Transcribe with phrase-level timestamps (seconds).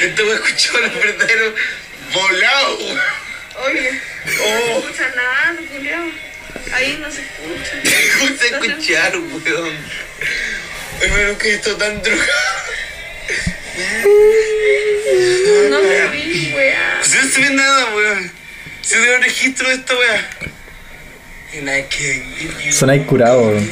[0.00, 1.54] Este weón escuchó los verdaderos
[2.12, 3.00] volados, weón.
[3.66, 5.96] Oye, no Oh, escucha nada, Julio.
[6.72, 7.72] Ahí no se escucha.
[8.18, 9.76] ¿cómo se escucharon, weón?
[11.02, 12.28] Ay, me nunca he estado tan drogado.
[15.70, 17.00] No me vi, weá.
[17.02, 18.32] Si no se ve nada, weón.
[18.82, 19.94] Si no un registro de esta
[21.52, 23.70] you Sonáis curado, weón.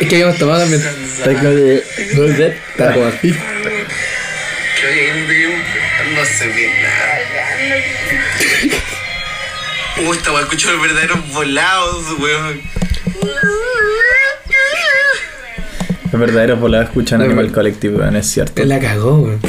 [0.00, 0.82] Es que habíamos tomado también.
[0.82, 1.84] Está como de.
[2.14, 3.34] No sé, está como así.
[4.82, 4.86] No
[5.28, 7.18] te- no se ve nada.
[10.08, 12.60] Uh, esta weá escuchó los verdaderos volados, weón.
[16.12, 18.64] Los verdaderos volados escuchan Animal Collective, weón, es cierto.
[18.64, 19.40] La cagó, weón.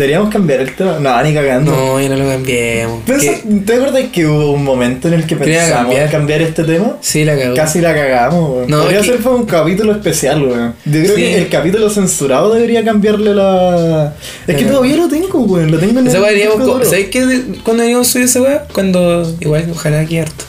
[0.00, 0.98] Deberíamos cambiar el tema.
[0.98, 1.72] No, ni cagando.
[1.72, 3.04] No, ya no lo cambiemos.
[3.04, 6.10] ¿Te acuerdas que hubo un momento en el que pensamos cambiar.
[6.10, 6.40] cambiar.
[6.40, 6.96] este tema?
[7.02, 7.54] Sí, la cagó.
[7.54, 8.70] Casi la cagamos, weón.
[8.70, 10.74] No, Podría es que- ser un capítulo especial, weón.
[10.86, 11.20] Yo creo Sí.
[11.22, 14.14] que el capítulo censurado debería cambiarle la.
[14.46, 15.70] Es que todavía lo tengo, weón.
[15.70, 16.88] Lo tengo en Esa el weá deberíamos.
[16.88, 17.20] ¿Sabes qué?
[17.62, 18.64] Cuando deberíamos subir esa weá?
[18.72, 19.30] Cuando.
[19.38, 20.44] Igual, ojalá aquí harto.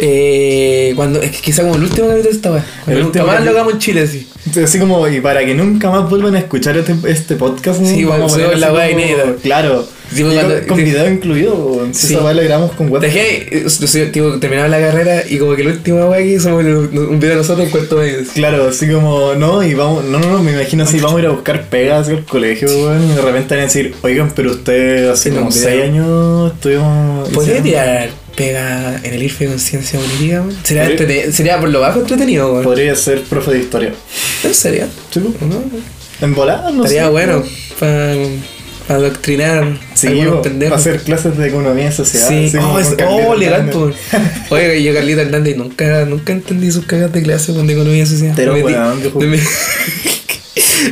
[0.00, 1.20] Eh, cuando.
[1.20, 2.64] Es que quizá como el último capítulo de esta weá.
[2.86, 4.26] El último más lo hagamos en Chile, así.
[4.62, 8.32] Así como, y para que nunca más vuelvan a escuchar este, este podcast, Sí, vamos
[8.34, 9.34] a la como- inédita.
[9.42, 9.84] Claro.
[10.14, 10.84] Sí, con, cuando- con sí.
[10.84, 12.14] video incluido, Sí.
[12.14, 13.02] esa weá la grabamos con web.
[13.02, 13.48] Dejé.
[13.58, 17.30] eh, tipo, terminaba la carrera y como que la última weá que hicimos un video
[17.30, 18.18] de nosotros en cuarto medio.
[18.32, 21.26] Claro, así como, no, y vamos, no, no, no, me imagino así, vamos a ir
[21.26, 25.10] a buscar pegas al colegio, weón, y de repente van a decir, oigan, pero usted
[25.10, 25.84] hace Sí, como no, 6 video.
[25.84, 27.28] años estuvimos...
[27.28, 28.08] ¿Podría tirar
[28.38, 30.44] pega en el IRFE con ciencia política?
[30.62, 32.64] Sería, sería por lo bajo entretenido, weón.
[32.64, 33.92] Podría ser profe de historia.
[34.44, 34.86] ¿En serio?
[35.10, 35.20] Sí.
[35.40, 35.62] ¿No?
[36.20, 37.10] En volada, no Estaría sé.
[37.10, 37.44] bueno
[37.78, 38.14] para
[38.88, 40.08] adoctrinar Sí,
[40.62, 42.28] para hacer clases de economía y sociedad.
[42.28, 43.70] Sí, como oh, es- oh, legal.
[44.50, 48.32] Oye, yo Carlita Hernández nunca, nunca entendí sus cagas de clase con de economía social.
[48.34, 49.40] Pero, me, metí- me, me-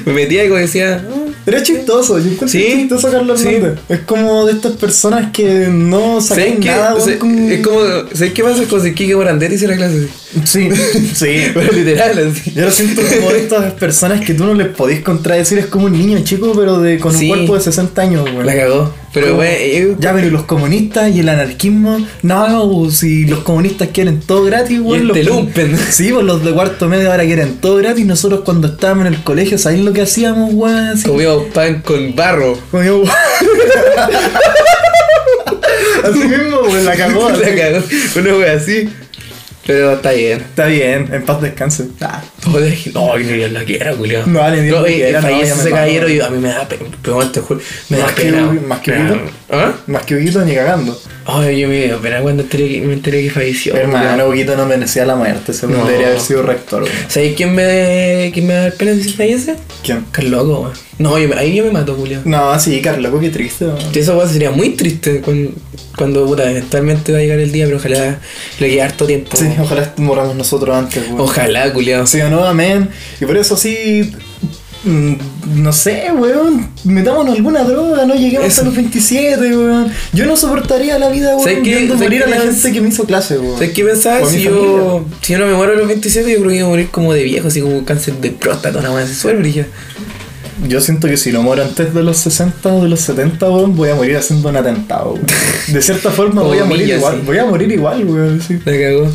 [0.04, 3.48] me metía y como decía, "Ah, Era chistoso, yo encuentro Sí, chistoso Carlos sí.
[3.48, 3.78] Hernández.
[3.88, 7.80] Es como de estas personas que no ¿sabes sacan nada, con- Es como,
[8.12, 10.08] ¿sabes qué pasa con Kike Morandetti hizo la clase?
[10.44, 10.68] Sí,
[11.14, 11.36] sí.
[11.54, 12.52] Pero literal, así.
[12.52, 15.86] Yo lo siento como de estas personas que tú no les podís contradecir, es como
[15.86, 17.28] un niño chico, pero de con un Sí.
[17.28, 18.44] cuerpo de 60 años, weón.
[18.44, 18.92] La cagó.
[19.16, 22.06] Pero, Como, güey, yo- Ya, pero ¿y los comunistas y el anarquismo?
[22.22, 25.00] No, si los comunistas quieren todo gratis, y weón.
[25.00, 25.74] el los- telumpen.
[25.90, 28.04] Sí, pues los de cuarto medio ahora quieren todo gratis.
[28.04, 30.52] Nosotros cuando estábamos en el colegio, ¿sabéis lo que hacíamos?
[30.70, 32.58] Así, Comíamos pan con barro.
[32.70, 33.08] comíamos-
[36.04, 37.30] Así mismo, weón, la cagó.
[37.30, 37.82] La cagó.
[38.16, 38.88] Una wea así.
[39.66, 40.38] Pero está bien.
[40.40, 41.86] Está bien, en paz descanse.
[42.00, 42.22] Ah,
[42.94, 44.22] No, que Dios la quiera, Julio.
[44.26, 46.84] No, vale, Dios no, y- quiera, no, ese caballero y a mí me da pena.
[47.88, 48.52] Me da pena.
[48.66, 49.20] Más que Huguito.
[49.50, 49.72] ¿Ah?
[49.86, 50.98] más que Huguito ni cagando.
[51.24, 53.74] Ay, yo me dio pena cuando enteré me enteré que falleció.
[53.76, 55.52] Hermano, Huguito no merecía la muerte.
[55.52, 55.84] Se No.
[55.84, 56.94] debería haber sido rector, weón.
[57.08, 59.56] ¿Sabes quién me, quién me da pena si fallece?
[59.82, 60.04] ¿Quién?
[60.12, 60.72] Carloco, weón.
[60.98, 62.20] No, yo ahí yo me mato, Julio.
[62.24, 63.78] No, sí, Carlos, qué triste, weón.
[63.94, 65.50] Eso weón, sería muy triste cuando,
[65.96, 68.18] cuando puta, eventualmente va a llegar el día, pero ojalá
[68.60, 69.36] le quede harto tiempo.
[69.36, 71.20] Sí, ojalá moramos nosotros antes, weón.
[71.20, 72.06] Ojalá, culiao.
[72.06, 72.88] Sí o no, amén.
[73.20, 74.12] Y por eso sí.
[74.84, 75.14] mm,
[75.62, 76.68] No sé, weón.
[76.84, 78.62] Metámonos alguna droga, no lleguemos Eso.
[78.62, 79.90] hasta los 27, weón.
[80.12, 81.70] Yo no soportaría la vida, ¿Sabes weón, qué?
[81.74, 83.54] viendo ¿Sabes morir a la gente que me hizo clase, weón.
[83.54, 84.20] ¿Sabes qué pensaba?
[84.20, 86.50] O a mi Si yo, si yo no me muero a los 27, yo creo
[86.50, 89.40] que iba a morir como de viejo, así como cáncer de próstata, una buena suerte,
[89.40, 89.64] brillo.
[90.68, 93.76] Yo siento que si no muero antes de los 60 o de los 70, weón,
[93.76, 95.26] voy a morir haciendo un atentado, weón.
[95.68, 97.14] De cierta forma Como voy a morir Villa, igual.
[97.16, 97.22] sí.
[97.26, 98.40] Voy a morir igual, weón.
[98.40, 99.10] Sí, La cagó.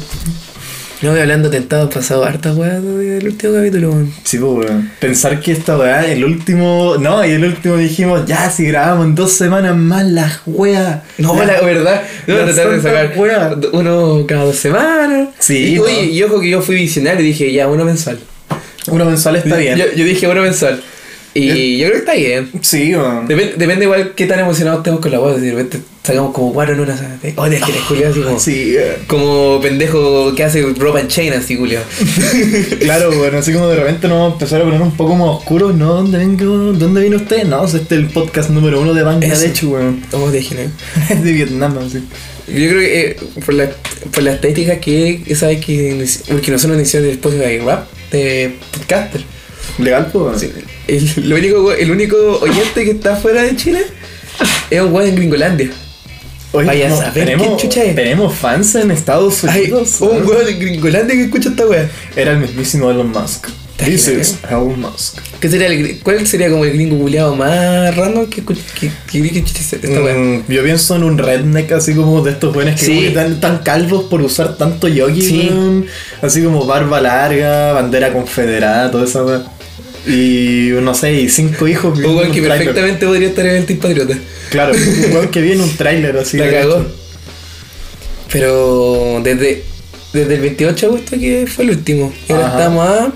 [1.01, 4.13] No, voy hablando de tentados, pasado harta weá del último capítulo, weón.
[4.23, 4.91] Sí, pues, weón.
[4.99, 6.95] Pensar que esta weá, el último.
[6.99, 10.99] No, y el último dijimos, ya, si grabamos en dos semanas más las weas.
[11.17, 13.53] No, Las- la verdad, no tratar de sacar weas.
[13.71, 15.29] uno cada dos semanas.
[15.39, 15.83] Sí, y, no.
[15.83, 18.19] oye, y ojo que yo fui visionario y dije, ya, uno mensual.
[18.87, 19.77] Uno mensual está bien.
[19.77, 20.81] Yo, yo dije uno mensual.
[21.33, 22.49] Y yo creo que está bien.
[22.61, 23.27] Sí, weón.
[23.27, 25.37] Depende, depende igual qué tan emocionados estemos con la web.
[25.37, 26.97] De repente sacamos como cuatro en una.
[26.97, 27.33] ¿sabes?
[27.37, 28.39] Oh, es que eres culiao, así como.
[28.39, 28.75] Sí,
[29.07, 31.83] Como pendejo que hace ropa en chain así, culiao.
[32.79, 35.29] claro, bueno, así como de repente nos vamos a empezar a poner un poco más
[35.37, 35.93] oscuros, ¿no?
[35.93, 36.73] ¿Dónde vengo?
[36.73, 37.45] ¿Dónde viene usted?
[37.45, 40.03] No, este es el podcast número uno de Bangladesh, weón.
[40.11, 40.69] Oh, déjenme.
[41.09, 42.03] Es de Vietnam, así.
[42.47, 43.69] Yo creo que eh, por, la,
[44.11, 49.21] por la estética que esa vez que, porque nosotros iniciamos el Spotify Rap de podcaster.
[49.79, 50.39] Legal, pues.
[50.41, 50.51] Sí,
[50.87, 53.81] El, único, el único oyente que está fuera de Chile
[54.69, 55.69] es un weón en Gringolandia.
[56.53, 57.95] Oye, Vaya a no, saber tenemos, qué chucha es.
[57.95, 60.01] tenemos fans en Estados Hay Unidos.
[60.01, 60.25] un ¿no?
[60.29, 61.89] weón en Gringolandia que escucha esta wea.
[62.15, 63.47] Era el mismísimo Elon Musk.
[63.83, 65.17] ¿Te This is Elon Musk.
[65.39, 69.39] ¿Qué sería el, ¿Cuál sería como el gringo culiado más random que que, que, que
[69.39, 69.77] esta?
[69.89, 73.05] Mm, yo pienso en un redneck así como de estos buenos que Sí.
[73.07, 75.51] están tan calvos por usar tanto yogi, Sí.
[76.21, 79.45] Así como barba larga, bandera confederada, toda esa weá.
[80.05, 81.97] Y no sé, y cinco hijos.
[81.97, 84.15] Un weón que perfectamente podría estar en el Team Patriota.
[84.51, 86.37] Claro, un weón que viene en un tráiler así.
[86.37, 86.85] La cagó.
[88.31, 89.63] Pero desde,
[90.13, 92.13] desde el 28 de agosto que fue el último.
[92.29, 93.11] Y ahora estamos a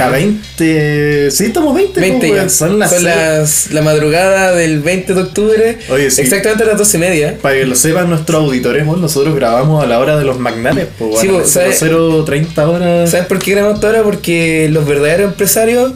[0.00, 1.30] A 20.
[1.30, 2.00] Sí, estamos 20.
[2.00, 2.48] 20 pues, ya.
[2.48, 2.90] Son las.
[2.90, 3.02] seis.
[3.02, 5.78] las- la madrugada del 20 de octubre.
[5.90, 6.20] Oye, sí.
[6.22, 7.38] Exactamente a las 12 y media.
[7.40, 10.86] Para que lo sepan nuestros auditores, weón, nosotros grabamos a la hora de los magnates,
[10.98, 11.78] pues, Sí, bueno, pues, ¿sabes?
[11.82, 13.10] 0.30 horas.
[13.10, 14.02] ¿Sabes por qué grabamos ahora?
[14.02, 15.92] Porque los verdaderos empresarios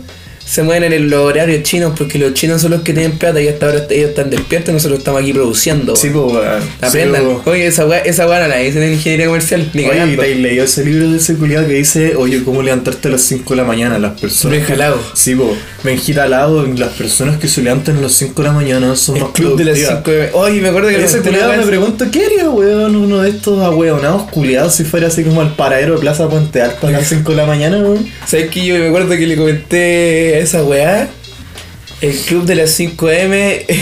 [0.52, 3.40] se mueven en el- los horarios chinos, porque los chinos son los que tienen plata
[3.40, 5.96] y hasta ahora ellos están despiertos y nosotros estamos aquí produciendo.
[5.96, 6.44] Sí, pues.
[6.82, 7.22] Aprendan.
[7.22, 7.46] Sí, pues.
[7.46, 10.14] Oye, esa weá, esa weá no la dicen en ingeniería comercial, ni Oye.
[10.14, 13.54] ¿te leído ese libro de ese culiado que dice, oye, cómo levantarte a las 5
[13.54, 13.98] de la mañana?
[13.98, 14.58] Las personas.
[14.58, 15.00] Benja Lago.
[15.14, 15.34] Sí,
[16.28, 19.32] Lago, las personas que se levantan a las 5 de la mañana son El más
[19.32, 20.02] club de las productivas.
[20.04, 20.30] 5 de...
[20.34, 22.94] Oye, me acuerdo que Ese culiado me pregunto, ¿qué haría, weón?
[22.96, 26.88] Uno de estos ahueonados culiados si fuera así como el paradero de Plaza Puente Alto
[26.88, 28.06] a las 5 de la mañana, weón.
[28.26, 31.08] ¿Sabes que yo me acuerdo que le comenté esa weá?
[32.00, 33.80] El club de las 5M es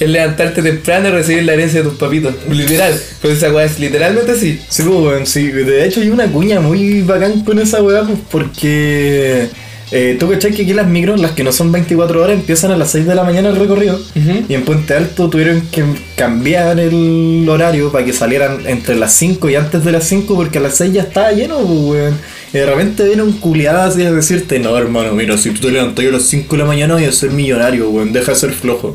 [0.00, 2.34] levantarte temprano y recibir la herencia de tus papitos.
[2.50, 2.94] Literal.
[3.22, 4.60] Pues esa weá es literalmente así.
[4.68, 5.46] Sí, pues, sí.
[5.48, 9.48] De hecho, hay una cuña muy bacán con esa weá, pues, porque.
[9.90, 12.76] Eh, Tú cachai que aquí las micros, las que no son 24 horas, empiezan a
[12.76, 13.98] las 6 de la mañana el recorrido.
[14.46, 15.82] Y en Puente Alto tuvieron que
[16.14, 20.58] cambiar el horario para que salieran entre las 5 y antes de las 5 porque
[20.58, 22.18] a las 6 ya estaba lleno, pues, weón.
[22.52, 25.70] Y de repente viene un culiado así a decirte, no hermano, mira, si tú te
[25.70, 28.52] levantas a las 5 de la mañana voy a ser millonario, weón, deja de ser
[28.52, 28.94] flojo.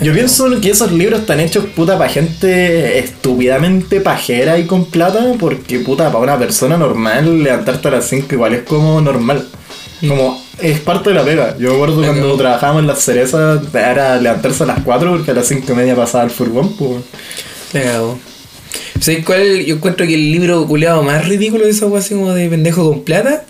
[0.00, 5.34] Yo pienso que esos libros están hechos puta para gente estúpidamente pajera y con plata,
[5.38, 9.46] porque puta, para una persona normal levantarte a las 5 igual es como normal.
[10.00, 11.56] Como es parte de la pega.
[11.58, 12.38] Yo me acuerdo cuando Ajá.
[12.38, 15.94] trabajábamos en las cerezas, era levantarse a las 4 porque a las 5 y media
[15.94, 17.02] pasaba el furgón, pues.
[17.72, 18.18] Cago.
[19.00, 19.64] ¿Sabes cuál?
[19.64, 22.88] Yo encuentro que el libro culeado más ridículo de esa weá así como de pendejo
[22.88, 23.44] con plata.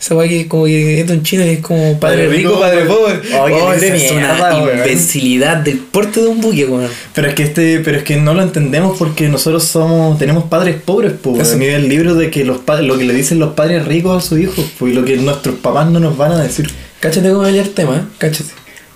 [0.00, 2.84] Esa weá que como que es un chino y es como padre, rico, rico, padre
[2.84, 3.20] pobre.
[3.34, 6.90] Oh, Oh, esa es mierda, una imbecilidad del porte de un buque, weón.
[7.14, 10.76] Pero es que este, pero es que no lo entendemos porque nosotros somos, tenemos padres
[10.84, 11.52] pobres, pues.
[11.52, 14.24] A mí el libro de que los padres, lo que le dicen los padres ricos
[14.24, 16.68] a sus hijos, pues, y lo que nuestros papás no nos van a decir.
[17.00, 18.14] Cáchate cómo el tema, ¿eh?
[18.18, 18.50] cáchate.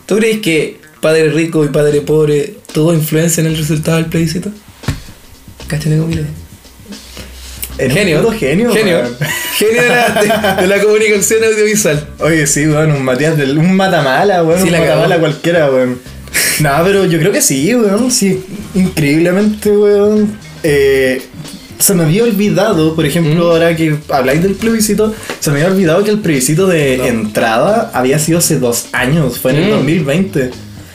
[0.06, 4.50] ¿Tú crees que padre rico y padre pobre todo influencia en el resultado del plebiscito?
[5.70, 6.12] Cáchate un
[7.78, 8.31] Genio.
[8.32, 8.72] genio.
[8.72, 8.99] Genio.
[8.99, 9.17] weón.
[9.56, 12.08] Genio de la, de- de la comunicación audiovisual.
[12.19, 15.98] Oye, sí, weón, un Matías del, un matamala, weón, Sí, un matamala cualquiera, weón.
[16.60, 20.36] No, pero yo creo que sí, weón, sí, increíblemente, weón.
[20.62, 21.22] Eh,
[21.79, 23.50] se me había olvidado, por ejemplo, Mm.
[23.50, 27.05] ahora que habláis del plebiscito, se me había olvidado que el plebiscito de No.
[27.06, 29.70] entrada había sido hace dos años, fue en el Mm.
[29.77, 30.50] 2020.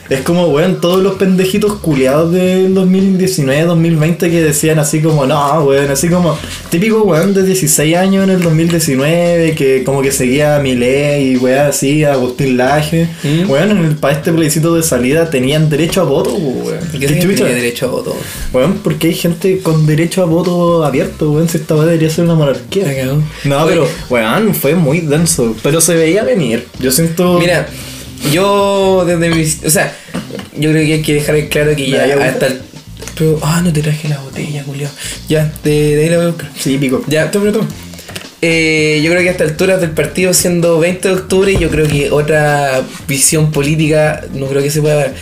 [0.08, 5.64] Es como, weón, todos los pendejitos culiados del 2019, 2020 que decían así como, no,
[5.64, 6.38] weón, así como,
[6.70, 11.36] típico weón de 16 años en el 2019 que como que seguía a Milei y
[11.36, 13.08] weón así, a Agustín Laje.
[13.22, 13.50] Mm.
[13.50, 16.78] Weón, en el, para este plebiscito de salida tenían derecho a voto, weón.
[16.92, 18.16] ¿Y ¿Qué qué derecho a voto?
[18.52, 22.24] Weón, porque hay gente con derecho a voto abierto, weón, si esta weón debería ser
[22.24, 22.86] una monarquía.
[23.44, 26.66] No, Oye, pero, weón, fue muy denso, pero se veía venir.
[26.78, 27.38] Yo siento...
[27.38, 27.66] Mira,
[28.32, 29.42] yo desde mi.
[29.42, 29.94] O sea,
[30.56, 32.60] yo creo que hay que dejar en claro que ¿Me ya hasta el.
[33.16, 34.88] Pero, ah, no te traje la botella, Julio.
[35.28, 36.50] Ya, de, de ahí la voy a buscar.
[36.58, 37.02] Sí, pico.
[37.06, 37.66] Ya, toma, toma.
[38.42, 41.88] Eh, yo creo que a esta altura del partido, siendo 20 de octubre, yo creo
[41.88, 45.14] que otra visión política no creo que se pueda dar.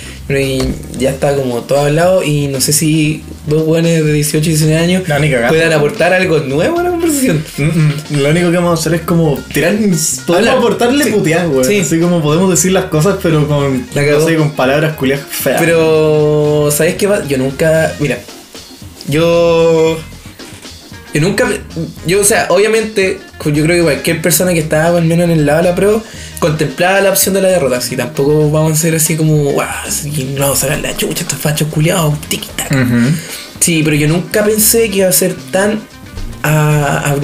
[0.99, 4.81] Ya está como todo hablado y no sé si dos jóvenes de 18 y 19
[4.83, 7.45] años No, puedan aportar algo nuevo a la conversación.
[7.59, 7.93] Mm, mm.
[8.23, 9.75] Lo único que vamos a hacer es como tirar.
[9.75, 10.57] Podemos Hablar.
[10.59, 11.11] aportarle Sí.
[11.11, 11.65] putear, weón.
[11.65, 11.81] Sí.
[11.81, 13.87] Así como podemos decir las cosas, pero con.
[13.95, 15.61] La no sé, con palabras culias feas.
[15.61, 17.25] Pero, ¿sabes qué va?
[17.27, 17.93] Yo nunca.
[18.01, 18.19] Mira,
[19.09, 19.99] yo.
[21.13, 21.47] Yo nunca.
[22.07, 23.19] Yo, o sea, obviamente,
[23.53, 26.03] yo creo que cualquier persona que estaba al menos en el lado de la pro
[26.39, 27.81] contemplaba la opción de la derrota.
[27.81, 29.53] Si tampoco vamos a ser así como,
[29.89, 32.73] sí, no vamos a sacar la chucha, estos fachos culiados, tiki tac.
[33.61, 35.81] Sí, pero yo nunca pensé que iba a ser tan
[36.43, 37.17] a,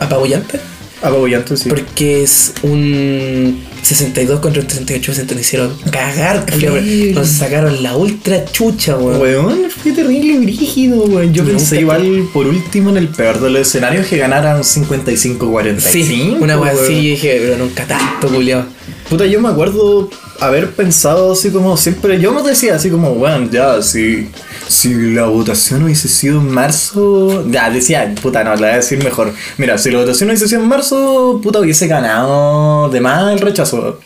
[0.00, 0.60] apabullante.
[1.02, 1.68] Apabullante, sí.
[1.68, 6.44] Porque es un 62 contra un 38, se nos hicieron cagar.
[6.52, 7.12] Horrible.
[7.12, 9.20] Nos sacaron la ultra chucha, weón.
[9.20, 11.32] Weón, fue terrible brígido, weón.
[11.32, 15.80] Yo pensé igual, por último, en el peor de los escenarios, que ganaran 55-45.
[15.80, 16.76] Sí, una weón.
[16.76, 18.64] así, dije, pero nunca tanto, culiao.
[19.08, 22.20] Puta, yo me acuerdo haber pensado así como siempre.
[22.20, 24.30] Yo me decía así como, weón, ya, si,
[24.68, 27.44] si la votación hubiese sido en marzo.
[27.50, 29.32] Ya, decía, puta, no, la voy a decir mejor.
[29.56, 34.00] Mira, si la votación hubiese sido en marzo, puta, hubiese ganado de más el rechazo.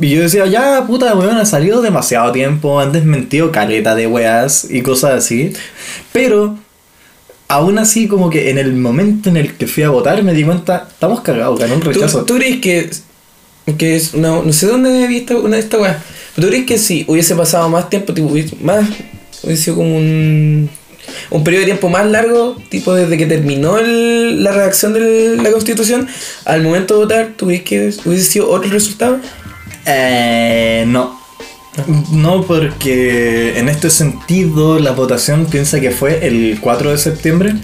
[0.00, 4.66] Y yo decía, ya, puta, weón, ha salido demasiado tiempo, han desmentido caleta de weas
[4.70, 5.52] y cosas así.
[6.12, 6.56] Pero,
[7.48, 10.44] aún así, como que en el momento en el que fui a votar, me di
[10.44, 12.24] cuenta, estamos cagados, ganó un ¿Tú, rechazo.
[12.24, 12.90] tú crees que,
[13.76, 15.96] que es una, no sé dónde he visto una de estas weas,
[16.36, 18.30] tú crees que si hubiese pasado más tiempo, tipo,
[18.62, 18.88] más,
[19.42, 20.70] hubiese sido como un,
[21.30, 25.50] un periodo de tiempo más largo, tipo desde que terminó el- la redacción de la
[25.50, 26.06] constitución,
[26.44, 29.18] al momento de votar, ¿tú que hubiese sido otro resultado?
[29.86, 31.18] Eh, no.
[32.10, 37.54] No, porque en este sentido la votación piensa que fue el 4 de septiembre.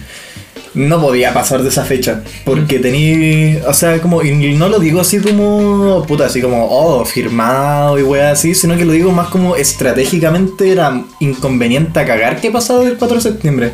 [0.75, 2.21] No podía pasar de esa fecha.
[2.43, 3.67] Porque tenía.
[3.67, 4.21] O sea, como.
[4.21, 6.03] Y no lo digo así como.
[6.07, 6.67] Puta, así como.
[6.69, 8.53] Oh, firmado y wea así.
[8.53, 13.15] Sino que lo digo más como estratégicamente era inconveniente a cagar que pasaba del 4
[13.15, 13.71] de septiembre.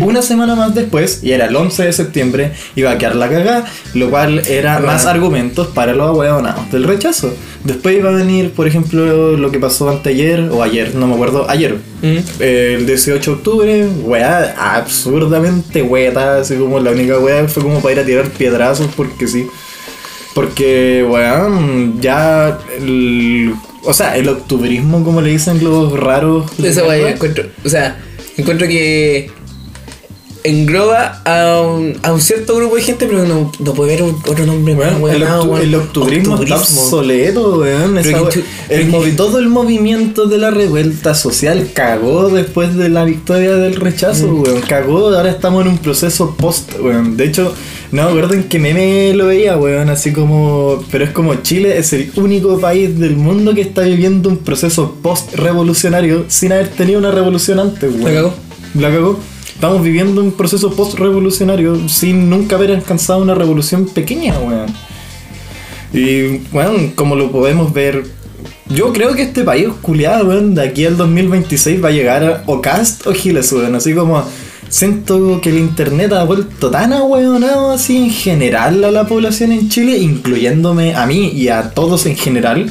[0.00, 3.64] Una semana más después, y era el 11 de septiembre, iba a quedar la cagada,
[3.94, 7.34] lo cual era más argumentos para los ahueonados del rechazo.
[7.64, 11.48] Después iba a venir, por ejemplo, lo que pasó anteayer, o ayer, no me acuerdo,
[11.48, 12.18] ayer, Mm.
[12.40, 17.94] el 18 de octubre, weá, absurdamente hueta, así como la única weá fue como para
[17.94, 19.46] ir a tirar piedrazos porque sí.
[20.34, 26.50] Porque, weón, ya el, o sea, el octubrismo, como le dicen los raros.
[26.62, 27.98] Esa yo encuentro, o sea,
[28.36, 29.30] encuentro que
[30.44, 34.44] engloba a un, a un cierto grupo de gente, pero no, no puede haber otro
[34.44, 35.62] nombre más, Weón, el, weón, octu- weón.
[35.62, 37.96] el octubrismo, está obsoleto, weón.
[37.98, 38.18] esa
[38.68, 43.76] el movi- todo el movimiento de la revuelta social cagó después de la victoria del
[43.76, 44.42] rechazo, Mm.
[44.42, 44.60] weón.
[44.62, 47.16] Cagó, ahora estamos en un proceso post, weón.
[47.16, 47.54] De hecho,
[47.90, 49.88] no me acuerdo en qué meme lo veía, weón.
[49.88, 50.84] Así como.
[50.90, 54.94] Pero es como Chile es el único país del mundo que está viviendo un proceso
[55.00, 58.04] post-revolucionario sin haber tenido una revolución antes, weón.
[58.04, 58.34] La cagó.
[58.74, 59.18] La cagó.
[59.54, 64.66] Estamos viviendo un proceso post-revolucionario sin nunca haber alcanzado una revolución pequeña, weón.
[65.92, 68.04] Y, weón, como lo podemos ver,
[68.68, 72.42] yo creo que este país, culiado, weón, de aquí al 2026 va a llegar a
[72.46, 73.76] o Cast o Giles, weón.
[73.76, 74.24] Así como
[74.68, 79.68] siento que el internet ha vuelto tan ahueonado así en general a la población en
[79.68, 82.70] Chile, incluyéndome a mí y a todos en general,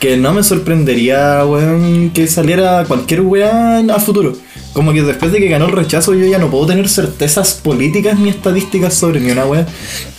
[0.00, 4.36] que no me sorprendería, weón, que saliera cualquier weón a futuro.
[4.74, 8.18] Como que después de que ganó el rechazo yo ya no puedo tener certezas políticas
[8.18, 9.66] ni estadísticas sobre ni una weón.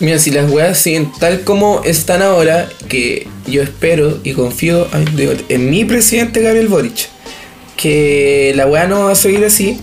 [0.00, 4.88] Mira, si las weas siguen tal como están ahora, que yo espero y confío
[5.48, 7.08] en mi presidente Gabriel Boric,
[7.76, 9.78] que la wea no va a seguir así,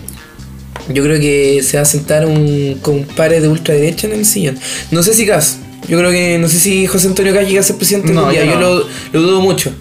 [0.88, 4.58] yo creo que se va a sentar un compadre de ultraderecha en el sillón.
[4.90, 7.64] No sé si Gas, yo creo que no sé si José Antonio Gas llega a
[7.64, 8.60] ser presidente No, yo yo no.
[8.60, 9.72] lo, lo dudo mucho.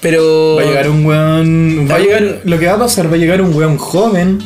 [0.00, 0.56] Pero.
[0.56, 1.88] Va a llegar un weón.
[1.90, 2.40] Va a llegar.
[2.44, 4.38] Lo que va a pasar, va a llegar un weón joven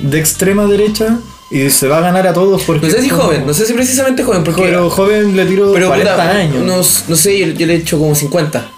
[0.00, 1.18] de extrema derecha
[1.50, 2.86] y se va a ganar a todos porque.
[2.88, 4.62] No sé si como- joven, no sé si precisamente joven, porque.
[4.62, 6.56] Pero joven le tiro pero 40 puta, años.
[6.62, 8.68] unos- no sé, yo, yo le he hecho como 50.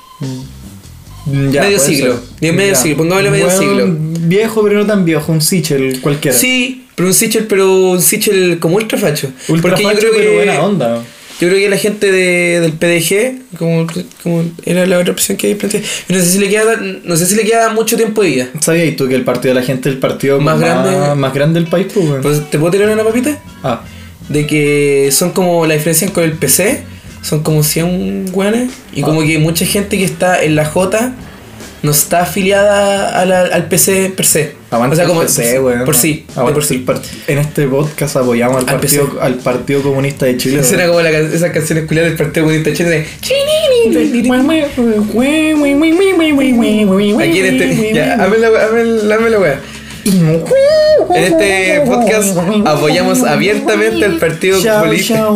[1.51, 2.13] Ya, medio siglo.
[2.15, 2.23] ser.
[2.41, 3.87] Diez medio siglo, pongámosle medio siglo.
[4.21, 6.37] Viejo, pero no tan viejo, un Sichel cualquiera.
[6.37, 9.29] Sí, pero un Sichel, pero un Sichel como ultra facho.
[9.49, 10.37] Ultra porque facho, yo creo pero que.
[10.37, 11.03] buena onda.
[11.41, 13.87] Yo creo que la gente de, del PDG, como,
[14.23, 17.27] como era la otra opción que hay planteado, no sé si le queda no sé
[17.27, 18.49] si le queda mucho tiempo de vida.
[18.61, 21.33] ¿Sabías tú que el partido de la gente es el partido Más más, grande- más
[21.35, 22.23] grande del país, pues, weón?
[22.23, 23.39] Pues, ¿Te puedo tirar una papita?
[23.63, 23.83] Ah,
[24.29, 26.83] De que son como la diferencia con el PC,
[27.23, 29.25] son como 100 weones, y como Ah.
[29.27, 31.15] que mucha gente que está en la J
[31.83, 34.57] no está afiliada a la- al PC per se.
[34.71, 35.85] aguanta o sea, como el PC, weón.
[35.85, 36.77] por sí, por sí.
[36.77, 36.83] el
[37.27, 39.21] En este podcast apoyamos al, Al partido, PC.
[39.21, 40.61] al partido Comunista de Chile.
[40.61, 43.07] Esa era como la, esas canciones culiadas del Partido Comunista de Chile de
[47.23, 47.95] Aquí en este.
[47.95, 49.61] Ya, hazme la wea,
[50.11, 55.29] En este podcast apoyamos abiertamente al partido comunista,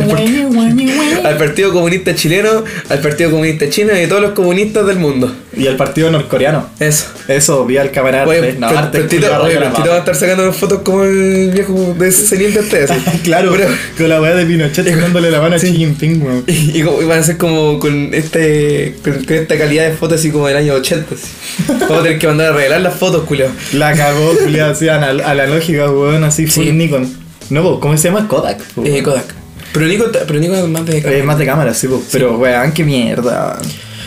[1.24, 5.34] al partido comunista chileno, al partido comunista chino y a todos los comunistas del mundo.
[5.54, 6.66] Y el partido norcoreano.
[6.80, 7.06] Eso.
[7.28, 8.26] Eso, vi al camarada.
[8.26, 12.60] Oye, no, Tito, va a estar sacando unas fotos como el viejo de senil de
[12.60, 12.90] ustedes.
[12.90, 13.02] así.
[13.22, 16.44] Claro, Pero- con la weá de Pinochet dándole la mano a Xi Jinping, weón.
[16.46, 20.56] y, van a ser como con este con, esta calidad de fotos así como del
[20.56, 21.14] año 80.
[21.14, 21.24] Así.
[21.68, 23.48] Vamos a tener que mandar a regalar las fotos, culio.
[23.74, 26.72] La cagó, culiao, así anal- a la lógica, weón, así full Sí.
[26.72, 27.08] Nikon.
[27.50, 28.26] No, po, ¿cómo se llama?
[28.28, 28.62] Kodak.
[28.74, 29.02] po, Eh.
[29.02, 29.34] Kodak.
[29.72, 32.02] Pero Nico, pero Nico es más de Eh, más de cámara, sí, po.
[32.12, 33.58] Pero, weón, qué mierda.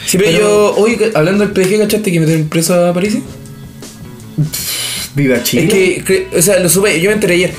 [0.05, 3.17] Sí, pero, yo, hoy hablando del PDG, ¿cachaste que metieron preso a París?
[5.15, 5.97] Viva Chile.
[5.97, 7.51] Es que, o sea, lo supe, yo me enteré ayer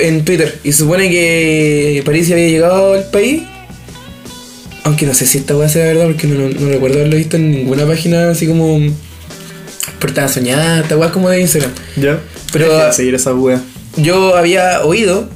[0.00, 3.42] en Twitter y supone que París había llegado al país.
[4.84, 7.36] Aunque no sé si esta weá sea verdad porque no, no, no recuerdo haberlo visto
[7.36, 8.78] en ninguna página así como
[9.98, 11.70] portada soñada, esta weá como de Instagram.
[11.96, 12.18] Ya.
[12.52, 13.60] Pero- seguir esa weá.
[13.96, 15.28] Yo había oído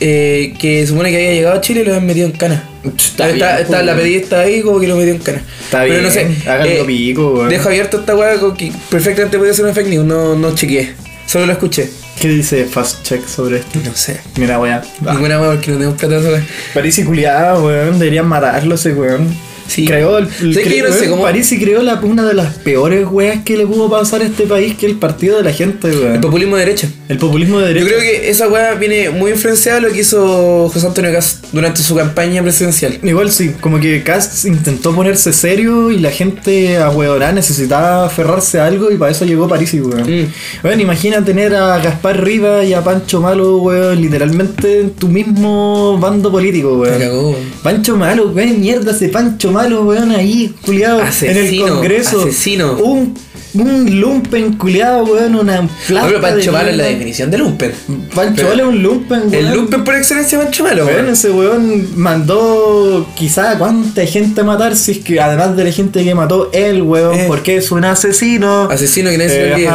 [0.00, 2.64] eh, que supone que había llegado a Chile y lo habían metido en cana.
[2.84, 5.42] Está Está, bien, está- pues, la pedida está ahí como que lo metió en cana.
[5.64, 6.22] Está Pero bien, no sé.
[6.46, 7.48] eh, pico, weón.
[7.48, 10.92] Dejo abierto esta weá que perfectamente podía ser una fake news, no, no chequeé.
[11.26, 11.88] Solo lo escuché.
[12.20, 13.78] ¿Qué dice Fast Check sobre esto?
[13.84, 14.20] No sé.
[14.36, 14.82] Mira, weá.
[15.00, 16.42] Ninguna weá porque no tenemos plata.
[16.74, 17.98] París y culiado, weón.
[17.98, 19.34] Deberían matarlo ese weón.
[19.66, 19.84] Sí.
[19.86, 22.24] Creó el, el- ¿Sabes que yo no weón, sé cómo- París y creó la, una
[22.24, 25.36] de las peores weas que le pudo pasar a este país, que es el partido
[25.38, 26.14] de la gente, weón.
[26.14, 26.88] El populismo de derecha.
[27.06, 27.86] El populismo de derecha.
[27.86, 31.44] Yo creo que esa weá viene muy influenciada de lo que hizo José Antonio Cast
[31.52, 32.98] durante su campaña presidencial.
[33.02, 36.90] Igual sí, como que Cass intentó ponerse serio y la gente a
[37.32, 40.02] necesitaba aferrarse a algo y para eso llegó París y weón.
[40.02, 40.32] Mm.
[40.64, 45.98] Weón, imagina tener a Gaspar Rivas y a Pancho Malo, weón, literalmente en tu mismo
[45.98, 46.98] bando político, weón.
[46.98, 47.36] Cagó.
[47.62, 52.22] Pancho Malo, weón, mierda ese Pancho Malo, weón, ahí, culiado, en el Congreso.
[52.22, 52.78] asesino.
[52.78, 53.14] Un,
[53.54, 57.72] un lumpen, culiado, weón, una plata pero Pancho de Malo es la definición de lumpen.
[58.14, 59.34] Pancho Pero- Malo es un lumpen, weón.
[59.34, 61.08] El lumpen por excelencia Pancho Malo, Weón, weón.
[61.12, 66.02] ese weón mandó quizá cuánta gente a matar, si es que además de la gente
[66.04, 67.24] que mató él, weón, Eh.
[67.28, 68.68] porque es un asesino.
[68.70, 69.68] Asesino que nadie se Eh,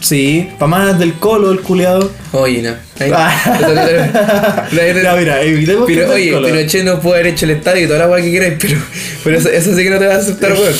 [0.00, 2.10] sí, pa' más del colo el culiado.
[2.32, 2.85] Oye, no.
[2.98, 4.68] Ahí- Ah.
[4.72, 6.48] ya, mira, evitemos que Pero oye, colo.
[6.48, 8.78] Pinochet no puede haber hecho el estadio y toda la weá que quieras, pero,
[9.24, 10.72] pero eso, eso sí que no te va a aceptar, weón.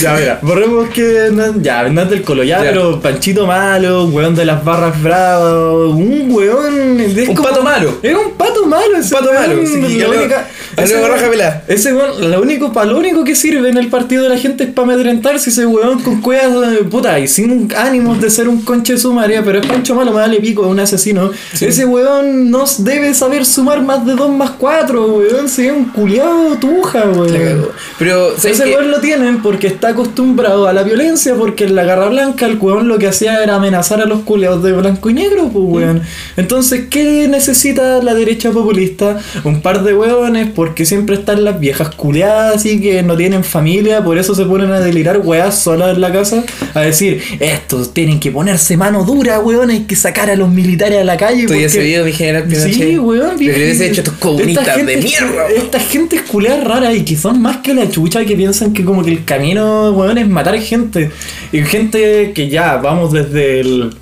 [0.00, 2.70] Ya, mira, borremos que no, ya, no es del colo, ya, Ya.
[2.70, 5.52] pero Panchito malo, un weón de las barras bravas,
[5.92, 7.00] un weón.
[7.00, 7.98] Un como- pato malo.
[8.02, 11.62] Es un pato malo, ese pato weón, malo, sí, la única- ese weón- raja.
[11.68, 14.64] Ese weón, lo único, para lo único que sirve en el partido de la gente
[14.64, 18.62] es para amedrentarse ese weón con cuevas de puta y sin ánimos de ser un
[18.62, 21.30] conche de su María, pero es Pancho Malo, me vale pico, un asesino.
[21.60, 25.84] Ese weón no debe saber sumar más de 2 más 4, weón, se ve un
[25.86, 27.68] culiado tuja, weón.
[27.98, 28.76] Pero, ¿sabes Ese qué?
[28.76, 32.58] weón lo tienen porque está acostumbrado a la violencia, porque en la Garra Blanca el
[32.58, 36.02] weón lo que hacía era amenazar a los culeados de blanco y negro, pues weón.
[36.36, 39.18] Entonces, ¿qué necesita la derecha populista?
[39.44, 44.02] Un par de weones, porque siempre están las viejas culeadas y que no tienen familia,
[44.02, 48.20] por eso se ponen a delirar weas solas en la casa, a decir, estos tienen
[48.20, 51.44] que ponerse mano dura, weón, hay que sacar a los militares a la calle.
[51.64, 52.72] Ese video, mi general Pinochet.
[52.74, 53.36] Sí, weón.
[53.36, 53.56] Viejo.
[53.56, 55.48] hubiese hecho estos comunistas Esta de gente- mierda.
[55.56, 58.84] Esta gente es culeada rara y que son más que la chucha que piensan que
[58.84, 61.10] como que el camino, weón, es matar gente.
[61.52, 63.94] Y gente que ya, vamos desde el.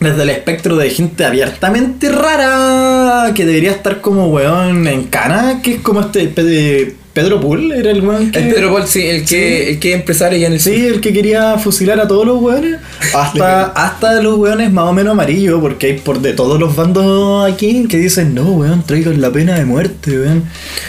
[0.00, 5.74] Desde el espectro de gente abiertamente rara que debería estar como weón en cana, que
[5.74, 8.38] es como este Pedro Pool, era el weón que.
[8.38, 10.72] El Pedro Paul, sí, el que, el que es empresario ya en el sur.
[10.72, 12.76] Sí, el que quería fusilar a todos los weones.
[13.14, 17.52] Hasta, hasta los weones más o menos amarillos, porque hay por de todos los bandos
[17.52, 20.44] aquí que dicen, no, weón, traigan la pena de muerte, weón.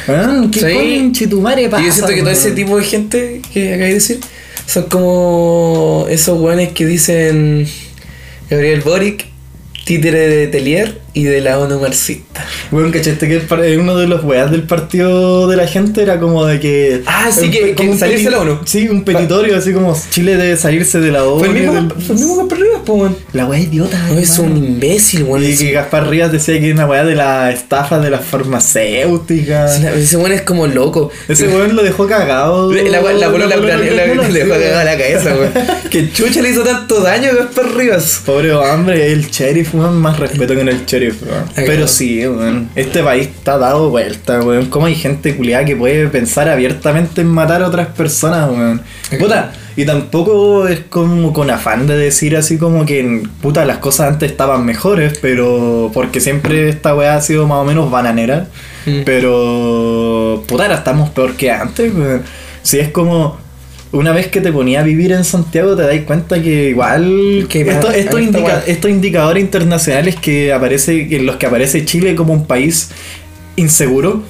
[0.08, 0.98] Weón, qué Sí.
[1.02, 1.84] conche tu madre Y pasa.
[1.86, 4.20] yo siento que todo ese tipo de gente que acabé de decir
[4.66, 7.68] son como esos weones que dicen
[8.50, 9.26] Gabriel Boric,
[9.86, 12.44] títere de Telier y de la ONU marxista.
[12.72, 16.20] Weón, cachaste que el eh, uno de los weas del partido de la gente era
[16.20, 17.04] como de que.
[17.06, 18.60] Ah, sí, un que- salirse de la ONU.
[18.66, 21.40] Sí, un petitorio así como Chile debe salirse de la ONU.
[21.40, 23.18] Fue el mismo, del- fue el mismo Gaspar Rivas, po, weón.
[23.34, 23.98] La wea idiota.
[24.10, 25.44] No, es un imbécil, weón.
[25.44, 28.26] Y Es- que Gaspar Rivas decía que era una weá de la estafa de las
[28.26, 29.82] farmacéuticas.
[29.84, 31.12] Ese weón es como loco.
[31.28, 32.72] Ese weón lo dejó cagado.
[32.74, 34.50] La, la, la, La la- dejó weón.
[34.50, 35.52] cagada la cabeza, weón.
[35.90, 38.22] Que chucha le hizo tanto daño a Gaspar Rivas.
[38.26, 41.46] Pobre hombre, el sheriff, weón, más respeto que en el sheriff, weón.
[41.56, 42.70] Pero sí, weón.
[42.76, 44.68] Este país está dado vuelta, weón.
[44.68, 48.82] ¿Cómo hay gente culiada que puede pensar abiertamente en matar a otras personas, weón?
[49.20, 54.14] Puta, y tampoco es como con afán de decir así como que, puta, las cosas
[54.14, 58.48] antes estaban mejores, pero porque siempre esta weá ha sido más o menos bananera.
[58.86, 59.02] Mm.
[59.06, 62.24] Pero, puta, ahora estamos peor que antes, weón.
[62.62, 63.43] Si es como,
[63.94, 67.62] una vez que te ponía a vivir en Santiago te das cuenta que igual Que
[67.62, 72.34] esto- más- estos, indica- estos indicadores internacionales que aparece en los que aparece Chile como
[72.34, 72.90] un país
[73.56, 74.24] inseguro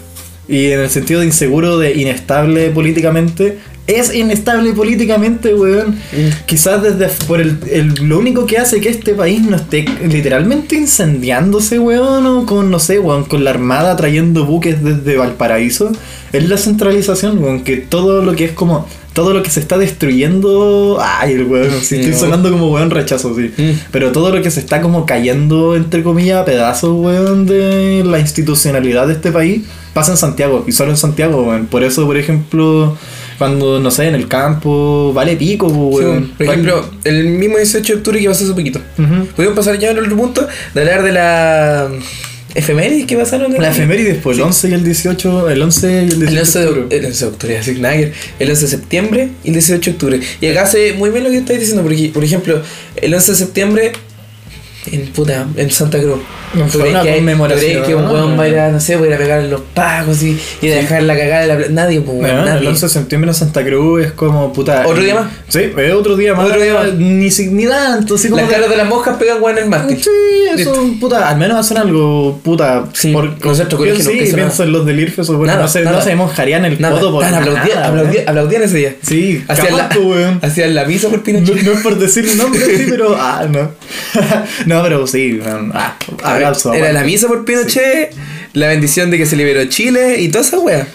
[0.47, 5.97] y en el sentido de inseguro de inestable políticamente es inestable políticamente weón.
[6.45, 10.75] Quizás desde por el, el- lo único que hace que este país no esté literalmente
[10.75, 15.91] incendiándose weón o con no sé weón con la armada trayendo buques desde Valparaíso
[16.31, 19.77] es la centralización weón que todo lo que es como todo lo que se está
[19.77, 22.17] destruyendo ay el weón Sí, estoy no.
[22.17, 23.71] sonando como weón rechazo sí Mm.
[23.91, 28.19] pero todo lo que se está como cayendo, entre comillas, a pedazos, weón, de la
[28.19, 31.67] institucionalidad de este país, pasa en Santiago, y solo en Santiago, weón.
[31.67, 32.97] Por eso, por ejemplo,
[33.37, 36.31] cuando, no sé, en el campo, vale pico, Sí, weón.
[36.37, 38.79] por ejemplo, el mismo 18 de octubre que pasó hace poquito.
[38.97, 39.27] Ujú.
[39.35, 41.89] Podemos pasar ya al otro punto de hablar de la
[42.55, 43.51] efemérides que pasaron.
[43.53, 46.39] La el- efeméride, pues, el 11 y el 18, el 11 y el 18 El
[46.39, 46.97] 11 de octubre.
[46.97, 50.19] el 11 de octubre, así que el 11 de septiembre y el 18 de octubre.
[50.41, 52.61] Y acá se muy bien lo que estáis diciendo, porque, por ejemplo,
[52.95, 53.91] el 11 de septiembre
[54.91, 56.19] en puta, en Santa Cruz.
[56.53, 58.11] No, fue ¿Tú crees una que conmemoración, tú que un ¿no?
[58.13, 60.39] weón va a ir a, no sé, va a a pegar a los pacos y,
[60.61, 62.61] y a dejar la cagada de la Nadie, pues, weón, Weón, nadie.
[62.61, 64.83] el 11 de septiembre en Santa Cruz es como puta.
[64.85, 65.25] ¿Otro día más?
[65.47, 66.45] Sí, es otro día más.
[66.45, 66.93] Otro día más.
[66.93, 68.41] Ni, ni tanto, así como.
[68.41, 70.01] Las caras de las moscas pegan weón en el mástil.
[70.03, 70.09] Sí,
[70.57, 72.85] eso, puta, al menos hacen algo, puta.
[72.93, 73.11] Sí,
[73.43, 76.15] nosotros colegio sí, hizo pienso en los del IRFES, o bueno, no se, no se
[76.15, 78.29] mojarían el Nada, codo por aplaudían, nada, aplaudían, weón.
[78.29, 78.95] aplaudían ese día.
[79.01, 79.89] Sí, Hacían la,
[80.41, 81.63] hacían la misa por No, Pinochet.
[81.63, 83.15] no es por decir nombre, sí, pero.
[83.17, 83.71] Ah, no.
[84.65, 85.39] no, pero sí,
[85.73, 85.95] ah,
[86.73, 88.13] Era la misa por Pinochet,
[88.53, 90.87] la bendición de que se liberó Chile y toda esa wea.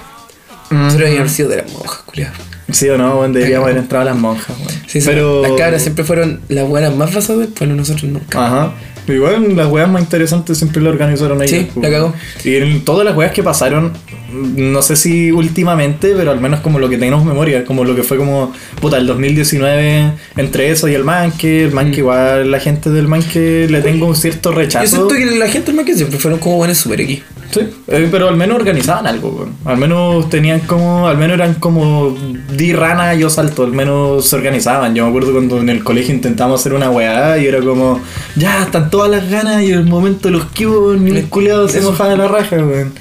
[0.71, 2.35] Nosotros habíamos sido de las monjas, culiado.
[2.71, 4.83] Sí o no, weón, deberíamos haber entrado a las monjas, weón.
[4.87, 5.43] Sí, sí, pero.
[5.43, 8.47] Las cabras siempre fueron las buenas más basadas, pero nosotros nunca.
[8.47, 8.75] Ajá.
[9.17, 11.51] Bueno, las weas más interesantes siempre lo organizaron ellos.
[11.51, 11.83] Sí, pues.
[11.85, 12.15] la cagó.
[12.45, 13.93] Y en todas las weas que pasaron,
[14.33, 18.03] no sé si últimamente, pero al menos como lo que tenemos memoria, como lo que
[18.03, 22.91] fue como, puta, el 2019, entre eso y el Manque, el Manque igual, la gente
[22.91, 24.87] del Manque le tengo un cierto Yo rechazo.
[24.87, 27.23] siento que la gente más que siempre fueron como buenos super aquí.
[27.51, 29.55] Sí, eh, pero al menos organizaban algo, weón.
[29.65, 32.17] Al menos tenían como, al menos eran como
[32.55, 34.95] di rana, yo salto, al menos se organizaban.
[34.95, 38.01] Yo me acuerdo cuando en el colegio intentamos hacer una weá y era como,
[38.37, 41.81] ya, están todas las ganas y en el momento los cubos ni un culeado se
[41.81, 42.93] mojaba la raja, weón.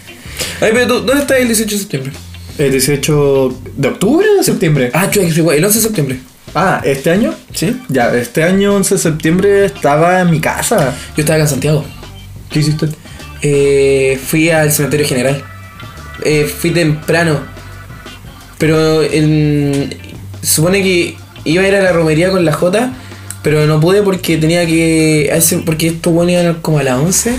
[0.61, 2.11] Ay, pero tú, ¿dónde estás el 18 de septiembre?
[2.57, 4.91] ¿El 18 de octubre o de septiembre?
[4.93, 6.19] Ah, sí, el 11 de septiembre.
[6.55, 7.33] Ah, ¿este año?
[7.53, 7.79] ¿Sí?
[7.89, 10.95] Ya, este año 11 de septiembre estaba en mi casa.
[11.15, 11.85] Yo estaba acá en Santiago.
[12.49, 12.87] ¿Qué hiciste?
[13.41, 15.43] Eh, fui al cementerio general.
[16.23, 17.39] Eh, fui temprano.
[18.57, 19.01] Pero
[20.41, 22.91] supone que iba a ir a la romería con la J,
[23.43, 25.31] pero no pude porque tenía que.
[25.65, 27.35] Porque esto bueno iban como a las 11.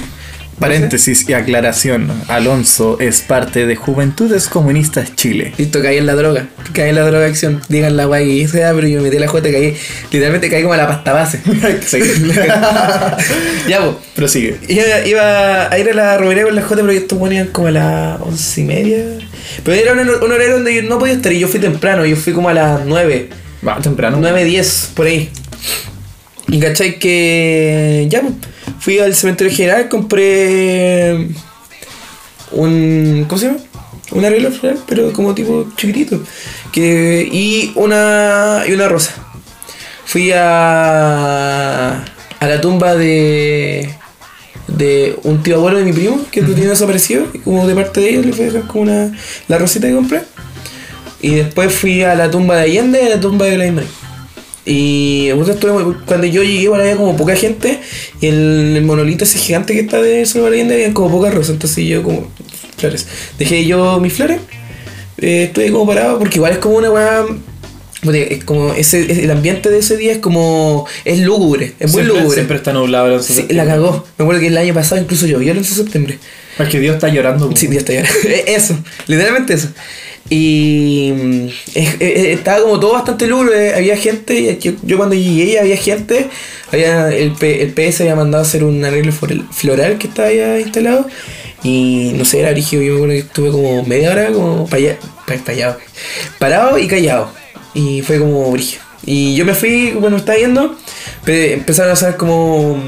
[0.58, 2.10] Paréntesis y aclaración.
[2.28, 5.52] Alonso es parte de Juventudes Comunistas Chile.
[5.56, 6.48] Listo, caí en la droga.
[6.72, 7.62] Caí en la droga acción.
[7.68, 9.76] Digan la guay que hice, ah, pero yo metí la J y caí.
[10.10, 11.40] Literalmente caí como a la pasta base.
[13.68, 13.96] Ya, pues.
[14.14, 14.58] Prosigue.
[14.68, 17.70] Iba, iba a ir a la romería con la J, pero estos ponían como a
[17.70, 19.04] las once y media.
[19.64, 22.16] Pero era un, un horario donde yo no podía estar y yo fui temprano, yo
[22.16, 23.28] fui como a las 9,
[23.66, 24.18] Va, temprano.
[24.20, 25.30] 9, 10, por ahí.
[26.48, 28.34] Y cachai que ya pues,
[28.80, 31.28] fui al cementerio general, compré
[32.52, 33.26] un.
[33.28, 33.58] ¿Cómo se llama?
[34.12, 36.22] Un arreglo floral, pero como tipo chiquitito.
[36.72, 38.64] Que, y una.
[38.66, 39.14] y una rosa.
[40.06, 42.02] Fui a.
[42.40, 43.94] a la tumba de.
[44.68, 48.00] de un tío abuelo de mi primo, que lo tiene desaparecido, y como de parte
[48.00, 49.12] de ellos le fui a dejar como una.
[49.48, 50.22] la rosita que compré.
[51.20, 54.07] Y después fui a la tumba de Allende y a la tumba de Marín.
[54.70, 55.30] Y
[56.06, 57.80] cuando yo llegué igual había como poca gente
[58.20, 61.50] y el, el monolito ese gigante que está de Salvador Allende había como pocas rosas,
[61.54, 62.30] entonces yo como
[62.76, 63.06] flores.
[63.38, 64.40] Dejé yo mis flores,
[65.18, 67.24] eh, estuve como parado porque igual es como una weá...
[68.12, 70.86] Es como ese, es- el ambiente de ese día es como...
[71.04, 72.34] es lúgubre, es muy siempre, lúgubre.
[72.36, 74.04] siempre está nublado el 11 de Sí, la cagó.
[74.16, 76.18] Me acuerdo que el año pasado incluso llovió el 11 de septiembre.
[76.60, 77.50] Es que Dios está llorando.
[77.56, 78.08] Sí, Dios te llora.
[78.46, 78.78] Eso,
[79.08, 79.68] literalmente eso.
[80.30, 83.74] Y mm, es- estaba como todo bastante lúgubre.
[83.74, 86.28] Había gente, yo, cuando llegué había gente.
[86.70, 90.30] Había, el, P- el PS había mandado a hacer un arreglo flor- floral que estaba
[90.32, 91.06] ya instalado.
[91.62, 92.82] Y no sé, era brígido.
[92.82, 95.78] Yo me acuerdo que estuve como media hora como pa allá- pa- pa allá,
[96.38, 97.32] parado y callado.
[97.74, 98.82] Y fue como brígido.
[99.04, 100.76] Y yo me fui, bueno, estaba yendo.
[101.24, 102.78] pe- empezaron a hacer como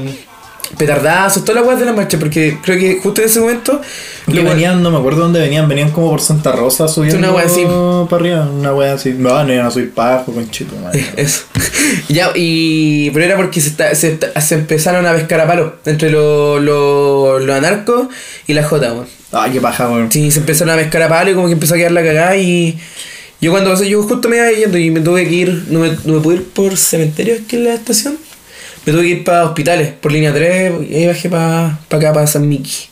[0.77, 2.17] petardazos, todas las weas de la marcha.
[2.19, 3.81] Porque creo que justo en ese momento.
[4.27, 7.45] Lo- venían, no me acuerdo dónde venían, venían como por Santa Rosa subiendo Una wea
[7.45, 7.65] así.
[8.09, 9.13] para arriba, una wea así.
[9.17, 11.05] No, no iban a subir pajo, conchito, madre.
[11.17, 11.41] Eso.
[12.09, 13.09] ya, y.
[13.11, 16.61] Pero era porque se, está- se, está- se empezaron a pescar a palo entre los
[16.61, 18.07] los los anarcos
[18.47, 19.07] y la J, weón.
[19.33, 20.11] Ay, qué paja, weón.
[20.11, 22.37] Sí, se empezaron a pescar a palo y como que empezó a quedar la cagada
[22.37, 22.79] y.
[23.41, 25.89] Yo cuando pasé, yo justo me iba yendo y me tuve que ir, no me,
[26.05, 28.15] no me pude ir por cementerios que es la estación.
[28.85, 32.25] Me tuve que ir para hospitales, por línea 3, y ahí bajé para acá, para
[32.27, 32.85] San Miki.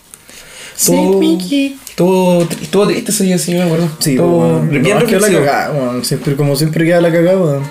[0.78, 1.20] Estuvo-
[1.90, 3.90] Estuvo, estuvo triste ese día, sí, me acuerdo.
[4.00, 4.70] Sí, Estuvo weón.
[4.70, 6.06] bien No, es que la cagada, weón.
[6.06, 7.64] Siempre, como siempre queda la cagada, weón.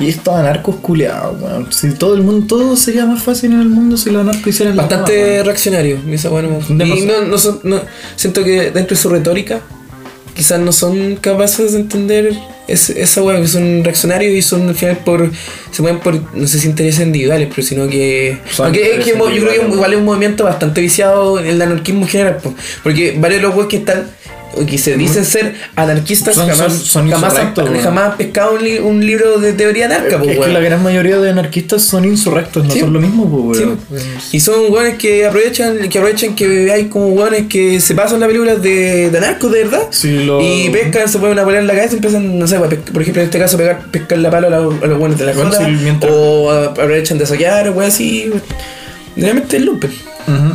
[0.00, 1.72] Y estos anarcos culeados, weón.
[1.72, 4.74] Si todo el mundo, todo sería más fácil en el mundo si los anarcos hicieran
[4.74, 5.46] Bastante weón.
[5.46, 6.72] reaccionario, esa weá no me gusta.
[6.72, 7.80] Y no, no son, no,
[8.16, 9.60] siento que dentro de su retórica,
[10.34, 12.32] quizás no son capaces de entender
[12.68, 15.30] es- esa weá, que son reaccionarios y son al final por.
[15.72, 18.38] se mueven por, no sé si intereses individuales, pero sino que.
[18.58, 22.02] Aunque es que yo creo que igual es un movimiento bastante viciado en el anarquismo
[22.02, 24.10] en general, po, porque varios de los weas que están.
[24.54, 28.54] O que se dicen ser anarquistas Son- jamás, son- son jamás, han, jamás han pescado
[28.54, 30.54] un, li- un libro de teoría anarca, po, Es que weón.
[30.54, 32.80] la gran mayoría de anarquistas son insurrectos, no Sí.
[32.80, 33.78] son lo mismo, pues, Sí, weón.
[34.32, 38.26] Y son weones que aprovechan, que aprovechan que hay como weones que se pasan las
[38.28, 39.82] películas de, de narcos de verdad.
[39.90, 42.58] Sí, lo- Y pescan, se ponen a poner en la cabeza y empiezan, no sé,
[42.58, 45.34] pues, por ejemplo en este caso pegar, pescar la pala a, los weones de la
[45.82, 48.30] mientras- O aprovechan de saquear, weón así.
[49.14, 49.90] Literalmente el lumpen.
[50.26, 50.54] Ujú.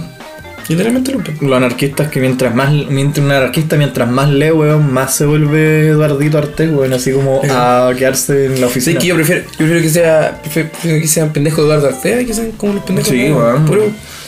[0.69, 1.37] Literalmente lumpen.
[1.41, 5.87] Los anarquistas que mientras más, mientras un anarquista mientras más lee, weón, más se vuelve
[5.89, 8.99] Eduardito Arte, weón, así como a quedarse en la Sí, oficina.
[8.99, 12.25] que yo prefiero, yo prefiero que sea, prefiero, prefiero que sean pendejos de Eduardo Artea
[12.25, 13.65] que sean como los pendejos Sí, weón.
[13.65, 13.83] puro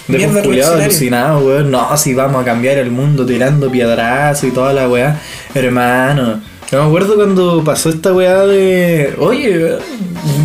[0.07, 1.71] De mierda alucinado, weón.
[1.71, 5.19] No, si vamos a cambiar el mundo tirando piedrazos y toda la weá.
[5.55, 6.41] Hermano.
[6.71, 9.13] Yo me acuerdo cuando pasó esta weá de.
[9.19, 9.75] Oye,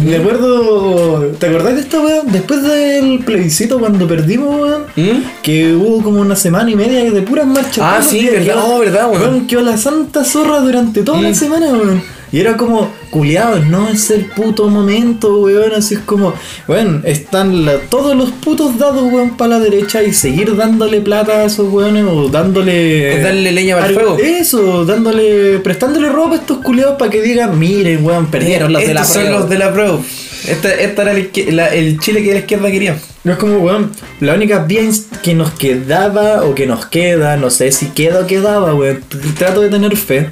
[0.04, 1.32] me acuerdo.
[1.38, 2.22] ¿Te acordás de esta weá?
[2.24, 4.82] Después del plebiscito cuando perdimos, weón.
[4.96, 5.22] ¿Mm?
[5.42, 7.78] Que hubo como una semana y media de puras marchas.
[7.80, 9.46] Ah, sí, verdad, oh, verdad, weón.
[9.46, 11.34] Quedó la santa zorra durante toda la Mm.
[11.34, 12.02] semana, weón.
[12.32, 15.72] Y era como, culiados, no es el puto momento, weón.
[15.74, 16.32] Así es como,
[16.68, 21.40] weón, están la- todos los putos dados, weón, para la derecha y seguir dándole plata
[21.40, 23.16] a esos weones o dándole.
[23.16, 24.18] Es darle leña para el fuego.
[24.18, 28.94] Eso, dándole, prestándole ropa a estos culiados para que digan, miren, weón, perdieron los de
[28.94, 29.38] la son prueba".
[29.40, 30.00] los de la Pro.
[30.46, 32.96] Esta, esta era el, la- el Chile que la izquierda quería.
[33.24, 33.90] No es como, weón,
[34.20, 38.26] la única ins- que nos quedaba o que nos queda, no sé si queda o
[38.26, 39.00] quedaba, weón,
[39.36, 40.30] trato de tener fe.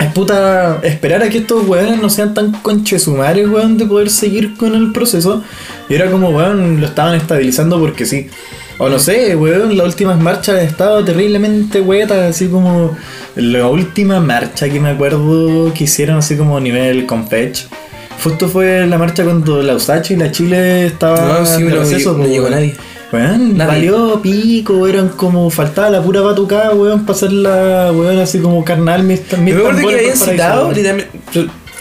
[0.00, 4.56] Es puta, esperar a que estos weones no sean tan conchesumares, weón, de poder seguir
[4.56, 5.42] con el proceso.
[5.88, 8.28] Y era como, weón, lo estaban estabilizando porque sí.
[8.78, 12.96] O no sé, weón, las últimas marchas han estado terriblemente huetas, así como
[13.34, 17.66] la última marcha que me acuerdo que hicieron así como a nivel Confech.
[18.22, 22.12] Justo fue la marcha cuando la USACH y la Chile estaban No, sí, en receso,
[22.12, 22.50] llegó- no llegó weón.
[22.54, 22.76] nadie.
[23.12, 23.90] Weón, Nadie.
[23.90, 29.02] valió pico, eran como, faltaba la pura batucada, weón, para hacerla, weón, así como carnal,
[29.02, 30.70] mis, mis me acuerdo que habían citado,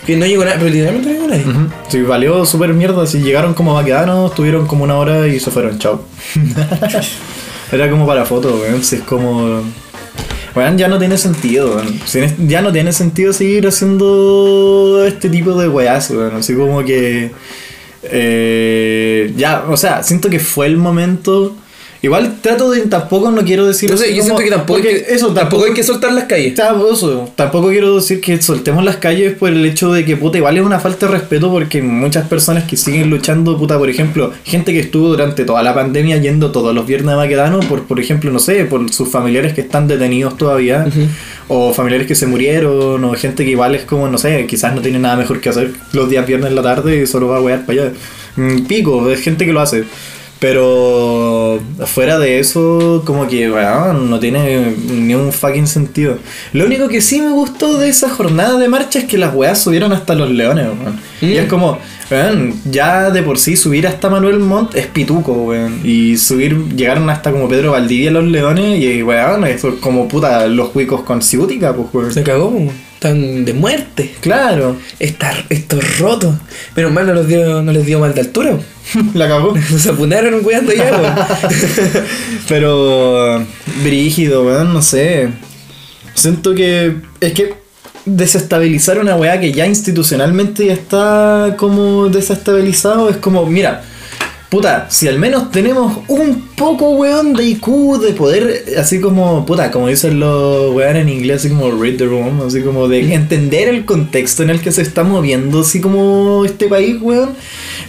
[0.06, 1.44] que no llegó nadie, pero literalmente no llegó nadie.
[1.44, 1.74] Ujú.
[1.90, 5.78] Sí, valió súper mierda, así llegaron como vaquedanos, tuvieron como una hora y se fueron,
[5.80, 6.06] chao.
[7.74, 9.62] Era como para foto, weón, si es como...
[10.56, 12.00] Weón, ya no tiene sentido, weón.
[12.06, 16.38] Si Ya no tiene sentido seguir haciendo este tipo de weas, weón.
[16.38, 17.32] Así como que...
[18.12, 21.56] eh, ya, o sea, siento que fue el momento...
[22.02, 22.82] Igual trato de...
[22.82, 23.90] Tampoco no quiero decir...
[23.90, 26.54] No sé, yo siento que tampoco, hay que, eso, tampoco hay que soltar las calles.
[27.36, 30.64] Tampoco quiero decir que soltemos las calles por el hecho de que, puta, igual es
[30.64, 34.80] una falta de respeto porque muchas personas que siguen luchando, puta, por ejemplo, gente que
[34.80, 38.40] estuvo durante toda la pandemia yendo todos los viernes a Maquedano por, por ejemplo, no
[38.40, 40.88] sé, por sus familiares que están detenidos todavía,
[41.48, 44.82] o familiares que se murieron, o gente que igual es como, no sé, quizás no
[44.82, 47.42] tiene nada mejor que hacer los días viernes en la tarde y solo va a
[47.42, 47.94] wear para allá.
[48.36, 49.86] Mm, Pico, es gente que lo hace.
[50.40, 56.18] Pero fuera de eso, como que, weón, no tiene ni un fucking sentido.
[56.54, 59.60] Lo único que sí me gustó de esa jornada de marcha es que las weas
[59.60, 61.00] subieron hasta los leones, weón.
[61.22, 61.80] Y es como,
[62.12, 65.82] weón, ya de por sí subir hasta Manuel Montt es pituco, weón.
[65.84, 70.46] Y subir, llegaron hasta como Pedro Valdivia los leones y, weón, eso es como puta
[70.46, 72.14] los huicos con ciútica, pues, weón.
[72.14, 72.72] Se cagó, po.
[72.98, 74.16] Están de muerte.
[74.22, 76.36] Claro, Está, esto es roto.
[76.76, 78.58] Menos mal no, los dio, no les dio mal de altura.
[79.14, 79.56] la cagó.
[79.72, 81.28] Nos apunaron weando ya.
[82.50, 83.46] Pero
[83.84, 85.30] brígido, weón, no sé.
[86.16, 87.54] Siento que es que
[88.06, 93.84] desestabilizar una weá que ya institucionalmente ya está como desestabilizado es como, mira,
[94.50, 99.72] puta, si al menos tenemos un poco, weón, de IQ, de poder, así como, puta,
[99.72, 103.68] como dicen los weón en inglés, así como read the room, así como de entender
[103.68, 107.32] el contexto en el que se está moviendo, así como este país, weón.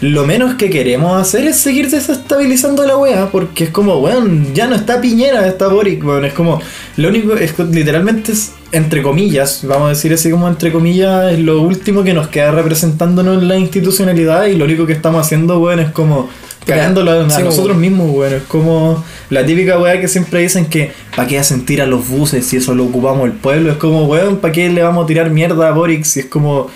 [0.00, 4.66] Lo menos que queremos hacer es seguir desestabilizando la weá, porque es como, weón, ya
[4.66, 6.24] no está Piñera, está Boric, weón.
[6.24, 6.60] Es como,
[6.96, 11.38] lo único, es literalmente es, entre comillas, vamos a decir así como entre comillas, es
[11.38, 15.58] lo último que nos queda representándonos en la institucionalidad y lo único que estamos haciendo,
[15.60, 16.28] weón, es como
[16.68, 18.34] cagándolo a, nosotros mismos, weón.
[18.34, 22.46] Es como la típica weá que siempre dicen que ¿para qué sentir a los buses
[22.46, 23.72] si eso lo ocupamos el pueblo?
[23.72, 26.70] Es como, weón, ¿para qué le vamos a tirar mierda a Boric si es como.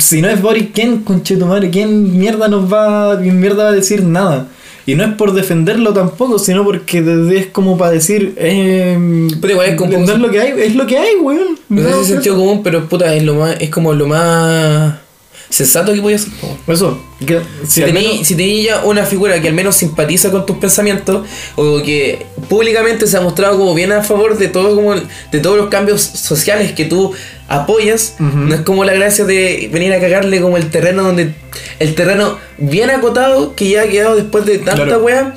[0.00, 1.70] Si no es Boric, ¿quién, conchetumare?
[1.70, 4.48] ¿Quién mierda nos va, quién mierda va a decir nada?
[4.84, 6.98] Y no es por defenderlo tampoco, sino porque
[7.36, 10.74] es como para decir, eh, Pero igual es como- no es lo que hay, es
[10.74, 11.58] lo que hay, weón.
[11.68, 14.06] No sé si No, es sentido común, pero puta, es lo más, es como lo
[14.08, 14.94] más
[15.52, 16.32] sensato que voy a hacer.
[16.66, 20.30] Eso, que, Si al tení, menos- si tení ya una figura que al menos simpatiza
[20.30, 24.74] con tus pensamientos o que públicamente se ha mostrado como bien a favor de todo
[24.74, 27.12] como de todos los cambios sociales que tú
[27.48, 31.34] apoyas, no es como la gracia de venir a cagarle como el terreno donde
[31.78, 35.02] el terreno bien acotado que ya ha quedado después de tanta Claro.
[35.04, 35.36] wea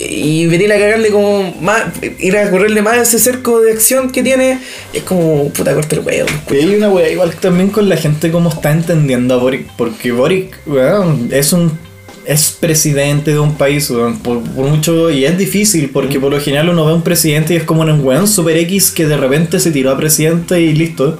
[0.00, 1.84] y venir a cagarle como más
[2.18, 4.58] ir a correrle más ese cerco de acción que tiene
[4.92, 6.28] es como puta corta el huevo.
[6.50, 10.12] Y hay una weá igual también con la gente como está entendiendo a Boric, porque
[10.12, 11.78] Boric, weón, es un
[12.26, 16.40] es presidente de un país, weón, por, por mucho, y es difícil, porque por lo
[16.40, 19.16] general uno ve a un presidente y es como un weón super X que de
[19.16, 21.18] repente se tiró a presidente y listo.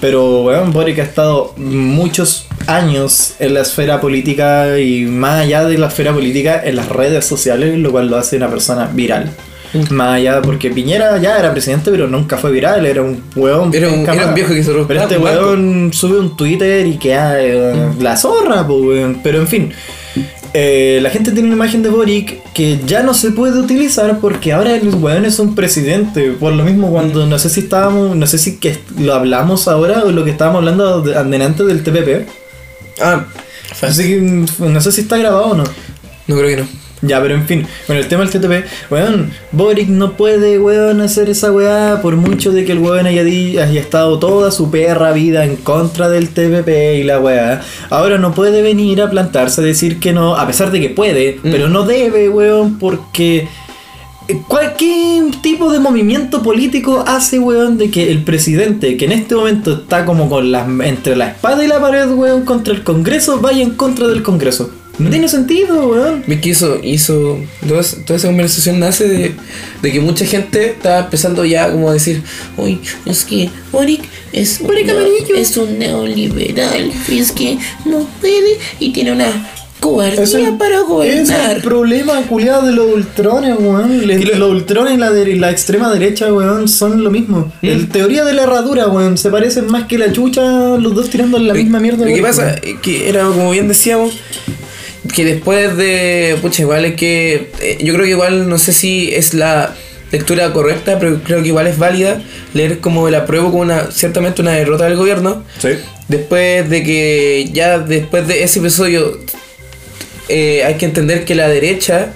[0.00, 5.78] Pero weón, Boric ha estado muchos años en la esfera política y más allá de
[5.78, 9.30] la esfera política en las redes sociales, lo cual lo hace una persona viral.
[9.90, 13.72] Más allá, porque Piñera ya era presidente, pero nunca fue viral, era un weón.
[13.72, 17.40] Era un- era un viejo que se Pero este weón sube un Twitter y queda
[17.40, 19.20] eh, la zorra, pues weón.
[19.22, 19.72] Pero en fin.
[20.52, 24.52] Eh, la gente tiene una imagen de Boric que ya no se puede utilizar porque
[24.52, 26.32] ahora el weón es un presidente.
[26.32, 30.04] Por lo mismo, cuando no sé si estábamos, no sé si que lo hablamos ahora
[30.04, 32.28] o lo que estábamos hablando antes del TPP.
[33.00, 33.26] Ah,
[33.82, 35.64] Así que no sé si está grabado o no.
[36.26, 36.68] no creo que no.
[37.02, 41.30] Ya, pero en fin, con el tema del TTP, weón, Boric no puede, weón, hacer
[41.30, 45.46] esa weá por mucho de que el weón haya, haya estado toda su perra vida
[45.46, 47.62] en contra del TPP y la weá.
[47.88, 51.38] Ahora no puede venir a plantarse a decir que no, a pesar de que puede,
[51.42, 53.48] pero no debe, weón, porque
[54.46, 59.72] cualquier tipo de movimiento político hace, weón, de que el presidente, que en este momento
[59.72, 63.62] está como con las entre la espada y la pared, weón, contra el Congreso, vaya
[63.62, 64.70] en contra del Congreso.
[65.00, 66.22] No tiene sentido, weón.
[66.26, 69.32] Vi que hizo, hizo toda, esa- toda esa conversación nace de,
[69.82, 72.22] de que mucha gente está empezando ya como a decir,
[72.56, 74.88] uy, Es que Boric es, Boric
[75.36, 76.92] es un neoliberal.
[77.08, 79.48] Y es que no puede y tiene una
[79.80, 81.56] cobardía Es el, para es gobernar.
[81.56, 84.06] el problema culiado de los ultrones, weón.
[84.06, 87.50] Le- Y lo- los ultrones y la, de- la extrema derecha, weón, son lo mismo.
[87.62, 87.66] Mm.
[87.66, 91.38] El teoría de la herradura, weón, se parecen más que la chucha, los dos tirando
[91.38, 92.04] la misma mierda.
[92.06, 94.12] Lo que pasa es que era como bien decíamos,
[95.14, 99.14] que después de, pucha, igual es que, eh, yo creo que igual, no sé si
[99.14, 99.74] es la
[100.12, 104.42] lectura correcta, pero creo que igual es válida leer como el apruebo como una, ciertamente
[104.42, 105.44] una derrota del gobierno.
[105.58, 105.70] Sí.
[106.08, 109.18] Después de que ya después de ese episodio
[110.28, 112.12] eh, hay que entender que la derecha,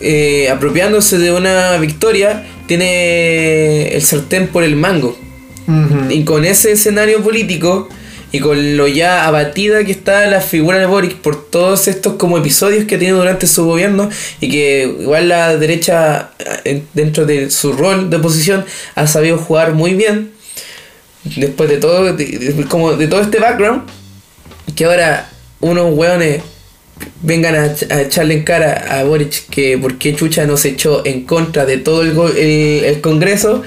[0.00, 5.18] eh, apropiándose de una victoria, tiene el sartén por el mango.
[6.08, 7.90] Y con ese escenario político
[8.30, 12.36] y con lo ya abatida que está la figura de Boric por todos estos como
[12.38, 14.10] episodios que ha tenido durante su gobierno
[14.40, 16.30] y que igual la derecha
[16.64, 18.64] eh, dentro de su rol de oposición
[18.94, 20.32] ha sabido jugar muy bien
[21.36, 22.16] después de todo
[22.68, 23.82] como de todo este background
[24.76, 26.42] que ahora unos hueones
[27.22, 30.70] vengan a, ch- a echarle en cara a Boric que por qué Chucha no se
[30.70, 33.62] echó en contra de todo el, el, el Congreso,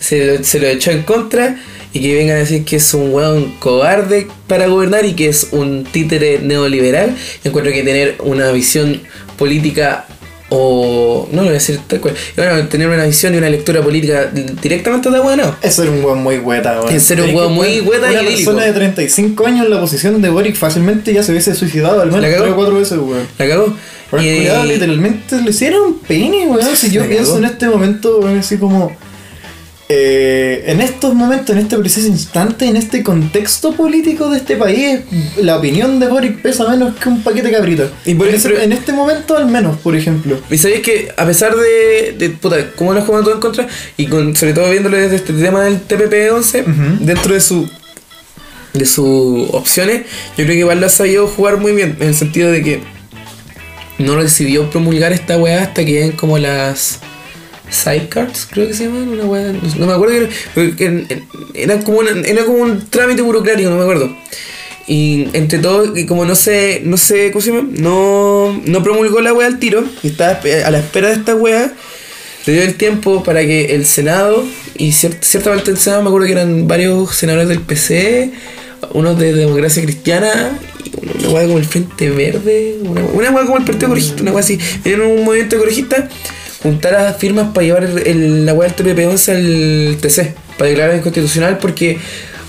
[0.00, 1.56] se, se lo echó en contra
[1.92, 5.48] y que vengan a decir que es un hueón cobarde para gobernar y que es
[5.52, 7.14] un títere neoliberal.
[7.44, 9.00] Encuentro que tener una visión
[9.36, 10.06] política
[10.54, 13.80] o no lo voy a decir tal cual, bueno, tener una visión y una lectura
[13.80, 15.56] política directamente de bueno.
[15.62, 16.94] Es ser un weón muy hueta, weón.
[16.94, 19.80] Es ser un weón muy weón, hueta y Una persona de 35 años en la
[19.80, 22.42] posición de Boric fácilmente ya se hubiese suicidado al menos ¿La cagó?
[22.42, 23.26] 3 o 4 veces, weón.
[23.38, 23.74] La cagó.
[24.10, 26.76] Pero Y- culiao literalmente le hicieron pene, weón.
[26.76, 28.94] Si yo pienso en este momento, weón, así como.
[29.94, 35.00] Eh, en estos momentos, en este preciso instante, en este contexto político de este país,
[35.40, 37.90] la opinión de Boric pesa menos que un paquete de cabritas.
[38.06, 40.40] Y por en, ese- en este momento, al menos, por ejemplo.
[40.50, 43.68] Y sabéis que a pesar de, de puta, cómo lo ha jugado todo en contra,
[43.96, 47.04] y con, sobre todo viéndolo desde este tema del TPP-11, Ujú.
[47.04, 47.68] dentro de su
[48.72, 50.02] de sus opciones,
[50.38, 52.80] yo creo que igual lo ha sabido jugar muy bien, en el sentido de que
[53.98, 57.00] no decidió promulgar esta weá hasta que lleguen como las
[57.72, 60.28] sidecards, creo que se llaman, una weá, no, me acuerdo, era,
[61.54, 64.14] era, como era como un trámite burocrático, no me acuerdo.
[64.86, 67.68] Y entre todo, y como no sé, no sé, ¿cómo se llama?
[67.72, 71.72] No, no promulgó la wea al tiro, y estaba a la espera de esta wea,
[72.46, 74.44] le dio el tiempo para que el Senado,
[74.76, 78.32] y cier- ciertamente el Senado, me acuerdo que eran varios senadores del PC,
[78.92, 80.58] uno de democracia cristiana,
[81.20, 84.58] una weá como el Frente Verde, una, weá como el Partido Ecologista, una weá así.
[84.82, 86.08] Vinieron un movimiento ecologista,
[86.62, 90.96] juntar a firmas para llevar el- el- la weá del TPP-11 al TC, para declarar
[90.96, 91.98] inconstitucional, porque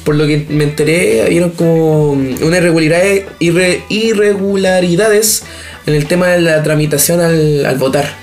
[0.03, 5.43] por lo que me enteré, habían como unas irregularidades, irre- irregularidades
[5.86, 8.14] en el tema de la tramitación al, votar.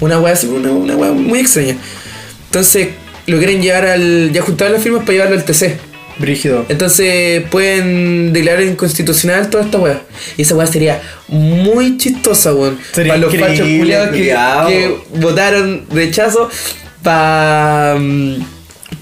[0.00, 1.76] Una weá una, una weá muy extraña.
[2.46, 2.88] Entonces,
[3.26, 4.30] lo quieren llevar al.
[4.32, 5.78] ya juntar las firmas para llevarlo al TC.
[6.18, 6.64] Brígido.
[6.68, 10.02] Entonces pueden declarar inconstitucional toda esta weá.
[10.36, 12.78] Y esa weá sería muy chistosa, weón.
[12.92, 16.48] Sería Para los fachos culiados que, votaron rechazo
[17.02, 17.98] para.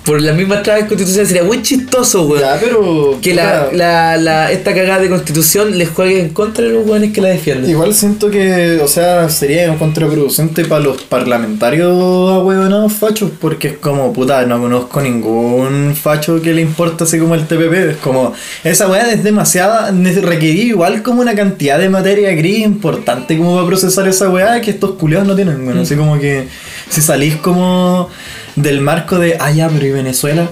[0.05, 2.41] Por las mismas trabas constitucionales sería muy chistoso, weón.
[2.41, 3.19] Ya, pero.
[3.23, 7.13] Que la, la, la, esta cagada de constitución les juegue en contra de los weones
[7.13, 7.71] que la defienden.
[7.71, 14.13] Igual siento que, o sea, sería contraproducente para los parlamentarios ahueonados fachos, porque es como,
[14.13, 17.73] puta, no conozco ningún facho que le importa así como el TPP.
[17.91, 18.33] Es como,
[18.65, 23.67] esa weá es demasiada, requería igual como una cantidad de materia gris importante como para
[23.67, 25.65] procesar esa weá que estos culiados no tienen.
[25.65, 26.49] Bueno, así como que
[26.89, 28.09] si salís como
[28.57, 30.51] del marco de, ah, ya, pero ¿y Venezuela?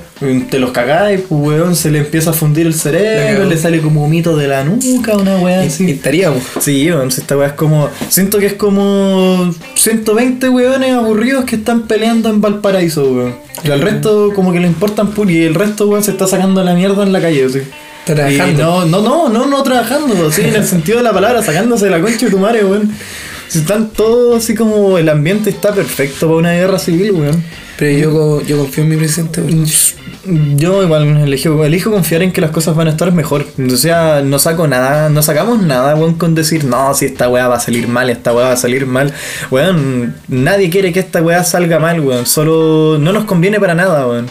[0.50, 4.04] Te los cagáis, pues weón, se le empieza a fundir el cerebro, le sale como
[4.04, 5.86] humito de la nuca, una weá así.
[5.86, 6.42] y estaríamos.
[6.60, 7.90] Sí, weón, si esta weá es como.
[8.08, 13.34] Siento que es como 120 weones aburridos que están peleando en Valparaíso, weón.
[13.64, 15.38] Y al resto, como que le importan puli.
[15.38, 17.60] Y el resto, weón, se está sacando la mierda en la calle, así.
[18.04, 18.52] Trabajando.
[18.52, 21.90] Y no, no, no, no, no trabajando, así en el sentido de la palabra, sacándose
[21.90, 22.90] la concha de tu madre, weón.
[23.50, 27.42] Si están todos así como el ambiente está perfecto para una guerra civil, weón.
[27.76, 29.66] Pero yo, yo confío en mi presidente, weón.
[30.56, 33.44] Yo igual elijo, elijo confiar en que las cosas van a estar mejor.
[33.58, 37.48] O sea, no saco nada, no sacamos nada, weón, con decir, no, si esta weá
[37.48, 39.12] va a salir mal, esta weá va a salir mal.
[39.50, 42.26] Weón, nadie quiere que esta weá salga mal, weón.
[42.26, 44.30] Solo no nos conviene para nada, weón.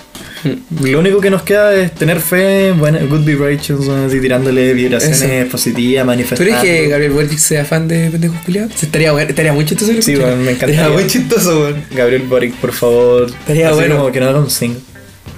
[0.81, 5.51] Lo único que nos queda es tener fe, bueno, good vibrations, así tirándole vibraciones Eso.
[5.51, 6.43] positivas, ¿Tú manifestando.
[6.43, 8.83] crees que Gabriel Boric sea fan de pendejos culiados?
[8.83, 9.91] Estaría, bueno, estaría muy chistoso.
[9.91, 10.75] que Sí, weón, me encantaría.
[10.81, 11.83] Estaría muy chistoso, weón.
[11.91, 13.27] Gabriel Boric, por favor.
[13.29, 13.97] Estaría bueno.
[13.97, 14.79] como que no haga un single.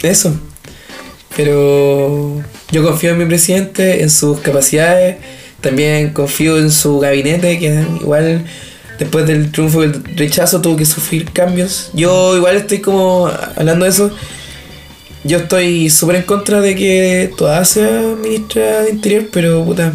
[0.04, 0.36] Eso.
[1.36, 2.42] Pero
[2.72, 5.18] yo confío en mi presidente, en sus capacidades.
[5.62, 8.44] También confío en su gabinete, que igual
[9.00, 11.92] después del triunfo del rechazo tuvo que sufrir cambios.
[11.94, 14.12] Yo igual estoy como hablando de eso.
[15.24, 19.94] Yo estoy súper en contra de que toda sea ministra de Interior, pero puta.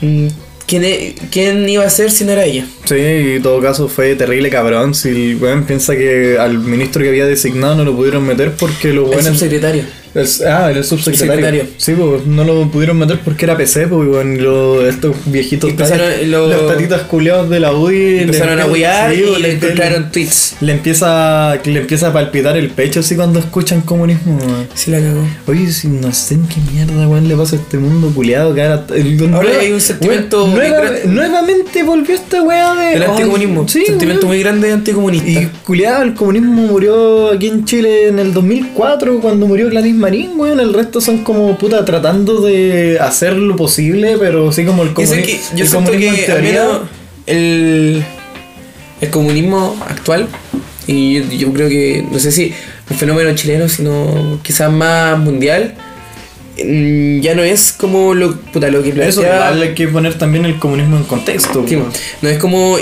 [0.00, 0.26] mm,
[0.66, 2.66] ¿Quién, e- ¿Quién iba a ser si no era ella?
[2.86, 4.94] Sí, y en todo caso fue terrible cabrón.
[4.94, 8.88] Si el weón piensa que al ministro que había designado no lo pudieron meter porque
[8.88, 9.26] los El buenos.
[9.26, 9.84] subsecretario.
[10.14, 11.34] El- ah, el subsecretario.
[11.34, 11.66] Subsecretario.
[11.76, 15.70] Sí, pues no lo pudieron meter porque era PC, pues bueno, lo- estos viejitos.
[15.70, 18.18] Empezaron, tales, lo- los tatitas culiados de la UI.
[18.20, 20.56] Empezaron le a huear sí, y le le- encontraron tweets.
[20.60, 24.38] Le empieza, le empieza a palpitar el pecho así cuando escuchan comunismo.
[24.74, 25.26] Sí la cagó.
[25.46, 28.62] Oye, si no sé en qué mierda, weón, le pasa a este mundo culiado que
[28.62, 28.84] ahora.
[28.94, 31.02] el- Ahora hay un sentimiento weón, nueva- grande.
[31.06, 32.94] nuevamente volvió esta weá de.
[32.94, 33.66] El ay, anticomunismo.
[33.68, 34.36] Sí, Sentimiento weón.
[34.36, 35.28] muy grande de anticomunista.
[35.28, 40.32] Y culiado, el comunismo murió aquí en Chile en el 2004 cuando murió Gladys Marín,
[40.38, 40.60] weón.
[40.60, 45.06] El resto son como puta tratando de hacer lo posible, pero sí como el Y
[45.06, 46.80] sé comuni- que yo el siento comunismo que teoría-
[47.26, 48.04] el,
[49.00, 50.28] el comunismo actual,
[50.86, 52.52] y yo, yo creo que, no sé si
[52.90, 55.74] un fenómeno chileno, sino quizás más mundial,
[56.62, 60.18] mm, ya no es como lo, puta, lo que Eso planteaba- igual hay que poner
[60.18, 61.64] también el comunismo en contexto.
[61.66, 61.78] Sí,
[62.20, 62.76] no es como,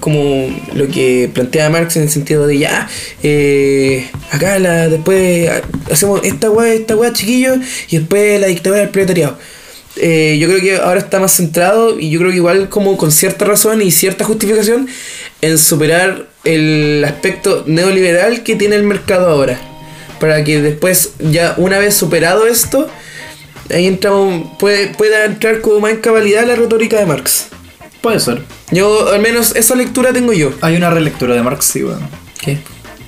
[0.00, 2.88] como lo que plantea Marx en el sentido de ya,
[3.22, 5.50] eh, acá la, después
[5.90, 7.58] hacemos esta weá, esta weá chiquillos
[7.88, 9.38] y después la dictadura del proletariado.
[9.96, 13.12] Eh, yo creo que ahora está más centrado y yo creo que igual como con
[13.12, 14.88] cierta razón y cierta justificación
[15.40, 19.60] en superar el aspecto neoliberal que tiene el mercado ahora.
[20.18, 22.88] Para que después, ya una vez superado esto,
[23.70, 27.48] ahí entramos, puede, pueda entrar como más en cabalidad la retórica de Marx.
[28.04, 28.42] Puede ser.
[28.70, 30.52] Yo, al menos, esa lectura tengo yo.
[30.60, 32.00] Hay una relectura de Marx, sí, weón.
[32.38, 32.58] ¿Qué?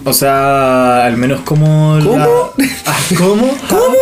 [0.05, 1.99] O sea, al menos como.
[1.99, 2.53] la- ¿Cómo?
[2.87, 3.55] Ah, ¿Cómo?
[3.69, 3.97] ¿Cómo?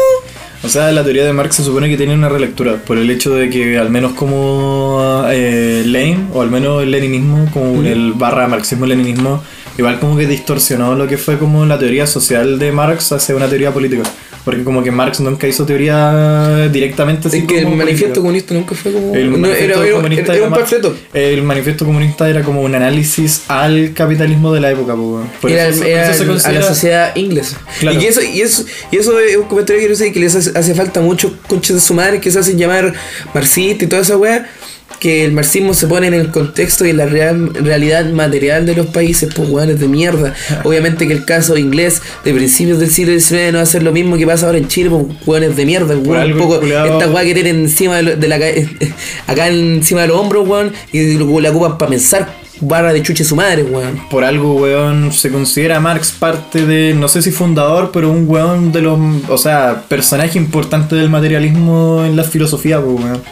[0.63, 3.35] O sea, la teoría de Marx se supone que tiene una relectura por el hecho
[3.35, 8.47] de que al menos como eh, Lenin, o al menos el leninismo, como el barra
[8.47, 9.43] marxismo-leninismo,
[9.77, 13.49] igual como que distorsionó lo que fue como la teoría social de Marx hacia una
[13.49, 14.05] teoría política.
[14.45, 18.75] Porque como que Marx nunca hizo teoría directamente así Es que el manifiesto comunista nunca
[18.75, 19.15] fue como.
[19.15, 20.97] El no, manifiesto era, era- comunista era era un panfleto.
[21.15, 24.95] El manifiesto comunista era como un análisis al capitalismo de la época.
[24.95, 27.59] Por era eso, por era eso se a la sociedad inglesa.
[27.81, 27.97] Claro.
[27.97, 30.35] Y, que eso, y, eso, y eso es un comentario que quiero decir que les
[30.35, 32.93] hace, hace falta mucho conchas de su madre que se hacen llamar
[33.33, 34.47] marxistas y toda esa weá.
[35.05, 38.75] Que el marxismo se pone en el contexto y en la real, realidad material de
[38.75, 40.33] los países, pues weones de mierda.
[40.65, 43.93] Obviamente que el caso inglés de principios del siglo XIX no va a ser lo
[43.93, 46.33] mismo que pasa ahora en Chile, pues weones de mierda, weón.
[46.33, 46.59] Un poco
[46.95, 48.37] esta weá que tienen encima de, lo- de la
[49.27, 53.37] acá encima de los hombros, weón, y la ocupan para pensar, barra de chuche su
[53.37, 54.01] madre, weón.
[54.11, 58.73] Por algo, weón, se considera Marx parte de, no sé si fundador, pero un weón
[58.73, 58.99] de los,
[59.29, 63.23] o sea, personaje importante del materialismo en la filosofía, pues, weón.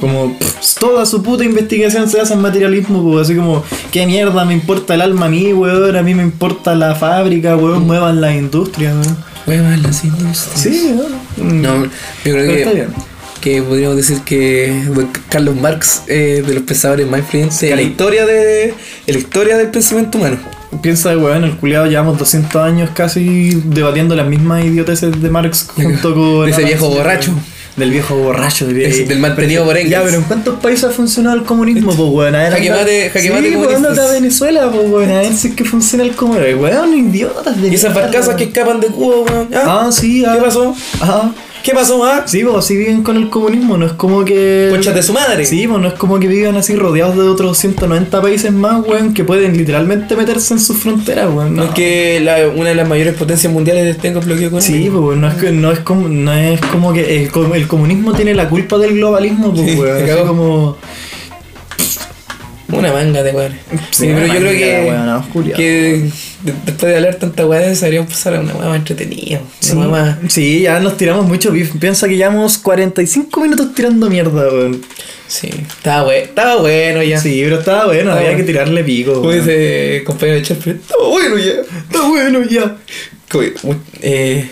[0.00, 4.44] Como pff, toda su puta investigación se hace en materialismo, pues, así como, ¿qué mierda
[4.44, 5.96] me importa el alma a mí, weón?
[5.96, 9.16] A mí me importa la fábrica, weón, muevan las industrias, weón.
[9.46, 10.50] Weón, las industrias.
[10.54, 11.62] Sí, weón.
[11.62, 11.90] No, yo
[12.22, 12.88] creo Pero está que, bien.
[13.40, 14.84] que podríamos decir que
[15.28, 18.68] Carlos Marx es de los pensadores más influyentes en la historia de
[19.06, 20.36] en la historia del pensamiento humano.
[20.82, 26.14] Piensa, weón, el culiado llevamos 200 años casi debatiendo las mismas idioteces de Marx junto
[26.14, 26.48] con...
[26.48, 27.32] Ese viejo borracho.
[27.78, 28.66] Del viejo borracho.
[28.66, 29.78] del- Ese, del mantenido por.
[29.86, 32.34] Ya, pero ¿en cuántos países ha funcionado el comunismo, pues, weón?
[32.34, 33.76] A ver, Jaque mate- jaque sí, mate pues, comunistas.
[33.90, 35.10] ándate a Venezuela, pues, weón.
[35.10, 36.62] A ver si es que funciona el comunismo.
[36.62, 39.48] Weón, idiotas de Y esas barcazas que escapan de Cuba, weón.
[39.54, 39.84] ¿Ah?
[39.86, 40.32] Ah, sí, ah.
[40.34, 40.74] ¿Qué pasó?
[41.00, 41.30] Ah.
[41.62, 42.24] ¿Qué pasó, ah?
[42.26, 44.68] Sí, pues así viven con el comunismo, no es como que.
[44.70, 45.44] Conchas de su madre.
[45.44, 49.12] Sí, pues no es como que vivan así rodeados de otros 190 países más, weón,
[49.12, 51.56] que pueden literalmente meterse en sus fronteras, weón.
[51.56, 55.18] No es que la- una de las mayores potencias mundiales tenga bloqueo con Sí, pues
[55.18, 58.48] no es, que, no, es como, no es como que el, el comunismo tiene la
[58.48, 60.06] culpa del globalismo, pues Sí, weón.
[60.06, 60.26] cagó.
[60.26, 60.76] como.
[62.70, 63.52] Una manga de weón.
[63.72, 66.10] Sí, Sí, pero yo creo que, que
[66.42, 69.40] de- después de hablar tanta weá, deberíamos pasar a una weá más entretenida.
[69.60, 70.18] Sí, más.
[70.28, 71.72] sí, ya nos tiramos mucho beef.
[71.80, 74.82] Piensa que llevamos 45 minutos tirando mierda, weón.
[75.26, 77.18] Sí, estaba bueno, estaba bueno ya.
[77.20, 78.46] Sí, pero estaba bueno, Estaba había bueno.
[78.46, 79.14] que tirarle pico.
[79.14, 81.52] Como dice compañero de Chef, estaba bueno ya.
[81.52, 82.76] Está bueno ya.
[83.30, 84.48] Como, eh,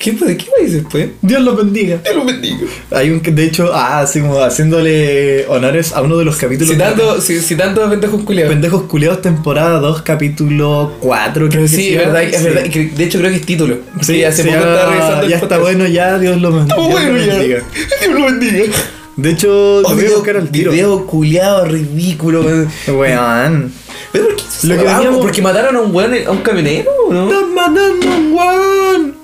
[0.00, 0.16] ¿Qué?
[0.16, 1.10] ¿Qué dices después?
[1.20, 1.98] Dios los bendiga.
[1.98, 2.66] Te lo bendigo.
[2.90, 6.72] Hay un que, de hecho, ah, así como haciéndole honores a uno de los capítulos.
[6.72, 8.50] Citando, ci- citando a pendejos de culiados.
[8.54, 12.06] Pendejos Culeados, temporada 2, capítulo 4, creo que Sí, es sea.
[12.06, 12.44] verdad, es Sí.
[12.44, 12.62] verdad.
[12.70, 13.76] que De hecho, creo que es título.
[14.00, 15.60] Sí, hace sí, poco ya, estaba revisando el ya está podcast.
[15.78, 16.76] bueno ya, Dios lo, bendiga.
[16.76, 17.34] Está bueno ya.
[17.34, 17.62] bendiga.
[18.00, 18.72] Dios lo bendiga.
[19.16, 20.72] De hecho, Oh, lo voy a video, buscar al tiro.
[20.72, 22.40] video culiado ridículo.
[22.88, 23.72] weón.
[24.12, 27.12] ¿Pero por qué Lo que veníamos- Porque mataron a un weón, a un camionero, ¿o
[27.12, 27.30] ¿no?
[27.30, 29.19] ¡Están matando a un weón!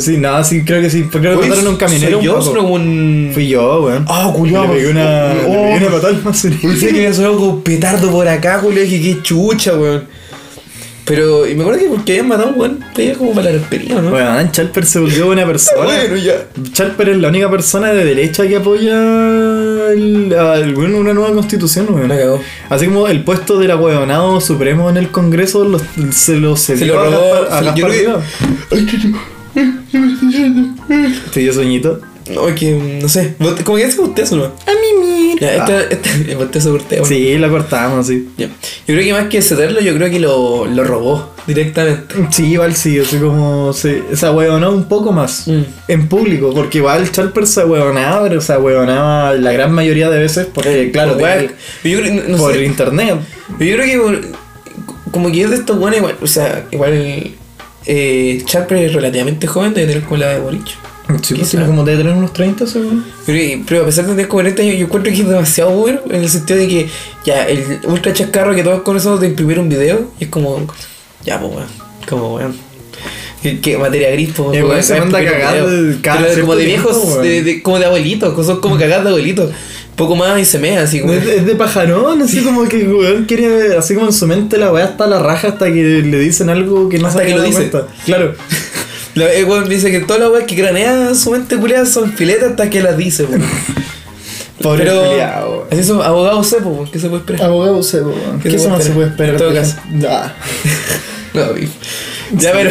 [0.00, 1.04] Sí, no, sí, creo que sí.
[1.04, 2.18] Creo que mataron a un camionero.
[2.18, 2.60] ¿soy un yo poco.
[2.72, 3.30] un.
[3.32, 4.04] Fui yo, weón.
[4.08, 4.64] Ah, culiao.
[4.66, 5.52] Le pegué una, le Oh.
[5.74, 6.60] pegué una patada Macerino.
[6.62, 8.82] Pensé que había sonado como petardo por acá, Julio.
[8.82, 10.04] Dije, qué chucha, weón.
[11.04, 13.58] Pero, y me acuerdo que porque habían matado a un weón, pedía como para la
[13.62, 14.10] arpería, ¿no?
[14.10, 15.84] Weón, Chalper se volvió buena persona.
[15.84, 16.34] Bueno, ya.
[16.72, 18.92] Chalper es la única persona de derecha que apoya
[19.92, 22.08] el- al- bueno, una nueva constitución, weón.
[22.08, 22.40] Cagó.
[22.70, 26.86] Así como el puesto del ahueonado supremo en el Congreso los- se lo cedió Se
[26.86, 27.34] lo a robó.
[27.34, 29.35] Gaspar- a se- yo Gaspar.
[31.32, 32.00] ¿Te dio sueñito?
[32.34, 33.34] No, es que, no sé.
[33.64, 34.44] Como que hace bostezo, ¿no?
[34.46, 37.06] A mí, Ya, este, este, el bostezo corté, weón.
[37.08, 38.28] Sí, lo cortamos, sí.
[38.36, 38.46] Ya.
[38.48, 38.52] Yo
[38.86, 42.14] creo que más que cederlo, yo creo que lo, lo robó directamente.
[42.32, 45.62] Sí, igual sí, así como se, se ahueonó un poco más Mm.
[45.86, 50.48] en público, porque igual Chalper se ahueonaba, pero se ahueonaba la gran mayoría de veces
[50.52, 51.52] porque, claro, Por tenía-
[51.84, 52.64] yo creo, no, por sé.
[52.64, 53.14] internet.
[53.50, 54.20] Yo creo que
[55.12, 57.30] como que es de estos buenos igual, o sea, igual
[57.86, 60.66] eh, Charper es relativamente joven, debe tener como la de Boric.
[61.22, 63.04] Sí, pues tiene como de tener unos 30 segundos.
[63.24, 66.00] Pero, pero a pesar de tener como 40 años, yo encuentro que es demasiado bueno
[66.10, 66.88] en el sentido de que
[67.24, 70.66] ya el ultra chascarro que todos conocemos de imprimir un video y es como,
[71.24, 71.68] ya pues weón,
[72.08, 72.56] como weón.
[73.42, 75.18] Que, que materia gris, pues, weón, se manda
[76.18, 79.50] Pero como de tiempo, viejos, de- como de abuelitos, son como cagadas de abuelitos.
[79.96, 81.14] Poco más y se mea así como.
[81.14, 84.70] Es de, de pajarón, así como que weón quiere, así como en su mente la
[84.70, 87.70] weá está la raja hasta que le dicen algo que no Hasta que lo dice.
[87.70, 87.88] cuenta.
[88.04, 88.34] Claro.
[89.14, 92.50] La, el weón dice que todas las weas que cranea su mente culiada son filetas
[92.50, 93.42] hasta que las dice, weón.
[94.62, 97.46] Pobre Pero culiao, así son abogados sepo, weón, ¿qué se puede esperar?
[97.46, 98.40] Abogado weón.
[98.42, 99.32] ¿Qué ¿Qué se puede se puede esperar?
[99.34, 99.76] En todo caso.
[99.90, 100.06] gente?
[101.34, 101.42] No,
[102.38, 102.70] ya, pero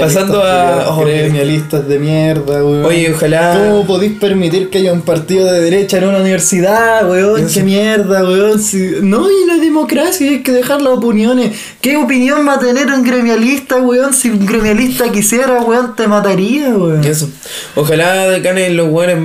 [0.00, 0.88] pasando a.
[0.90, 2.84] oh, gremialistas de mierda, weón.
[2.84, 3.54] Oye, ojalá.
[3.58, 7.46] ¿Cómo podéis permitir que haya un partido de derecha en una universidad, weón?
[7.52, 8.60] ¿Qué mierda, weón?
[8.62, 11.56] Si- No, y la democracia, hay que dejar las opiniones.
[11.80, 14.12] ¿Qué opinión va a tener un gremialista, weón?
[14.14, 17.02] Si un gremialista quisiera, weón, te mataría, weón.
[17.04, 17.28] Eso.
[17.74, 19.18] Ojalá ganen los weones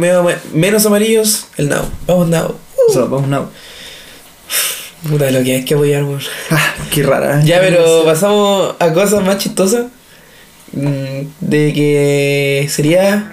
[0.54, 1.46] menos amarillos.
[1.58, 1.84] El Now.
[2.08, 2.56] Vamos, Now.
[2.90, 3.50] O sea, vamos, no.
[5.08, 6.20] Puta, lo que hay que apoyar, weón.
[6.52, 7.42] Ah, qué rara.
[7.44, 9.86] Ya, pero pasamos a cosas más chistosas.
[10.74, 13.32] Mm, De que sería.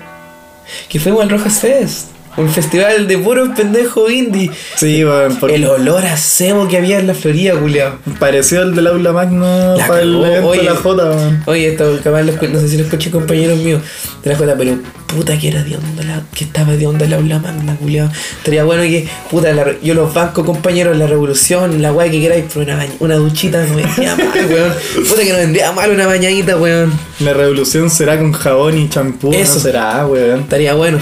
[0.88, 2.08] Que fuimos al Rojas Fest.
[2.37, 4.51] Un festival de puros pendejos indie.
[4.76, 5.37] Sí, weón.
[5.37, 7.95] porque El olor a cebo que había en la Florida, culiao.
[8.18, 10.59] Pareció el del aula magna La para el evento oye.
[10.61, 11.43] de la J, weón.
[11.47, 13.80] Oye, esto capaz lo no sé si lo escuché compañeros míos
[14.22, 14.76] de la Jota, pero
[15.07, 18.11] puta que era de onda la, que estaba de onda la aula magna, culiao.
[18.39, 22.45] Estaría bueno que, puta, la yo los banco compañeros, la revolución, la weá que queráis,
[22.53, 24.72] pero una, una duchita no vendría mal, weón.
[25.09, 26.93] Puta que no vendría mal una bañadita, weón.
[27.20, 29.55] La revolución será con jabón y champú, Eso.
[29.55, 30.41] no será, weón.
[30.41, 30.99] Estaría bueno.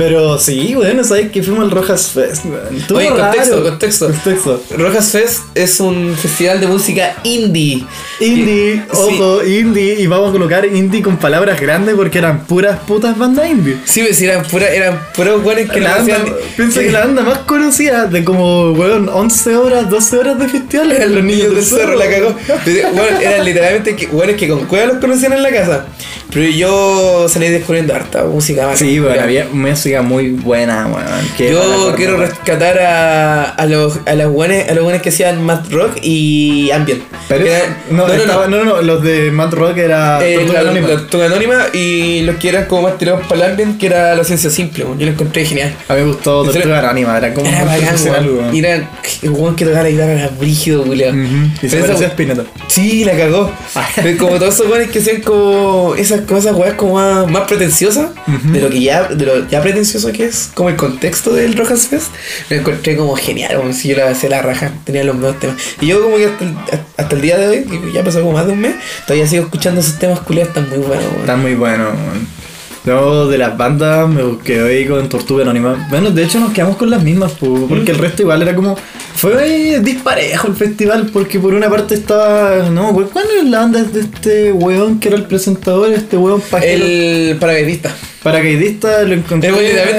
[0.00, 2.84] Pero sí, weón, sabes que fuimos al Rojas Fest, weón.
[2.96, 3.68] Oye, contexto, raro.
[3.68, 4.06] contexto.
[4.06, 4.62] Contexto.
[4.78, 7.84] Rojas Fest es un festival de música indie.
[8.18, 8.98] Indie, Sí.
[8.98, 13.50] ojo, indie, y vamos a colocar indie con palabras grandes porque eran puras putas bandas
[13.50, 13.76] indie.
[13.84, 16.24] Sí, pues eran pura, eran puros buenos que la hacían.
[16.56, 20.92] piensa que la banda más conocida de como, weón, 11 horas, 12 horas de festival
[20.92, 22.34] Eran los niños del cerro, la cagó.
[22.64, 25.84] Bueno, eran literalmente que, bueno, es que con cueva los conocían en la casa.
[26.32, 28.74] Pero yo salí descubriendo harta música.
[28.76, 29.46] Sí, bueno, había
[29.90, 31.52] música muy buena, weón.
[31.52, 35.70] Yo quiero rescatar a, a los a los buenos a los buenos que hacían math
[35.70, 37.02] rock y ambient.
[37.28, 37.44] Pero
[37.90, 40.88] no, estaba- no, no, no, los de Mad Rock era Eh, Tortuga Anónima.
[40.88, 44.14] la Tortuga Anónima y los que eran como más tirados para el ambient, que era
[44.16, 44.98] la ciencia simple, weón.
[44.98, 45.72] yo lo encontré genial.
[45.88, 48.36] A mí me gustó Tortuga Anónima, era como Era bacán, weón.
[48.38, 48.54] weón.
[48.54, 48.74] Y era
[49.22, 51.10] el weón que tocaba la guitarra era brígido, culiao.
[51.12, 51.20] Ujú,
[51.62, 52.42] Y se Pero parecía a esa- Spinetta.
[52.66, 53.50] Sí, la cagó.
[53.96, 58.08] Pero como todos esos weones que hacían como esas cosas, weas como más, más pretenciosas,
[58.26, 61.86] de lo que ya, de lo ya pretencioso que es, como el contexto del Rojas
[61.86, 62.08] Fest,
[62.48, 65.56] lo encontré como genial, como si yo la hacía la raja, tenía los mejores temas.
[65.80, 66.54] Y yo como que hasta el,
[66.96, 68.74] hasta el día de hoy, que ya pasó como más de un mes,
[69.06, 71.20] todavía sigo escuchando esos temas culiados, están muy buenos, weón.
[71.20, 72.40] Está muy bueno, weón.
[72.84, 75.86] Yo de las bandas me quedé ahí con Tortuga Anónima.
[75.90, 78.76] Bueno, de hecho nos quedamos con las mismas, po, porque el resto igual era como.
[79.14, 82.70] Fue disparejo el festival, porque por una parte estaba.
[82.70, 85.92] No, ¿cuál es la banda de este weón que era el presentador?
[85.92, 86.84] Este weón pajero.
[86.86, 87.94] El paracaidista.
[88.22, 89.48] Paracaidista lo encontré.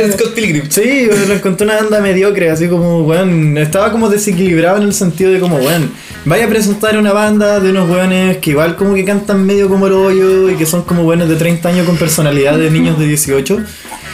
[0.05, 0.63] Es Scott Pilgrim.
[0.69, 4.93] Sí, weón, lo encontré una banda mediocre, así como, weón, estaba como desequilibrado en el
[4.93, 5.91] sentido de como, weón,
[6.25, 9.87] vaya a presentar una banda de unos weones que igual como que cantan medio como
[9.87, 13.07] el hoyo y que son como weones de 30 años con personalidad de niños de
[13.07, 13.59] 18.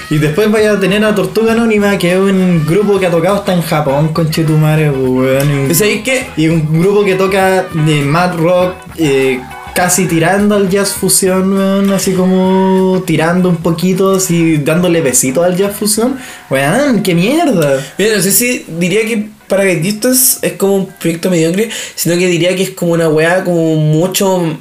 [0.10, 3.36] Y después vaya a tener a Tortuga Anónima, que es un grupo que ha tocado
[3.36, 5.50] hasta en Japón, con Chetumare, weón.
[5.50, 6.28] y un- ¿Y sabéis qué?
[6.38, 9.42] y un grupo que toca de mad rock, eh,
[9.78, 15.56] casi tirando al jazz fusión, weón, así como tirando un poquito, así dándole besitos al
[15.56, 16.18] jazz fusión.
[16.50, 17.86] Weón, qué mierda.
[17.96, 22.56] Mira, no sé si diría que Paracaidistas es como un proyecto mediocre, sino que diría
[22.56, 24.58] que es como una weá como mucho...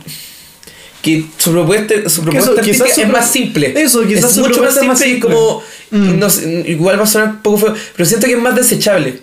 [1.01, 3.73] Que su propuesta, su propuesta eso, su es más simple.
[3.75, 5.63] eso, quizás es su mucho más simple, más y como...
[5.93, 6.19] Mm.
[6.19, 9.23] no sé, igual va a sonar un poco feo, pero siento que es más desechable.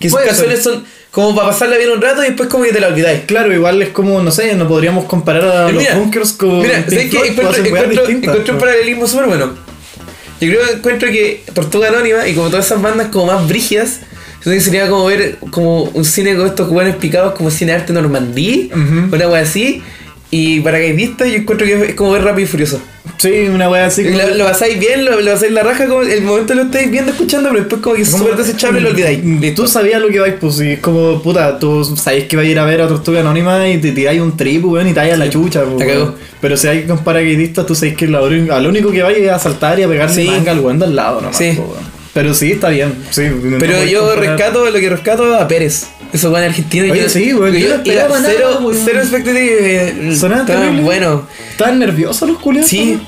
[0.00, 2.80] Que sus canciones son como para pasarla bien un rato y después como que te
[2.80, 3.20] la olvidáis.
[3.26, 6.84] Claro, igual es como, no sé, no podríamos comparar a Pero los bunkers con Mira,
[6.86, 7.10] Pink.
[7.10, 9.54] Floyd, pues, Encuentro, un paralelismo súper bueno.
[10.40, 14.00] Yo creo que encuentro que Tortuga Anónima y como todas esas bandas como más brígidas,
[14.38, 18.70] entonces sería como ver como un cine con estos buenos picados como cine arte normandí,
[18.72, 19.14] Ujú.
[19.14, 19.82] una wea así.
[20.32, 22.80] Y paracaidista yo encuentro que es como ver rápido y furioso.
[23.18, 24.16] Sí, una wea así como...
[24.16, 27.10] Lo, lo pasáis bien, lo, lo pasáis la raja, como el momento lo estáis viendo,
[27.10, 29.18] escuchando, pero después como que es súper desechable y lo olvidáis.
[29.24, 32.48] Y Tú sabías lo que vais, pues, y es como, puta, tú sabes que vais
[32.48, 35.00] a ir a ver a Tortuga Anónima y te tiráis un trip, weón, y te
[35.00, 36.14] a la chucha, pues, weón.
[36.40, 39.38] Pero si hay con paracaidistas, tú sabes que lo, lo único que vais es a
[39.38, 40.26] saltar y a pegarle Sí.
[40.30, 41.54] manga al weón del lado nomás, Sí.
[41.56, 41.80] pues.
[42.14, 43.22] Pero sí, está bien, sí.
[43.58, 45.86] Pero yo rescato, lo que rescato a Pérez.
[46.12, 46.92] Eso fue en Argentina.
[46.92, 48.78] Oye, yo, sí, güey, yo iba esperaba nada, cero, güey.
[48.84, 49.48] cero expectativas.
[49.50, 50.82] eh, terrible.
[50.82, 51.22] buenos.
[51.50, 52.68] ¿Estaban nerviosos los culiados?
[52.68, 53.00] Sí,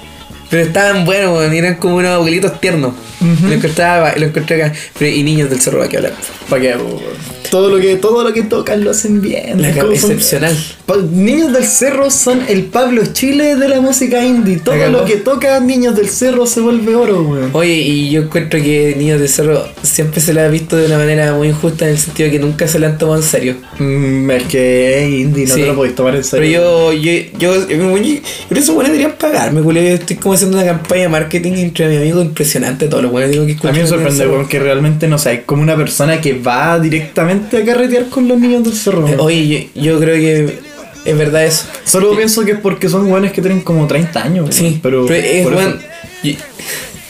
[0.52, 2.92] pero estaban buenos, weón, eran como unos abuelitos tiernos.
[3.22, 3.46] Ujú.
[3.46, 4.74] Lo encontraba, lo encontré acá.
[4.98, 6.12] Pero, y niños del cerro, ¿para qué hablar?
[6.50, 7.32] ¿Para pues, weón?
[7.50, 9.60] Todo lo que, todo lo que tocan lo hacen bien.
[9.62, 10.56] La son- excepcional.
[10.86, 14.58] Pa- Niños del Cerro son el Pablo Chile de la música indie.
[14.58, 17.50] Todo lo que toca Niños del Cerro se vuelve oro, weón.
[17.52, 20.96] Oye, y yo encuentro que Niños del Cerro siempre se la ha visto de una
[20.98, 23.56] manera muy injusta en el sentido de que nunca se la han tomado en serio.
[23.78, 25.60] Mm, es que es indie, no Sí.
[25.60, 26.60] te lo podéis tomar en Pero serio.
[26.60, 29.84] yo, yo, yo, yo, yo, yo creo que esos buenos deberían pagarme, culiao.
[29.84, 32.88] Yo estoy como haciendo una campaña de marketing entre mis amigos impresionante.
[32.88, 35.62] Todos los buenos digo que a mí me sorprende, weón, que realmente no sé, como
[35.62, 39.06] una persona que va directamente a carretear con los niños del cerro.
[39.08, 40.58] Eh, Oye, yo, yo creo que
[41.04, 41.64] es verdad eso.
[41.84, 44.40] Solo pienso que es porque son weones que tienen como 30 años.
[44.44, 45.08] weón, Sí, pero.
[45.12, 45.80] es weón.
[46.22, 46.32] Yo,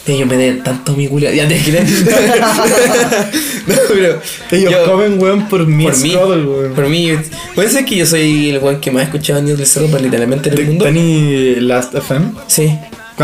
[0.05, 1.31] ellos me den tanto mi culo.
[1.31, 1.55] Ya te
[3.67, 4.21] no, pero.
[4.51, 5.85] Ellos yo- comen, weón, por mí.
[5.85, 6.15] por mí.
[6.17, 6.73] weón.
[6.75, 7.11] Por mí.
[7.55, 10.03] Puede ser que yo soy el weón que más ha escuchado Niños del Cerro, pero
[10.03, 10.85] literalmente en el mundo.
[10.87, 12.33] ¿Tení Last FM?
[12.49, 12.77] Sí.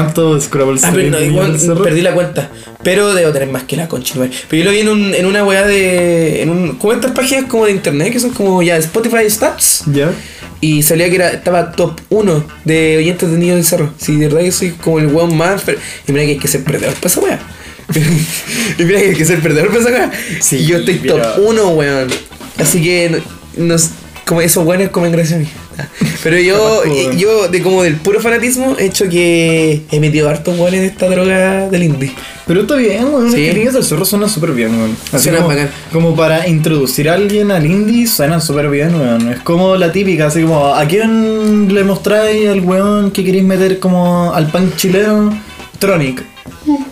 [0.02, 2.50] ¿Cuántos Scrabbles Ah, pero no, igual perdí la cuenta.
[2.82, 4.14] Pero debo tener más que la concha.
[4.48, 6.42] Pero yo lo vi en, un, en una weá de.
[6.42, 9.82] En un, como estas páginas como de internet que son como ya Spotify Stats.
[9.92, 10.12] ¿Ya?
[10.60, 13.92] Y salía que era, estaba top 1 de oyentes de Niños del Cerro.
[13.98, 15.62] Sí, de verdad que soy como el weón más.
[16.06, 17.38] Y mira que hay que ser perdedor para esa weá.
[18.78, 21.44] y mira que hay que ser perdedor para esa Sí, Y yo estoy pero- top
[21.46, 22.08] 1, weón.
[22.58, 23.10] Así que
[23.56, 23.90] no- nos,
[24.26, 25.48] como esos weones comen gracias a mí.
[26.22, 30.58] Pero yo, eh, yo de como del puro fanatismo, he hecho que he metido hartos
[30.58, 32.12] weones de esta droga del indie.
[32.46, 33.30] Pero está bien, weón.
[33.32, 33.50] Sí.
[33.52, 34.96] Niños del Zorro suena súper bien, weón.
[35.12, 35.70] Así Suena como, bacán.
[35.92, 39.28] como para introducir a alguien al indie, suena súper bien, weón.
[39.32, 43.78] Es como la típica, así como, ¿a quién le mostráis al weón que queréis meter
[43.78, 45.38] como al pan chileno?
[45.78, 46.24] Tronic.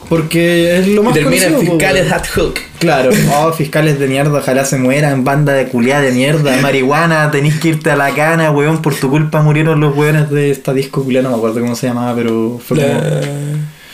[0.09, 2.55] Porque es lo más termina conocido, fiscales hat hook.
[2.79, 7.59] Claro, oh, fiscales de mierda, ojalá se mueran, banda de culiada de mierda, marihuana, tenéis
[7.59, 11.03] que irte a la cana, weón, por tu culpa murieron los weones de esta disco
[11.03, 13.01] culiada, no me acuerdo cómo se llamaba, pero fue como...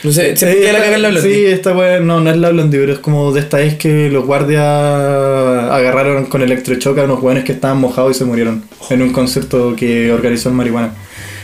[0.02, 1.22] No sé, se Eh, la la blondie.
[1.22, 4.10] Sí, esta weá no, no es la blondie, pero es como de esta vez que
[4.10, 9.02] los guardias agarraron con electrochoque a unos weones que estaban mojados y se murieron en
[9.02, 10.92] un concierto que organizó el marihuana.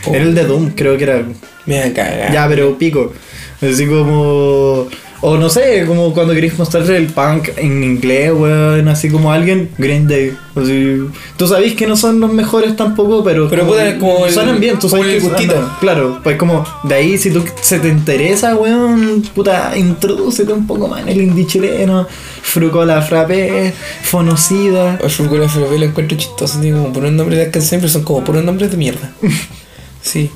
[0.05, 0.13] Oh.
[0.13, 1.23] Era el de Doom, creo que era.
[1.65, 2.33] Me cagar.
[2.33, 3.13] Ya, pero pico.
[3.61, 4.87] Así como.
[5.21, 9.69] O no sé, como cuando queréis mostrarle el punk en inglés, weón, así como alguien,
[9.77, 10.31] Green Day.
[10.55, 10.95] Así,
[11.35, 13.49] tú sabéis que no son los mejores tampoco, pero.
[13.49, 15.71] Pero puta, como el- Suenan bien, tú sabes el que gustito.
[15.81, 20.87] Claro, pues como de ahí si tú se te interesa, weón, puta, introdúcete un poco
[20.87, 22.07] más en el indie chileno,
[22.41, 24.97] Frucola Frappé, Fonocida.
[25.03, 28.03] El Frucula Frappé lo encuentro chistoso, tiene como puros nombres de las canciones, pero son
[28.03, 29.11] como puros nombres de mierda.
[30.01, 30.31] sí.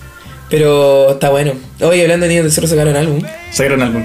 [0.54, 1.54] Pero está bueno.
[1.82, 3.24] Oye, hablando de Niños de Cerro, sacaron álbum.
[3.52, 4.04] Sacaron álbum.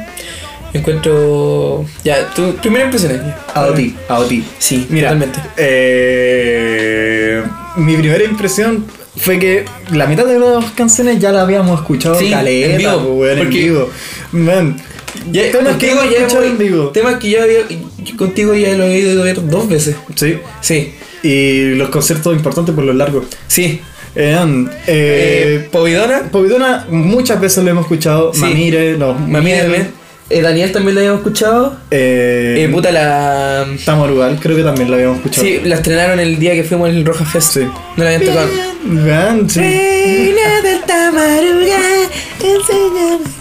[0.73, 1.85] Encuentro.
[2.05, 3.21] Ya, tu primera impresión es.
[3.55, 4.43] A ti, a ti.
[4.59, 5.41] Sí, Mira, totalmente.
[5.59, 7.43] eh,
[7.77, 8.87] mi primera impresión
[9.17, 13.27] fue que la mitad de las canciones ya la habíamos escuchado Sí, caleta, en vivo,
[13.27, 13.91] en vivo.
[14.33, 14.77] Man,
[15.31, 16.89] Ya, temas que ya escuchado hemos- en vivo.
[16.91, 17.59] Temas que yo había.
[18.17, 19.97] Contigo ya lo he ido a ver dos veces.
[20.15, 20.39] Sí.
[20.63, 23.25] Sí, Y los conciertos importantes por los largos.
[23.49, 23.81] sí.
[24.21, 26.23] Eh, eh, Povidona.
[26.31, 28.35] Povidona muchas veces lo hemos escuchado.
[28.35, 28.41] Sí.
[28.41, 29.91] Mamire, los Mami también.
[30.31, 31.77] Eh, Daniel también lo habíamos escuchado.
[31.91, 33.65] Eh, Eh, puta, la.
[33.85, 35.47] Tamorugal, creo que también lo habíamos escuchado.
[35.47, 37.53] Sí, la estrenaron el día que fuimos al Roja Fest.
[37.55, 37.61] Sí.
[37.97, 38.49] No la habían tocado.
[38.85, 39.61] Vean, sí.
[39.61, 41.79] Reina del Tamaruga,
[42.41, 43.39] enséñame.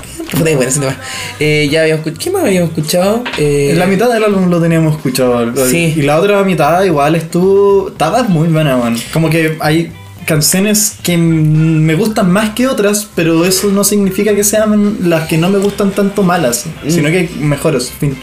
[0.55, 0.95] Bueno.
[1.39, 2.23] Eh, ya habíamos escuchado.
[2.23, 3.23] ¿Qué más habíamos escuchado?
[3.38, 5.53] Eh, En la mitad del álbum lo teníamos escuchado.
[5.67, 5.93] Sí.
[5.95, 7.89] Y la otra mitad igual estuvo.
[7.89, 8.95] Estaba muy buena, man.
[9.13, 9.91] Como que hay
[10.28, 15.38] canciones que me gustan más que otras, pero eso no significa que sean las que
[15.39, 16.89] no me gustan tanto malas, Mm.
[16.91, 17.91] sino que mejores.
[17.99, 18.15] fin.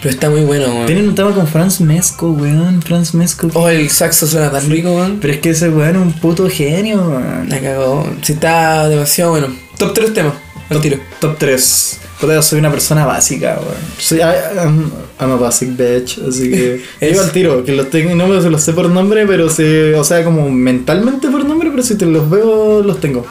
[0.00, 0.84] Pero está muy bueno, weón.
[0.86, 2.82] Tienen un tema con Franz Mesco, weón.
[2.82, 3.48] Franz Mesco.
[3.54, 5.18] Oh, el saxo suena tan rico, weón.
[5.20, 7.48] Pero es que ese weón es un puto genio, weón.
[7.48, 8.06] La cagó.
[8.20, 9.46] Si está demasiado bueno.
[9.78, 10.34] Top 3 temas.
[10.70, 10.98] Al tiro.
[11.20, 12.00] Top 3.
[12.20, 13.76] Puta, yo soy una persona básica, weón.
[13.98, 14.90] Soy, I- I'm,
[15.20, 16.80] I'm a basic bitch, así que.
[17.06, 20.04] Digo al tiro, que los tengo, no me los sé por nombre, pero sé, o
[20.04, 23.26] sea, como mentalmente por nombre, pero si te los veo, los tengo.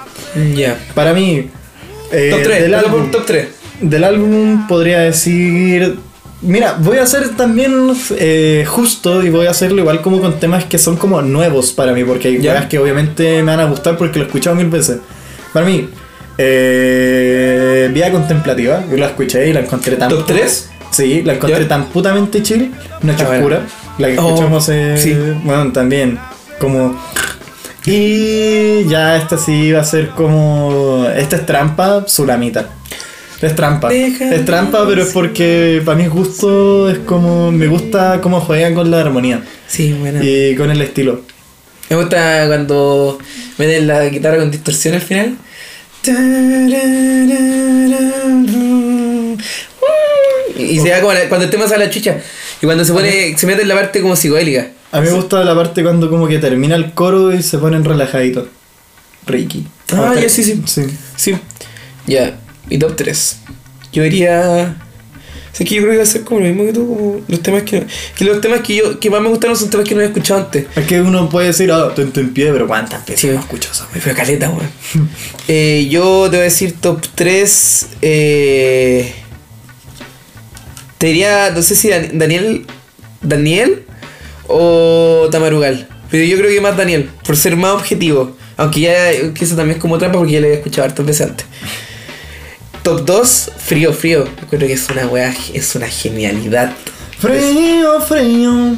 [0.56, 0.78] Ya.
[0.94, 1.50] Para mí,
[2.12, 2.62] eh, Top 3.
[2.62, 3.48] del, álbum, Top 3.
[3.82, 5.98] del álbum podría decir.
[6.42, 10.66] Mira, voy a hacer también eh, justo y voy a hacerlo igual como con temas
[10.66, 12.54] que son como nuevos para mí, porque hay Ya.
[12.56, 14.98] cosas que obviamente me van a gustar porque lo he escuchado mil veces.
[15.54, 15.88] Para mí,
[16.38, 20.10] eh, Vía Contemplativa, yo la escuché y la encontré tan.
[20.10, 20.70] ¿Top 3?
[20.92, 22.72] Sí, la encontré tan putamente chill.
[23.02, 23.58] Noche Ah, bueno.
[23.98, 25.16] La que Oh, escuchamos, eh, sí.
[25.44, 26.20] bueno, también.
[26.60, 27.00] Como.
[27.86, 31.06] Y ya esta sí va a ser como.
[31.16, 32.70] Esta es trampa, Sulamita.
[33.42, 33.90] Es trampa.
[33.90, 37.52] Déjame es trampa, pero es porque para mi gusto es como.
[37.52, 40.20] Me gusta cómo juegan con la armonía Sí, bueno.
[40.24, 41.22] y con el estilo.
[41.90, 43.20] Me gusta cuando
[43.58, 45.36] meten la guitarra con distorsión al final.
[50.58, 52.18] Y se da como la- cuando el tema sale a la chucha.
[52.62, 54.68] Y cuando se pone, se mete en la parte como psicodélica.
[54.92, 57.84] A mí me gusta la parte cuando como que termina el coro y se ponen
[57.84, 58.48] relajaditos.
[59.26, 59.66] Reiki.
[59.94, 60.62] Ah, ya, sí, sí.
[60.66, 60.84] Sí.
[61.16, 61.36] Sí.
[62.06, 62.38] Ya,
[62.70, 63.38] mi top 3.
[63.92, 64.76] Yo diría.
[65.54, 67.24] O sea, que yo creo que va a ser como lo mismo que tú, como
[67.28, 67.86] los temas que,
[68.18, 70.42] que los temas que yo que más me gustaron son temas que no había escuchado
[70.42, 70.66] antes.
[70.76, 73.70] Es que uno puede decir, ah, tonto en pie, pero ¿cuántas veces Sí, no escucho
[73.72, 73.86] eso?
[73.94, 74.68] Me fue caleta, weón.
[75.48, 77.88] eh, yo te voy a decir top 3.
[78.02, 79.14] Eh,
[80.98, 82.66] te diría, no sé si Dan- Daniel.
[83.22, 83.84] Daniel
[84.48, 85.88] o Tamarugal.
[86.10, 88.36] Pero yo creo que más Daniel, por ser más objetivo.
[88.58, 91.28] Aunque ya, que eso también es como trampa porque ya lo había escuchado hartas veces
[91.28, 91.46] antes.
[92.84, 94.26] Top 2, frío, frío.
[94.26, 96.74] Yo creo que es una weá, es una genialidad.
[97.18, 98.76] Frío, frío.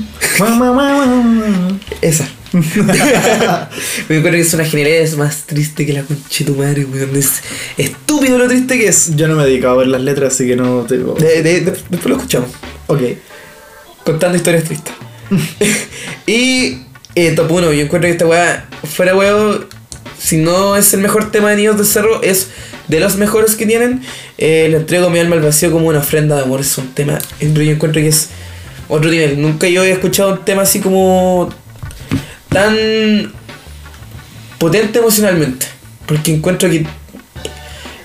[2.01, 2.28] Esa.
[2.53, 6.86] Me acuerdo que es una genialidad, es más triste que la concha de tu madre,
[6.86, 7.16] weón.
[7.16, 7.41] Es
[7.78, 9.16] estúpido lo triste que es.
[9.16, 11.16] Yo no me he dedicado a ver las letras, así que no te digo.
[11.16, 12.49] De- de- de- después lo escuchamos.
[12.88, 13.01] Ok.
[14.06, 14.93] Contando historias tristes.
[16.28, 16.78] y
[17.16, 19.66] eh, top 1, yo encuentro que esta weá, fuera weón,
[20.18, 22.49] si no es el mejor tema de Niños del Cerro, es
[22.88, 24.01] de los mejores que tienen.
[24.38, 26.61] Eh, le entrego mi alma al vacío como una ofrenda de amor.
[26.61, 28.30] Es un tema, yo encuentro que es
[28.88, 29.41] otro nivel.
[29.41, 31.49] Nunca yo he escuchado un tema así como
[32.49, 33.34] tan
[34.57, 35.68] potente emocionalmente.
[36.05, 36.86] Porque encuentro que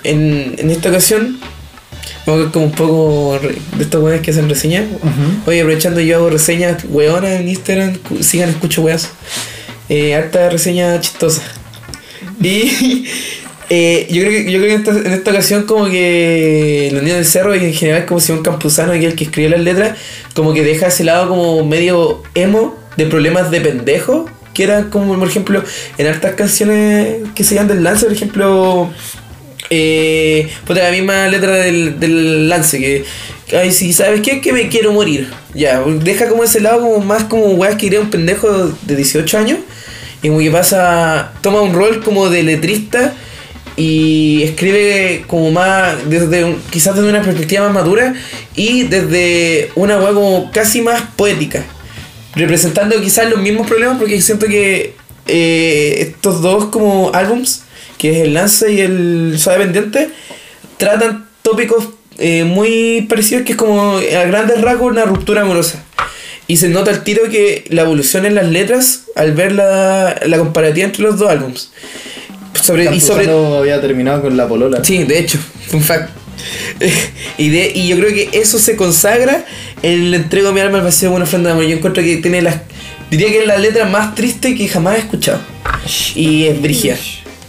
[0.05, 1.39] en, en esta ocasión,
[2.25, 3.39] como, un poco
[3.77, 4.87] de estos weones que hacen reseñas.
[5.47, 9.09] Oye, aprovechando yo hago reseñas weonas en Instagram, sigan escucho weas.
[9.89, 11.43] Eh, harta reseña chistosa.
[12.41, 13.07] Y
[13.71, 17.03] eh, yo creo que, yo creo que en, esta, en esta ocasión como que los
[17.03, 19.61] niños del cerro y en general como Simón Campuzano, que es el que escribió las
[19.61, 19.99] letras,
[20.35, 24.29] como que deja ese lado como medio emo de problemas de pendejo.
[24.55, 25.63] Que eran como, por ejemplo,
[25.97, 28.91] en hartas canciones que se llaman del lance, por ejemplo,
[30.67, 33.05] puta, la misma letra del, del lance que
[33.57, 37.25] ay sí sabes qué que me quiero morir ya deja como ese lado como más
[37.25, 39.59] como weas que iría un pendejo de 18 años
[40.23, 43.15] y como que pasa toma un rol como de letrista
[43.77, 48.15] y escribe como más desde un- quizás desde una perspectiva más madura
[48.55, 51.65] y desde una wea como casi más poética
[52.35, 54.95] representando quizás los mismos problemas porque siento que
[55.27, 57.63] eh, estos dos como álbums
[57.99, 60.11] que es el Lance y el Suave Pendiente
[60.77, 65.83] tratan tópicos eh, muy parecidos que es como a grandes rasgos una ruptura amorosa
[66.51, 70.37] y se nota el tiro que la evolución en las letras al ver la, la
[70.37, 71.71] comparativa entre los dos álbums
[72.61, 74.85] sobre, y sobre había terminado con la polola.
[74.85, 75.39] Sí, de hecho,
[75.69, 76.11] fun fact.
[77.39, 79.45] y, de, y yo creo que eso se consagra
[79.85, 81.67] en le entrego mi alma al vacío con una ofrenda de amor.
[81.67, 82.57] Yo encuentro que tiene las.
[83.13, 85.39] Diría que es la letra más triste que jamás he escuchado.
[86.17, 86.99] Y es brigia.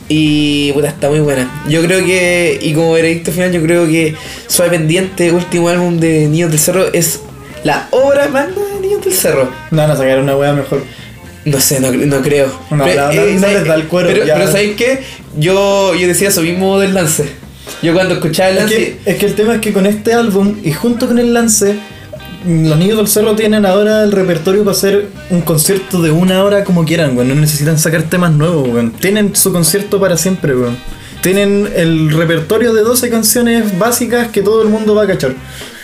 [0.09, 1.63] Y puta, está muy buena.
[1.67, 4.13] Yo creo que, y como veredicto final, yo creo que
[4.45, 7.21] Suave Pendiente, último álbum de Niños del Cerro, es
[7.63, 9.49] la obra magna de Niños del Cerro.
[9.71, 10.83] No, van a sacar una wea mejor.
[11.45, 12.47] No sé, no, no creo.
[12.69, 14.35] No, no, no, no ¿sabes- les da el cuero, Pero, ya.
[14.35, 14.99] pero ¿sabéis qué?
[15.37, 17.31] Yo, yo decía eso mismo del lance.
[17.81, 18.75] Yo cuando escuchaba el Es lance.
[18.75, 21.75] que, es que el tema es que con este álbum y junto con el lance,
[22.45, 26.63] los niños del cerro tienen ahora el repertorio para hacer un concierto de una hora
[26.63, 27.29] como quieran, weón.
[27.29, 28.91] No necesitan sacar temas nuevos, weón.
[28.91, 30.77] Tienen su concierto para siempre, weón.
[31.21, 35.33] Tienen el repertorio de 12 canciones básicas que todo el mundo va a cachar.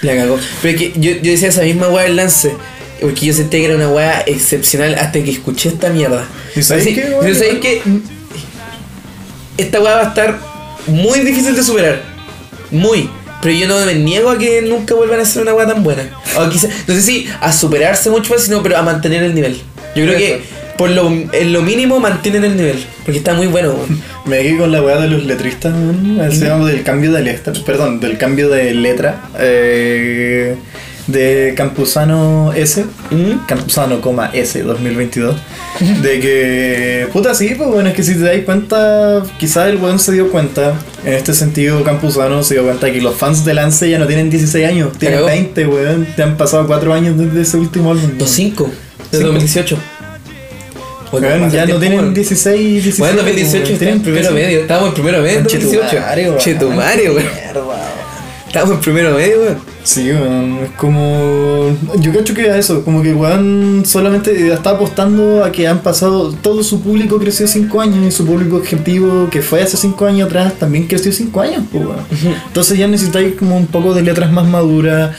[0.03, 0.37] La cagó.
[0.61, 2.55] Pero es que yo, yo decía esa misma weá del lance.
[3.01, 6.25] Porque yo sentía que era una weá excepcional hasta que escuché esta mierda.
[6.55, 7.81] ¿Y Así- qué, pero sabéis que
[9.57, 10.39] esta weá va a estar
[10.87, 12.01] muy difícil de superar.
[12.71, 13.09] Muy.
[13.41, 16.09] Pero yo no me niego a que nunca vuelvan a ser una weá tan buena.
[16.37, 19.57] O quizá, no sé si a superarse mucho más, sino pero a mantener el nivel.
[19.95, 20.41] Yo creo que
[20.77, 22.83] por lo, en lo mínimo mantienen el nivel.
[23.05, 24.01] Porque está muy bueno, weón.
[24.25, 26.29] Me quedé con la weá de los letristas, weón.
[26.31, 27.53] Llama del cambio de letra.
[27.65, 29.21] Perdón, del cambio de letra.
[29.39, 30.55] eh,
[31.07, 32.85] de Campuzano S.
[33.09, 33.45] ¿Mm?
[33.47, 35.35] Campuzano, coma S 2022.
[36.01, 37.07] De que.
[37.11, 40.29] Puta, sí, pues bueno, es que si te das cuenta, quizás el weón se dio
[40.29, 40.73] cuenta.
[41.05, 44.29] En este sentido, Campuzano se dio cuenta que los fans de Lance ya no tienen
[44.29, 45.27] 16 años, tienen Cagó.
[45.27, 46.07] 20, weón.
[46.15, 48.11] Te han pasado 4 años desde ese último álbum.
[48.17, 49.27] Los 5 de Cinco.
[49.27, 49.77] 2018.
[51.09, 52.13] Oye, Weón, ¿cómo pasa ya no tiempo, tienen weón?
[52.13, 52.99] 16, 17.
[52.99, 53.73] Bueno, en 2018 weón.
[53.73, 54.59] está en primero medio.
[54.59, 56.31] Estábamos en primero medio 2018.
[56.31, 57.25] Conchetumare, weón.
[58.57, 59.57] Estábamos en primero medio, weón.
[59.83, 61.77] Sí, weón, es como.
[61.99, 66.31] Yo cacho que es eso, como que weón solamente está apostando a que han pasado.
[66.33, 70.27] Todo su público creció 5 años y su público objetivo que fue hace 5 años
[70.27, 71.99] atrás también creció 5 años, pues, weón.
[72.47, 75.15] Entonces ya necesitáis como un poco de letras más maduras.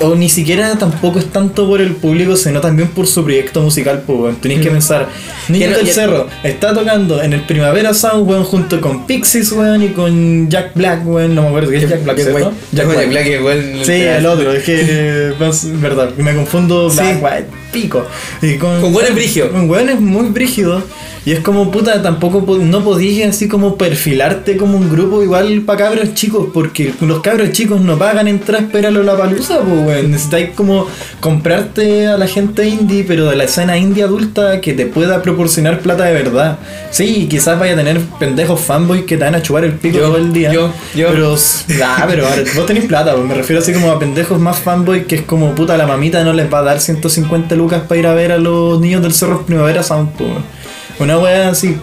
[0.00, 4.04] O ni siquiera tampoco es tanto por el público, sino también por su proyecto musical,
[4.06, 4.40] pues.
[4.40, 5.08] Tenéis que pensar.
[5.48, 9.88] Niños del Cerro está tocando en el Primavera Sound, weón, junto con Pixies, weón, y
[9.88, 11.34] con Jack Black, weón.
[11.34, 12.16] No me acuerdo qué es Jack Black,
[12.72, 13.80] Jack Black igual.
[13.82, 17.20] Sí, el otro, es que es verdad, me confundo Black.
[17.20, 18.06] White, pico.
[18.40, 19.50] Y con, Con hueones brígidos.
[19.50, 20.84] Con hueones muy brígidos.
[21.26, 25.60] Y es como puta, tampoco po- no podías así como perfilarte como un grupo igual
[25.62, 30.10] para cabros chicos, porque los cabros chicos no pagan entrar para la palusa, pues weón.
[30.10, 30.86] Necesitáis como
[31.20, 35.80] comprarte a la gente indie, pero de la escena indie adulta que te pueda proporcionar
[35.80, 36.58] plata de verdad.
[36.90, 40.06] Sí, quizás vaya a tener pendejos fanboys que te van a chupar el pico Yo,
[40.06, 40.52] todo el día.
[40.52, 41.08] yo, yo.
[41.10, 41.36] Pero,
[41.84, 45.04] ah, pero ahora, vos tenés plata, pues, me refiero así como a pendejos más fanboy
[45.04, 48.06] que es como puta la mamita no les va a dar 150 lucas para ir
[48.06, 50.30] a ver a los niños del Cerro Primavera Sound, pues.
[50.98, 51.76] Una wea así.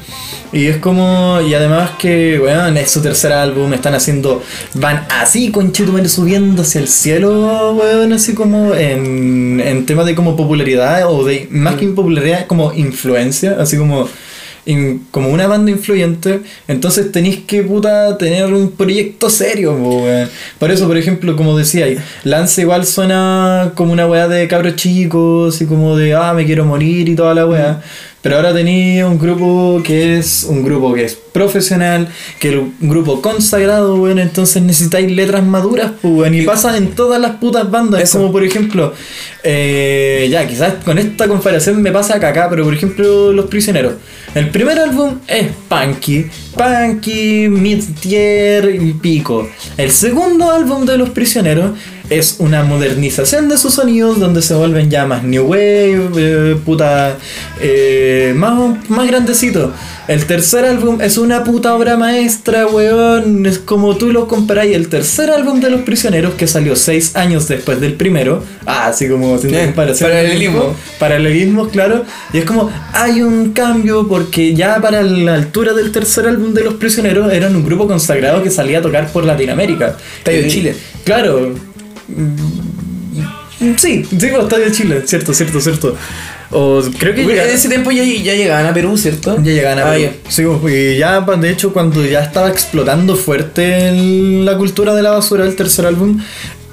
[0.51, 4.41] Y es como, y además que, weón, es su tercer álbum, están haciendo,
[4.76, 5.74] van así con
[6.07, 11.47] subiendo hacia el cielo, weón, así como en, en temas de como popularidad o de,
[11.51, 14.07] más que popularidad, como influencia, así como,
[14.66, 20.30] in- como una banda influyente, entonces tenéis que puta tener un proyecto serio, weón.
[20.57, 21.88] Por eso, por ejemplo, como decía,
[22.24, 26.63] Lance igual suena como una weá de cabros chicos, y como de, ah, me quiero
[26.63, 27.82] morir y toda la weá.
[28.26, 32.07] Pero ahora tenía un grupo que es un grupo que es profesional,
[32.39, 34.17] que es un grupo consagrado, weón.
[34.17, 36.34] Entonces necesitáis letras maduras, pues, weón.
[36.34, 38.01] Y pasa en todas las putas bandas.
[38.01, 38.17] Eso.
[38.17, 38.95] Como por ejemplo,
[39.43, 43.93] eh, ya, quizás con esta comparación me pasa acá, pero por ejemplo, Los Prisioneros.
[44.34, 46.26] El primer álbum es punky,
[46.57, 49.47] punky, mid-tier y pico.
[49.78, 51.73] El segundo álbum de Los Prisioneros
[52.10, 57.18] es una modernización de sus sonidos donde se vuelven ya más new wave, eh, puta,
[57.60, 59.74] eh, más, más grandecito.
[60.08, 63.45] El tercer álbum es una puta obra maestra, weón.
[63.47, 64.76] Es como tú lo comparáis.
[64.76, 68.43] El tercer álbum de Los Prisioneros, que salió seis años después del primero.
[68.68, 70.10] Ah, así como Eh, comparación.
[70.12, 70.76] paralelismo.
[70.99, 72.03] Paralelismo, claro.
[72.34, 76.64] Y es como, hay un cambio porque ya para la altura del tercer álbum de
[76.64, 79.97] Los Prisioneros eran un grupo consagrado que salía a tocar por Latinoamérica.
[80.47, 80.76] Chile.
[81.03, 81.53] Claro.
[82.08, 85.95] Mm, Sí, sí, pues, Estadio Chile, cierto, cierto, cierto.
[86.51, 89.38] O creo que En ese tiempo ya, ya llegaban a Perú, ¿cierto?
[89.38, 90.03] ya llegaban a Ah, Perú.
[90.03, 90.32] ya.
[90.32, 94.93] Sí, pues, y ya pa- de hecho cuando ya estaba explotando fuerte el- la cultura
[94.93, 96.20] de la basura del tercer álbum,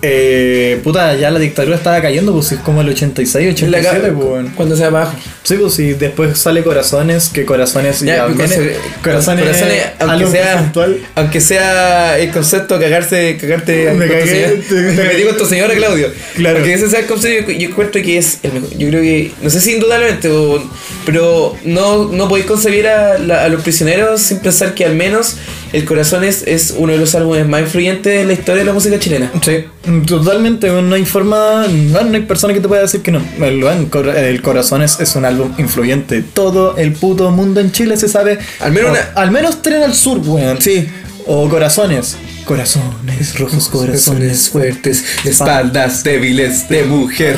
[0.03, 4.09] eh, puta, ya la dictadura estaba cayendo, pues es como el 86, En la 87,
[4.09, 4.47] ca- pues.
[4.57, 5.19] Cuando se va para abajo.
[5.45, 8.73] Sí, pues sí, después sale Corazones, que Corazones Ya, ya, pues, viene-
[9.03, 10.73] Corazones, corazones, aunque sea,
[11.17, 15.37] aunque sea el concepto cagarse, cagarte Me con tu cagué, señora- te- me metí con
[15.37, 16.09] tu señora Claudio.
[16.37, 16.59] Claro.
[16.59, 18.71] Porque ese sea el concepto yo, yo encuentro que es el mejor.
[18.79, 20.63] Yo creo que, no sé si indudablemente, o-
[21.05, 25.37] pero no, no podéis concebir a, la- a los prisioneros sin pensar que al menos
[25.73, 28.99] El Corazón es, uno de los álbumes más influyentes en la historia de la música
[28.99, 29.33] chilena.
[29.45, 29.65] Sí,
[30.07, 33.23] totalmente, no hay forma, no, no hay persona que te pueda decir que no.
[33.41, 36.23] El, el Corazón es, es un álbum influyente.
[36.23, 38.39] Todo el puto mundo en Chile se sabe.
[38.61, 40.61] Al menos o- una- al menos Tren al Sur, weón.
[40.61, 40.89] Sí.
[41.27, 42.17] O Corazones.
[42.45, 44.49] Corazones, rojos corazones.
[44.51, 47.37] fuertes, espaldas débiles de mujer.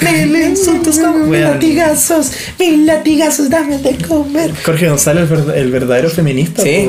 [0.00, 1.50] Mil insultos como Mil weón.
[1.52, 4.52] latigazos, mil latigazos, dame de comer.
[4.64, 6.88] Jorge González, el, verd- el verdadero feminista, Sí.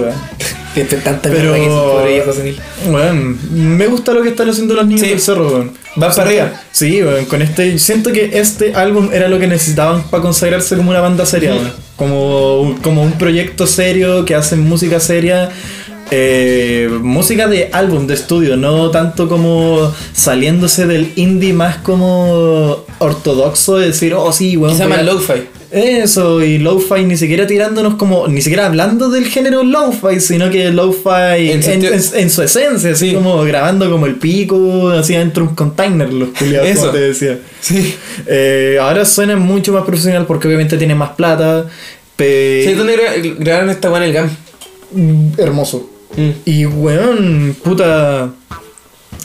[0.74, 2.57] Fíjate tanta Pero- que hizo pobre viejo senil.
[2.88, 3.38] Weón,
[3.78, 5.09] me gusta lo que están haciendo los niños Sí.
[5.09, 5.72] del cerro, weón.
[6.01, 6.62] Va para arriba.
[6.72, 7.78] Sí, weón, con este.
[7.78, 11.74] Siento que este álbum era lo que necesitaban para consagrarse como una banda seria, weón.
[11.97, 15.49] Como, un- como un proyecto serio que hacen música seria.
[16.12, 23.78] Eh, música de álbum, de estudio, no tanto como saliéndose del indie más como ortodoxo
[23.78, 24.74] de decir, oh sí, weón.
[24.74, 25.34] Quizá voy más a- lo-fi.
[25.72, 30.70] eso, y lo-fi ni siquiera tirándonos como, ni siquiera hablando del género lo-fi, sino que
[30.70, 33.16] lo-fi en, En sentido- en- en su esencia, así Sí.
[33.16, 36.80] como grabando como el pico, así dentro de un container, los culiados, Eso.
[36.82, 37.39] como te decía.
[37.62, 37.95] Sí.
[38.28, 41.66] Eh, ahora suena mucho más profesional porque obviamente tiene más plata,
[42.18, 44.30] pe- Sí, ¿dónde gra- grabaron esta weá en el GAM?
[44.93, 45.89] Mm, hermoso.
[46.18, 46.30] Mm.
[46.45, 48.32] Y weón, puta.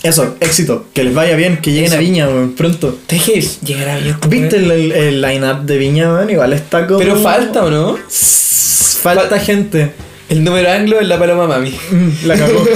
[0.02, 1.96] Eso, éxito, que les vaya bien, que lleguen Eso.
[1.96, 2.96] a Viña, weón, pronto.
[3.06, 4.16] Te dije, llegará bien.
[4.28, 6.30] ¿Viste el, el, el line-up de Viña, weón?
[6.30, 6.98] Igual está como.
[6.98, 7.98] Pero falta, ¿o no?
[8.08, 9.92] Falta gente.
[10.28, 11.74] El número anglo es la paloma mami.
[12.24, 12.64] La cagó.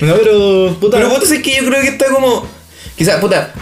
[0.00, 0.96] No, pero puta.
[0.96, 2.46] Pero puta, es que yo creo que está como.
[2.96, 3.52] Quizás, puta.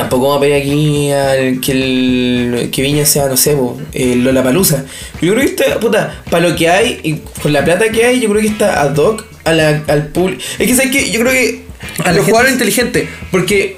[0.00, 4.24] Tampoco vamos a pedir aquí al, que, el, que Viña sea, no sé, po, el
[4.24, 4.84] Lollapalooza.
[5.20, 8.20] Yo creo que está, puta, para lo que hay y con la plata que hay,
[8.20, 10.40] yo creo que está ad hoc a la- al público.
[10.58, 11.10] Es que, ¿sabes qué?
[11.10, 11.62] Yo creo que
[12.04, 13.76] A los jugadores inteligentes, porque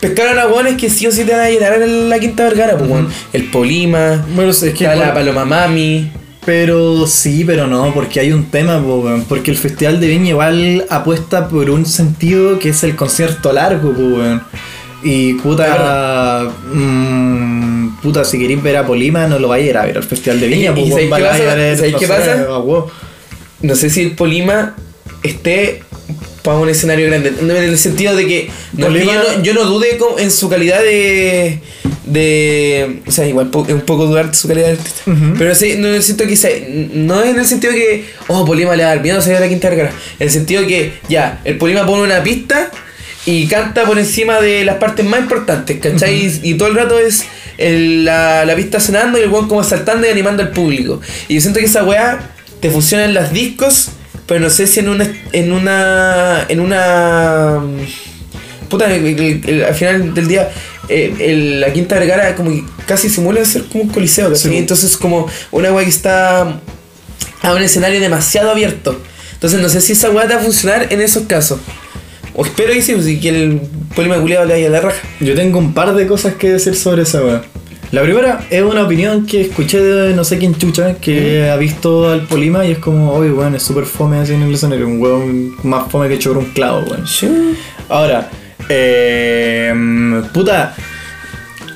[0.00, 2.76] pescaron a hueones que sí o sí te van a llenar en la Quinta Vergara,
[2.78, 2.90] pues.
[3.32, 4.68] El Polima, Bueno, es que.
[4.68, 6.10] está la Paloma Mami.
[6.44, 10.86] pero sí, pero no, porque hay un tema, po, porque el Festival de Viña igual
[10.88, 14.22] apuesta por un sentido que es el concierto largo, po.
[15.02, 19.86] Y puta, mm, puta, si queréis ver a Polima, no lo vais a ir a
[19.86, 21.54] ver al Festival de Viña, ¿Y- y weón, sabéis qué pasa?
[21.54, 22.32] ver, ¿Sabéis no qué sé, pasa?
[22.42, 22.90] a huevo.
[23.62, 24.74] No sé si el Polima
[25.22, 25.82] esté
[26.42, 27.32] para un escenario grande.
[27.40, 30.80] En el sentido de que, no, Polima- yo, no, yo no dude en su calidad
[30.82, 31.60] de.
[32.06, 35.02] de o sea, igual es un poco dudar su calidad de artista.
[35.10, 35.34] Ujú.
[35.38, 38.82] Pero sí, no, sentido que se- no es en el sentido que, oh, Polima le
[38.84, 39.90] va a dar miedo salir a la quinta vergara.
[40.18, 42.70] En el sentido que, ya, el Polima pone una pista
[43.26, 46.26] y canta por encima de las partes más importantes, ¿cachai?
[46.26, 47.24] y, y todo el rato es
[47.58, 51.00] el- la, la pista sonando y el weón como saltando y animando al público.
[51.28, 53.88] Y yo siento que esa weá te funciona en las discos,
[54.26, 55.10] pero no sé si en una.
[55.32, 56.46] en una.
[56.48, 57.60] en una.
[58.68, 60.48] Puta, el- el- el- al final del día,
[60.88, 64.52] eh, la Quinta Vergara como que casi simula ser como un coliseo, ¿cachai?
[64.52, 64.56] Sí.
[64.58, 66.60] Entonces, como una weá que está
[67.42, 69.00] a un escenario demasiado abierto.
[69.34, 71.58] Entonces, no sé si esa weá te va a funcionar en esos casos.
[72.34, 73.60] O espero que sí, pues, y que el
[73.94, 75.00] polima culiado le vaya a la raja.
[75.20, 77.42] Yo tengo un par de cosas que decir sobre esa weá.
[77.92, 82.08] La primera es una opinión que escuché de no sé quién chucha que ha visto
[82.08, 85.00] al Polima y es como, oye, weón, es súper fome así en el escenario, un
[85.00, 87.04] weón más fome que echó un clavo, weón.
[87.88, 88.30] Ahora,
[88.68, 89.74] eh,
[90.32, 90.76] puta,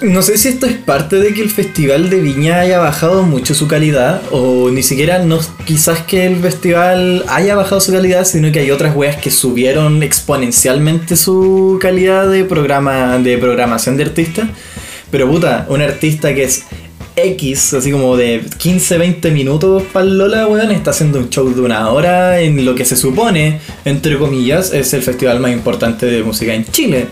[0.01, 3.55] No sé si esto es parte de que el festival de Viña haya bajado mucho
[3.55, 8.51] su calidad, o ni siquiera no, quizás que el festival haya bajado su calidad, sino
[8.53, 14.49] que hay otras weas que subieron exponencialmente su calidad de programa, de programación de artistas.
[15.11, 16.65] Pero puta, un artista que es
[17.17, 21.61] X, así como de 15, 20 minutos para Lola, weón, está haciendo un show de
[21.61, 26.23] una hora en lo que se supone, entre comillas, es el festival más importante de
[26.25, 27.07] música en Chile.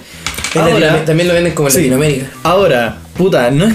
[0.54, 1.78] Ahora- Latino- también lo venden como en Sí.
[1.80, 2.30] Latinoamérica.
[2.42, 3.74] Ahora, puta, no es,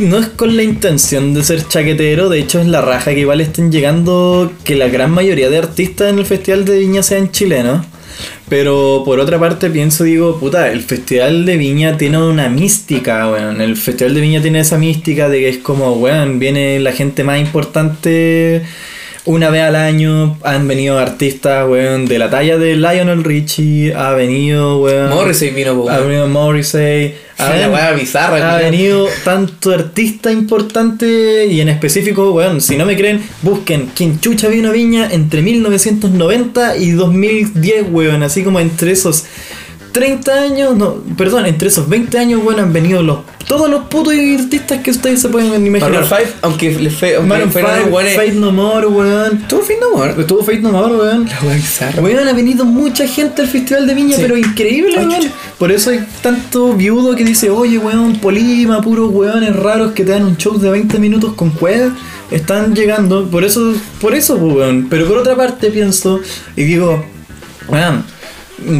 [0.00, 3.40] no es con la intención de ser chaquetero, de hecho es la raja que igual
[3.40, 7.84] estén llegando que la gran mayoría de artistas en el Festival de Viña sean chilenos.
[8.48, 13.60] Pero por otra parte pienso, digo, puta, el Festival de Viña tiene una mística, weón.
[13.60, 17.24] El Festival de Viña tiene esa mística de que es como, weón, viene la gente
[17.24, 18.62] más importante
[19.26, 20.38] una vez al año.
[20.44, 25.10] Han venido artistas, weón, de la talla de Lionel Richie, ha venido, weón.
[25.10, 26.08] Morrissey vino, po, Ha weón.
[26.08, 27.14] venido Morrissey.
[27.38, 32.84] La ven- weá bizarra, ha venido tanto artista importante y en específico, weón, si no
[32.84, 38.58] me creen, busquen quién chucha vino a Viña entre 1990 y 2010, weón, así como
[38.60, 39.24] entre esos
[39.92, 43.18] 30 años, no, perdón, entre esos 20 años, weón, han venido los
[43.48, 45.90] todos los putos artistas que ustedes se pueden imaginar.
[45.90, 47.14] Maroon 5, aunque le fue.
[47.16, 48.12] Aunque Maroon fueron 5, buenos.
[48.12, 49.38] Fate No More, weón.
[49.48, 50.20] Tuvo fin de amor.
[50.20, 51.24] Estuvo Fate No More, weón.
[51.26, 52.02] La weá bizarra.
[52.02, 54.22] Weón, ha venido mucha gente al Festival de Viña, Sí.
[54.22, 55.22] pero increíble, Ay, weón.
[55.58, 60.10] Por eso hay tanto viudo que dice, oye, weón, Polima, puros weones raros que te
[60.10, 61.92] dan un show de 20 minutos con cuevas.
[62.30, 64.88] Están llegando, por eso, por eso, pues, weón.
[64.90, 66.20] Pero por otra parte pienso
[66.54, 67.02] y digo,
[67.68, 68.04] weón,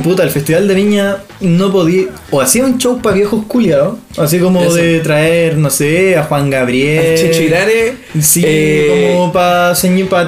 [0.02, 4.38] puta, el Festival de Viña no podía, o hacía un show para viejos culiados, así
[4.38, 4.74] como Eso.
[4.74, 7.16] de traer, no sé, a Juan Gabriel.
[7.18, 9.74] Checho Irane, Sí, eh, como para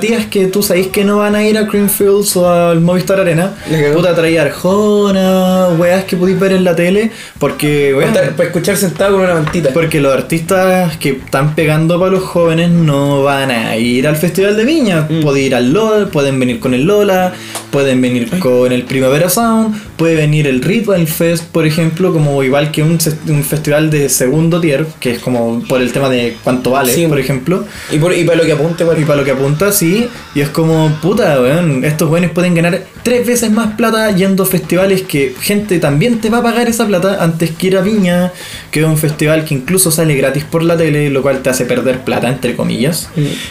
[0.00, 3.54] tías que tú sabéis que no van a ir a Creamfields o al Movistar Arena.
[3.94, 7.10] Puta, traía Arjona, weas que podéis ver en la tele.
[7.38, 9.70] Porque, Para weón, estar- para escuchar sentado con una mantita.
[9.72, 14.56] porque los artistas que están pegando para los jóvenes no van a ir al Festival
[14.56, 15.06] de Viña.
[15.08, 15.20] Mm.
[15.22, 17.32] Pueden ir al LOL, pueden venir con el Lola,
[17.70, 22.70] pueden venir con el Primavera Sound, puede venir el Ritual Fest, por ejemplo, como igual
[22.70, 22.98] que un
[23.42, 27.06] festival de segundo tier, que es como por el tema de cuánto vale, Sí.
[27.06, 27.64] por ejemplo.
[27.90, 30.08] Y, por, y para lo que apunte, Y para lo que apunta, sí.
[30.34, 31.84] Y es como, puta, weón.
[31.84, 36.28] Estos weones pueden ganar tres veces más plata yendo a festivales que gente también te
[36.28, 38.32] va a pagar esa plata antes que ir a Viña,
[38.70, 41.64] que es un festival que incluso sale gratis por la tele, lo cual te hace
[41.64, 43.08] perder plata, entre comillas.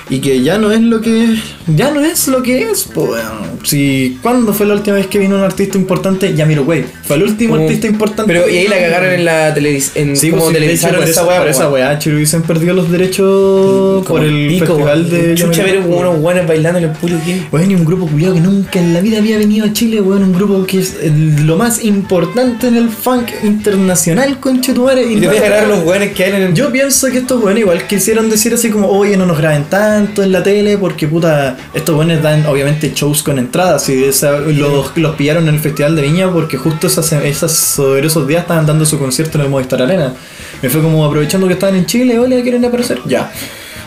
[0.10, 1.36] Y que ya no es lo que.
[1.68, 3.60] Ya no es lo que es, pues, weón.
[3.64, 6.34] Si, ¿cuándo fue la última vez que vino un artista importante?
[6.36, 6.86] Yamiroquai.
[7.04, 8.32] Fue el último Como- artista importante.
[8.34, 10.09] Pero y ahí la cagaron en la televisión.
[10.16, 11.38] Sí, como sí, televisaron por esa weá.
[11.38, 15.36] por po, esa weá, Chile hubiesen perdido los derechos por el Pico, festival de.
[15.36, 16.92] Chucha, ver unos buenos bailando en el
[17.26, 17.48] game.
[17.52, 20.24] Weón, y un grupo culiado que nunca en la vida había venido a Chile, weón.
[20.24, 20.96] Un grupo que es
[21.44, 25.04] lo más importante en el funk internacional, conchetumare.
[25.12, 26.54] Y te voy a agarrar los weones que hay en el.
[26.54, 30.24] Yo pienso que estos weones igual quisieron decir así como, oye, no nos graben tanto
[30.24, 33.88] en la tele, porque puta, estos weones dan obviamente shows con entradas.
[33.90, 38.28] Y esa- los, los pillaron en el Festival de Viña porque justo esas, esas, esos
[38.28, 39.99] días estaban dando su concierto en el Movistar Arena.
[40.62, 43.00] Me fue como aprovechando que estaban en Chile, hola, ¿quieren aparecer?
[43.06, 43.32] Ya.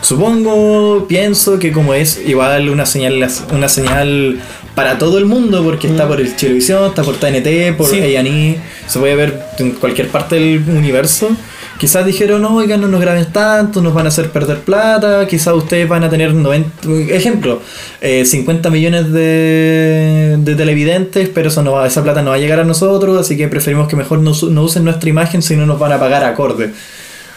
[0.01, 4.41] Supongo, pienso que como es igual una señal, una señal
[4.75, 8.01] para todo el mundo, porque está por el Chilevisión, está por TNT, por Sí.
[8.01, 8.59] A&E,
[8.89, 11.31] se puede ver en cualquier parte del universo.
[11.79, 15.55] Quizás dijeron, no, oigan, no nos graben tanto, nos van a hacer perder plata, quizás
[15.55, 17.61] ustedes van a tener 90, ejemplo,
[18.01, 22.39] eh, 50 millones de, de televidentes, pero eso no va, esa plata no va a
[22.39, 25.66] llegar a nosotros, así que preferimos que mejor no, no usen nuestra imagen si no
[25.66, 26.73] nos van a pagar acorde.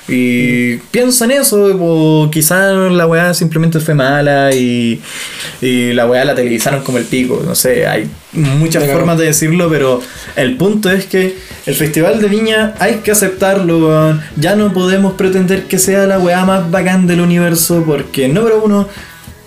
[0.08, 5.02] Y pienso en eso, o quizás la weá simplemente fue mala y,
[5.62, 9.68] y la weá la televisaron como el pico, no sé, hay muchas formas de decirlo,
[9.70, 10.02] pero
[10.36, 11.36] el punto es que
[11.66, 14.22] el Festival de Viña hay que aceptarlo, weón.
[14.36, 18.88] ya no podemos pretender que sea la weá más bacán del universo, porque número uno,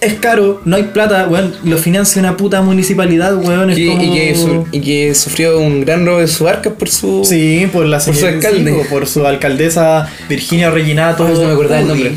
[0.00, 3.70] es caro, no hay plata, weón, lo financia una puta municipalidad, weón.
[3.76, 6.88] Y, como- y que su- y que sufrió un gran robo de su arca por
[6.88, 7.22] su.
[7.24, 8.72] Sí, por la Por su alcalde.
[8.82, 11.26] sí, por su alcaldesa Virginia Reginato.
[11.26, 12.12] Ay, no me acordaba el nombre.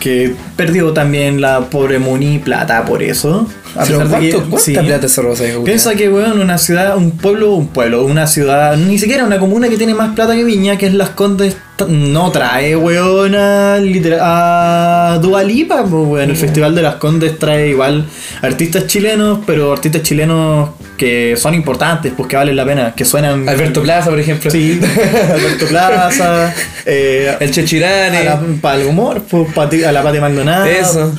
[0.00, 3.48] Que perdió también la pobre Muni plata por eso.
[3.74, 4.72] A Pero pesar de que- ¿cuánto- ¿Cuánta sí.
[4.86, 5.22] plata se
[5.64, 9.68] Piensa que, weón, una ciudad, un pueblo, un pueblo, una ciudad, ni siquiera una comuna
[9.68, 11.56] que tiene más plata que Viña, que es Las Condes,
[11.88, 16.30] no trae, weón, a, literal- a Dualipa, weón.
[16.30, 18.06] El Festival de Las Condes trae igual
[18.42, 23.46] artistas chilenos, pero artistas chilenos que son importantes, pues que valen la pena, que suenan.
[23.48, 24.50] Alberto Plaza, por ejemplo.
[24.50, 24.80] Sí,
[25.30, 26.54] Alberto Plaza,
[26.86, 28.58] eh, El Chechirane.
[28.62, 29.46] para el humor, pues,
[29.86, 30.64] a la Pati Maldonado.
[30.66, 31.12] Eso.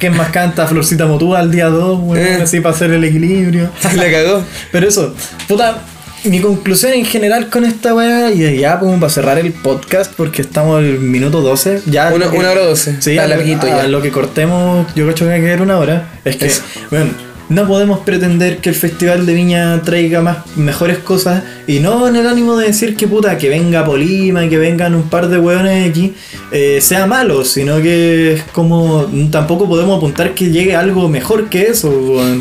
[0.00, 0.66] ¿Quién más canta?
[0.66, 2.38] Florcita Motúa al día 2, weón, Eh.
[2.42, 3.68] así para hacer el equilibrio.
[3.96, 4.42] La cagó.
[4.72, 5.14] Pero eso,
[5.46, 5.76] puta,
[6.24, 10.42] Mi conclusión en general con esta weá, y ya como para cerrar el podcast, porque
[10.42, 12.12] estamos el minuto 12, ya.
[12.12, 13.88] Una- una hora doce, Sí, está a, larguito a ya.
[13.88, 16.08] lo que cortemos, yo creo que va a quedar una hora.
[16.24, 16.62] Es que, Eso.
[16.90, 17.06] bueno,
[17.50, 22.14] no podemos pretender que el Festival de Viña traiga más mejores cosas, y no en
[22.14, 25.38] el ánimo de decir que puta, que venga Polima y que vengan un par de
[25.38, 26.14] weones aquí,
[26.52, 29.10] eh, sea malo, sino que es como.
[29.32, 31.92] Tampoco podemos apuntar que llegue algo mejor que eso,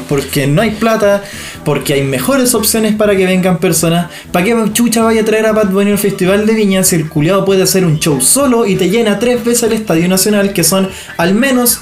[0.08, 1.24] porque no hay plata,
[1.66, 4.12] porque hay mejores opciones para que vengan personas.
[4.32, 7.10] ¿Para qué chucha vaya a traer a Bad Bunny al Festival de Viña si el
[7.10, 10.64] culiado puede hacer un show solo y te llena tres veces el Estadio Nacional, que
[10.64, 10.88] son
[11.18, 11.82] al menos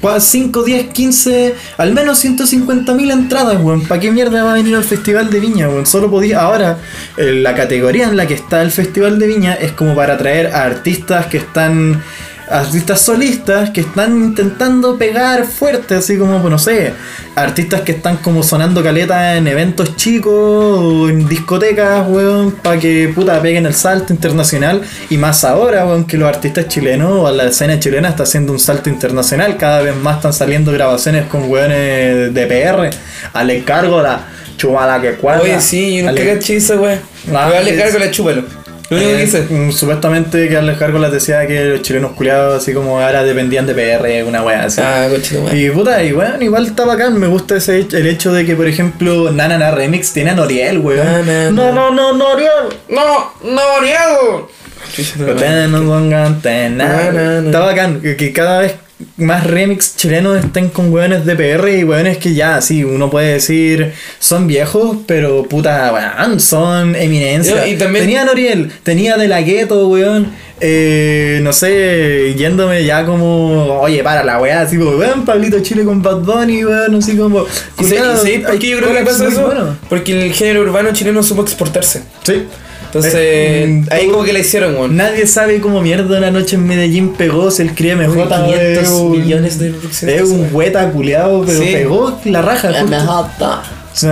[0.00, 3.86] 5, 10, 15, al menos 150 mil entradas, weón.
[3.86, 5.86] ¿Para qué mierda va a venir al Festival de Viña, weón?
[5.86, 6.40] Solo podía.
[6.40, 6.78] Ahora,
[7.16, 10.54] eh, la categoría en la que está el Festival de Viña es como para atraer
[10.54, 12.02] a artistas que están.
[12.50, 16.94] Artistas solistas que están intentando pegar fuerte, así como, pues, no sé,
[17.36, 23.12] artistas que están como sonando caleta en eventos chicos o en discotecas, weón, para que
[23.14, 24.80] puta peguen el salto internacional.
[25.10, 28.58] Y más ahora, weón, que los artistas chilenos o la escena chilena está haciendo un
[28.58, 29.56] salto internacional.
[29.58, 32.90] Cada vez más están saliendo grabaciones con weones de PR.
[33.34, 34.20] Al encargo la
[34.56, 35.42] chumala que cuadra.
[35.42, 36.98] Oye, sí, yo nunca Ale- caché esa weá.
[37.28, 38.42] Ah, Voy a darle es- cargo la chúpalo.
[38.90, 39.42] Lo único que Eh, hice.
[39.50, 43.66] mm, Supuestamente que Alex Cargo les decía que los chilenos culiados así como ahora dependían
[43.66, 44.80] de PR, una wea así.
[44.82, 45.54] Ah, cochito.
[45.54, 48.66] Y puta, y bueno, igual está bacán, me gusta ese el hecho de que, por
[48.66, 51.04] ejemplo, Nana Na Remix tiene a Noriel, weón.
[51.06, 52.48] Na, na, no, no, no, Noriel.
[52.88, 54.48] No, no.
[54.94, 57.46] Chucha, no, no ten- Na, na, na.
[57.46, 58.74] Está bacán, que, que cada vez
[59.16, 63.34] más remix chilenos estén con weones de PR y weones que ya, sí, uno puede
[63.34, 67.66] decir son viejos, pero puta, weón, son eminencia.
[67.68, 70.32] Y también- Tenía Noriel, tenía de la gueto, weón.
[70.60, 75.84] Eh, no sé, yéndome ya como, oye, para la weá, así como, weón, Pablito Chile
[75.84, 77.46] con Bad Bunny, weón, así como.
[77.78, 79.46] ¿Y sé- y sé por hay qué yo creo que pasa eso?
[79.46, 79.76] buenos.
[79.88, 82.02] Porque el género urbano chileno supo exportarse.
[82.24, 82.42] Sí.
[82.88, 84.96] Entonces, Eh, ahí todo- como que la hicieron, weón.
[84.96, 88.88] Nadie sabe cómo mierda la noche en Medellín pegó si el cría MJ 500 es
[88.90, 90.20] un- millones de reproducciones.
[90.22, 91.70] Es un hueta culeado, pero Sí.
[91.72, 92.72] pegó la raja.
[92.72, 93.60] Justo.
[93.92, 94.08] Se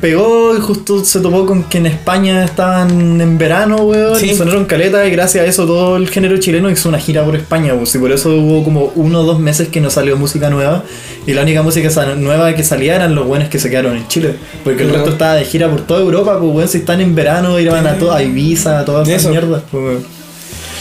[0.00, 4.18] pegó y justo se topó con que en España estaban en verano, weón.
[4.18, 4.30] Sí.
[4.30, 7.36] Y sonaron caleta y gracias a eso todo el género chileno hizo una gira por
[7.36, 10.48] España, pues, y por eso hubo como uno o dos meses que no salió música
[10.48, 10.84] nueva.
[11.26, 14.36] Y la única música nueva que salía eran los buenos que se quedaron en Chile.
[14.64, 17.58] Porque el resto estaba de gira por toda Europa, pues weón, si están en verano,
[17.60, 19.62] iban a, to- a Ibiza, a todas esas mierdas.
[19.70, 20.04] pues, weón.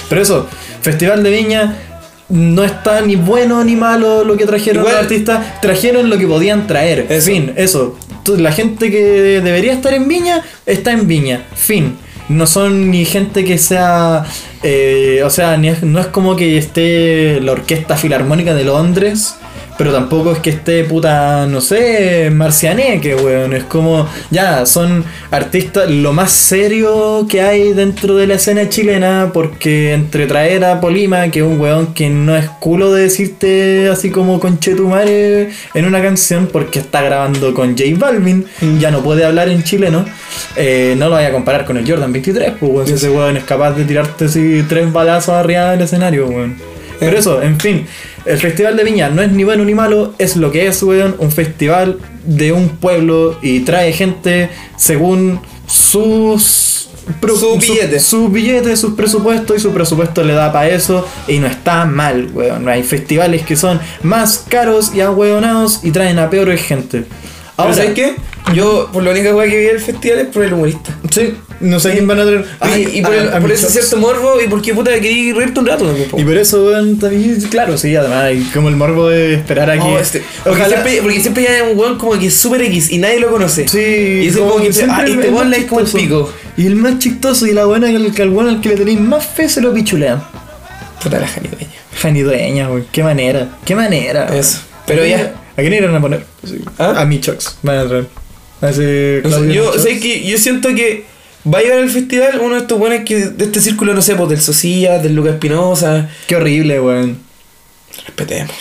[0.07, 0.47] Pero eso,
[0.81, 1.77] Festival de Viña
[2.29, 6.25] no está ni bueno ni malo lo que trajeron Igual- los artistas, trajeron lo que
[6.25, 7.05] podían traer.
[7.09, 7.25] Eso.
[7.25, 7.97] Fin, eso.
[8.37, 11.43] La gente que debería estar en Viña está en Viña.
[11.55, 11.97] Fin.
[12.29, 14.23] No son ni gente que sea.
[14.61, 19.35] eh, o sea, ni es- no es como que esté la Orquesta Filarmónica de Londres.
[19.79, 23.53] Pero tampoco es que esté puta, no sé, Marcianeque, weón.
[23.53, 29.31] Es como, ya, son artistas lo más serio que hay dentro de la escena chilena.
[29.33, 33.87] Porque entre traer a Polima, que es un weón que no es culo de decirte
[33.87, 38.45] así como con Chetumare en una canción, porque está grabando con J Balvin,
[38.81, 40.03] ya no puede hablar en chileno.
[40.57, 42.85] eh, no lo vaya a comparar con el Jordan 23, pues, weón.
[42.85, 46.78] Si ese weón es capaz de tirarte así tres balazos arriba del escenario, weón.
[46.99, 47.85] Pero eso, en fin,
[48.25, 51.15] el Festival de Viña no es ni bueno ni malo, es lo que es, weón,
[51.19, 56.89] un festival de un pueblo y trae gente según sus...
[57.21, 57.99] pro- Su billete.
[57.99, 62.29] sus billetes, sus presupuestos y su presupuesto le da para eso y no está mal,
[62.33, 62.67] weón.
[62.67, 67.05] Hay festivales que son más caros y ahueonados y traen a peores gente.
[67.57, 68.15] Ahora, ¿sabes qué?
[68.53, 70.95] Yo, por la única que vi del festival es por el humorista.
[71.11, 72.45] Sí, no sé quién van a traer.
[72.93, 75.59] y por, a- el- a por mi ese cierto morbo y porque puta quería reírte
[75.59, 76.09] un rato también.
[76.09, 76.19] po.
[76.19, 79.99] Y por eso, weón, también, claro, sí, además, como el morbo de esperar a que.
[79.99, 80.67] Este- porque, Ojalá.
[80.83, 83.67] siempre, porque siempre hay un weón como que es super X y nadie lo conoce.
[83.67, 85.81] Sí, Y eso como que siempre ah, el- este el weón más le es como
[85.81, 86.33] el pico.
[86.57, 88.75] Y el más chistoso y la buena que el, que al bueno al que le
[88.75, 90.21] tenéis más fe se lo pichulean.
[91.03, 91.69] Puta la janidueña.
[92.01, 92.85] Janidueña, weón.
[92.91, 93.47] Qué manera.
[93.65, 94.25] Qué manera.
[94.29, 94.39] weón.
[94.39, 94.59] Eso.
[94.85, 95.33] Pero ¿A quién- ya.
[95.57, 96.23] ¿A quién irán a poner?
[96.45, 96.59] Sí.
[96.77, 97.01] ¿Ah?
[97.01, 97.57] A mi Chox.
[97.63, 98.07] Van a traer.
[98.61, 99.83] A ese No sé, Claudio yo Michox.
[99.83, 101.05] sé que yo siento que
[101.45, 104.15] va a llegar al festival uno de estos buenos que de este círculo, no sé,
[104.15, 106.09] pues del Socias, del Lucas Espinosa.
[106.27, 107.17] Qué horrible, weón.
[108.05, 108.53] Respetemos.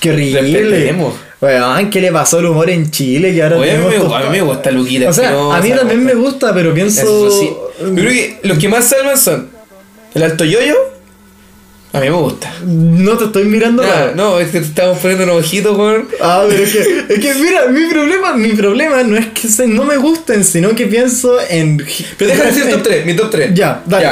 [0.00, 0.42] Qué horrible.
[0.42, 1.14] Respetemos.
[1.40, 3.34] Weón, ¿qué le pasó al humor en Chile?
[3.34, 5.56] Que ahora Oye, a mí, tenemos me, a mí me gusta Luquita O sea, Espinosa,
[5.56, 6.54] a mí también me gusta.
[6.54, 7.28] pero pienso.
[7.80, 9.50] Yo creo que los que más salvan son
[10.14, 10.95] el Alto Yoyo.
[11.96, 12.52] A mí me gusta.
[12.64, 14.12] No te estoy mirando raro.
[14.14, 16.08] no, es que te estamos poniendo un ojito, weón.
[16.20, 19.66] Ah, pero es que, es que mira, mi problema, mi problema no es que se-
[19.66, 21.78] no me gusten, sino que pienso en.
[22.18, 23.54] Pero déjame decir top 3, mi top 3.
[23.54, 24.08] Ya, dale.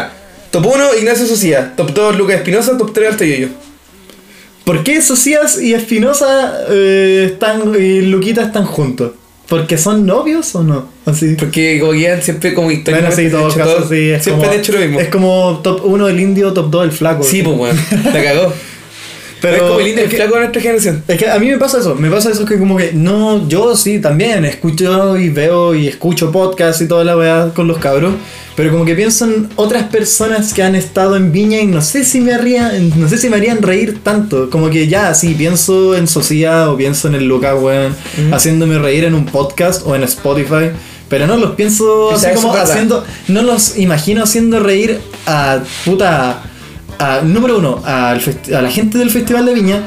[0.51, 1.77] Top 1, Ignacio Socias.
[1.77, 2.78] Top 2, Lucas Espinosa.
[2.78, 3.48] Top 3, Alto Yoyo.
[4.65, 9.12] ¿Por qué Socias y Espinosa eh, están y Luquita están juntos?
[9.48, 10.88] Porque son novios o no?
[11.04, 11.34] Así.
[11.38, 13.00] Porque como que siempre como historia.
[13.00, 14.10] Bueno, sí, todo caso, sí.
[14.10, 15.00] Es siempre como, han hecho lo mismo.
[15.00, 17.22] Es como top 1 el indio, top 2 el flaco.
[17.22, 17.76] Sí, pues weón.
[18.12, 18.52] La cagó.
[19.44, 21.02] Pero es como el indio flaco de nuestra generación.
[21.06, 23.76] Es que a mí me pasa eso, me pasa eso que como que no, yo
[23.76, 28.14] sí también escucho y veo y escucho podcasts y toda la weá con los cabros,
[28.56, 32.04] pero como que pienso en otras personas que han estado en Viña y no sé
[32.04, 35.94] si me harían, no sé si me harían reír tanto, como que ya sí pienso
[35.94, 37.94] en Socia o pienso en el Lucas weón,
[38.32, 40.70] haciéndome reír en un podcast o en Spotify.
[41.06, 43.04] Pero no los pienso O sea, así como haciendo.
[43.28, 46.42] No los imagino haciendo reír a puta.
[46.98, 48.20] A, número uno, al
[48.54, 49.82] a la gente del Festival de Viña.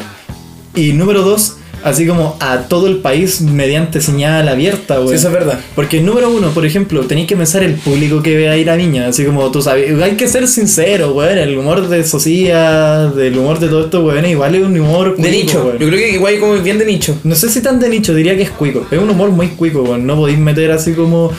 [0.75, 5.09] Y número dos, así como a todo el país mediante señal abierta, güey.
[5.09, 5.59] Sí, eso es verdad.
[5.73, 8.75] Porque número uno, por ejemplo, tenéis que pensar el público que ve a ir a
[8.75, 9.07] Viña.
[9.07, 11.39] Así como tú sabes, hay que ser sincero, güey.
[11.39, 15.31] El humor de Socia, del humor de todo esto, güey, igual es un humor De
[15.31, 15.63] nicho.
[15.63, 15.79] güey.
[15.79, 17.17] Yo creo que igual como bien de nicho.
[17.23, 18.85] No sé si tan de nicho, diría que es cuico.
[18.91, 20.05] Es un humor muy cuico, weón.
[20.05, 21.31] No podéis meter así como.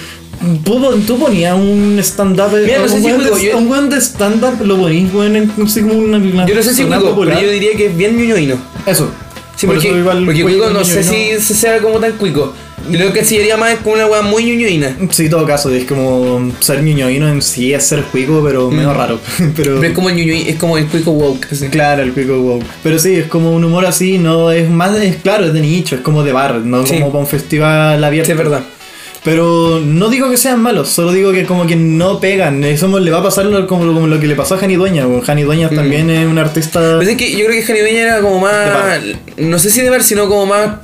[0.65, 2.51] Tú, pon- tú ponías un stand-up.
[2.65, 3.09] Mira, no sé si
[3.47, 6.19] yo- Un weón de stand-up lo ponís, weón, en así como una.
[6.19, 7.35] una Yo no sé si popular.
[7.37, 8.57] pero yo diría que es bien ñoñoino.
[8.87, 9.11] Eso.
[9.57, 12.53] Sí, Por porque, eso igual porque cuico no sé si se sea como tan cuico.
[12.93, 14.97] Creo que sería más como una weá muy ñoñoína.
[15.11, 18.95] Sí, en todo caso, es como ser ñoñoíno en sí es ser cuico, pero medio
[18.95, 19.19] raro.
[19.57, 21.49] pero, Pero es como el ñoñoí- es como el cuico woke.
[21.51, 21.67] así.
[21.69, 22.63] Claro, el cuico wow.
[22.85, 25.97] Pero sí, es como un humor así, no es más, es claro, es de nicho,
[25.97, 26.95] es como de bar, no Sí.
[26.95, 28.27] como para un festival abierto.
[28.27, 28.63] Sí, es verdad.
[29.25, 32.63] Pero no digo que sean malos, solo digo que como que no pegan.
[32.65, 35.07] Eso le va a pasar lo- como, como lo que le pasó a Jani Dueña.
[35.25, 36.81] Jani Dueñas también es un artista.
[36.99, 39.01] Pero es que yo creo que Jani Dueña era como más.
[39.37, 40.77] No sé si de bar, sino como más.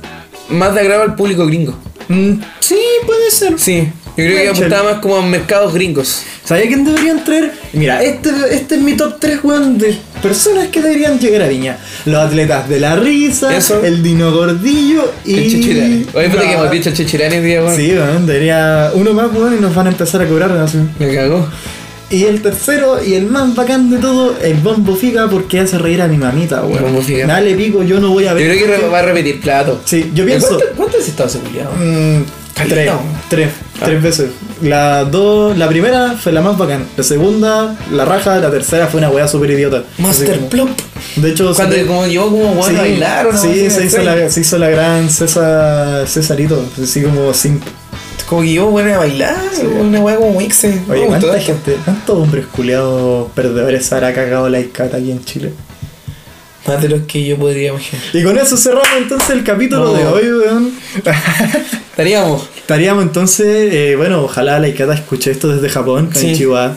[0.49, 1.73] Más de agrado al público gringo.
[2.07, 3.57] Mm, sí, puede ser.
[3.57, 3.87] Sí.
[4.17, 6.23] Yo creo que apuntaba más como a mercados gringos.
[6.45, 7.51] ¿Sabía quién deberían traer?
[7.73, 11.77] Mira, este, este es mi top 3, weón, de personas que deberían llegar a Viña.
[12.05, 13.83] Los atletas de la risa, Eso.
[13.83, 15.33] el Dino Gordillo y.
[15.39, 16.05] El Chechirane.
[16.13, 16.43] Oye, que No.
[16.61, 16.91] hemos dicho
[17.37, 17.75] hoy día, weón.
[17.75, 18.91] Sí, weón, debería.
[18.93, 20.77] Uno más, weón, y nos van a empezar a cobrar así.
[20.97, 21.47] Me cagó.
[22.09, 26.01] Y el tercero y el más bacán de todo, el Bombo Fica, porque hace reír
[26.03, 26.83] a mi mamita, weón.
[26.83, 27.25] Bombo Fica.
[27.25, 28.63] Dale pico, yo no voy a Yo ver.
[28.63, 29.81] creo que va a repetir plato.
[29.83, 30.47] Sí, yo pienso.
[30.49, 31.29] ¿Cuánto- ¿Cuánto has estado?
[31.79, 32.21] Mm,
[32.55, 32.99] tres, No.
[33.29, 33.49] tres,
[33.83, 34.29] tres veces.
[34.61, 36.85] La dos, la primera fue la más bacán.
[36.95, 38.37] La segunda, la raja.
[38.39, 39.83] La tercera fue una weá super idiota.
[39.97, 40.69] Master como- Plop.
[41.17, 43.41] De hecho, Cuando se- como llegó como bueno sí, a bailar o no.
[43.41, 46.63] sí, se, hizo la, se hizo la gran César, Cesarito.
[46.81, 47.59] Así como sin.
[48.27, 49.35] Como que llegó bueno a bailar.
[49.79, 50.81] Una weá como Wixe.
[50.89, 55.53] Oye, ¿cuánta gente, cuántos hombres culiados perdedores habrá cagado la iscata aquí en Chile?
[56.67, 58.03] Más de los que yo podría imaginar.
[58.13, 59.93] Y con eso cerramos entonces el capítulo No.
[59.93, 60.71] de hoy, weón.
[61.91, 62.49] Estaríamos.
[62.57, 66.35] Estaríamos entonces, eh, bueno, ojalá la Ikata escuche esto desde Japón, con Sí.
[66.35, 66.75] Chihuahua.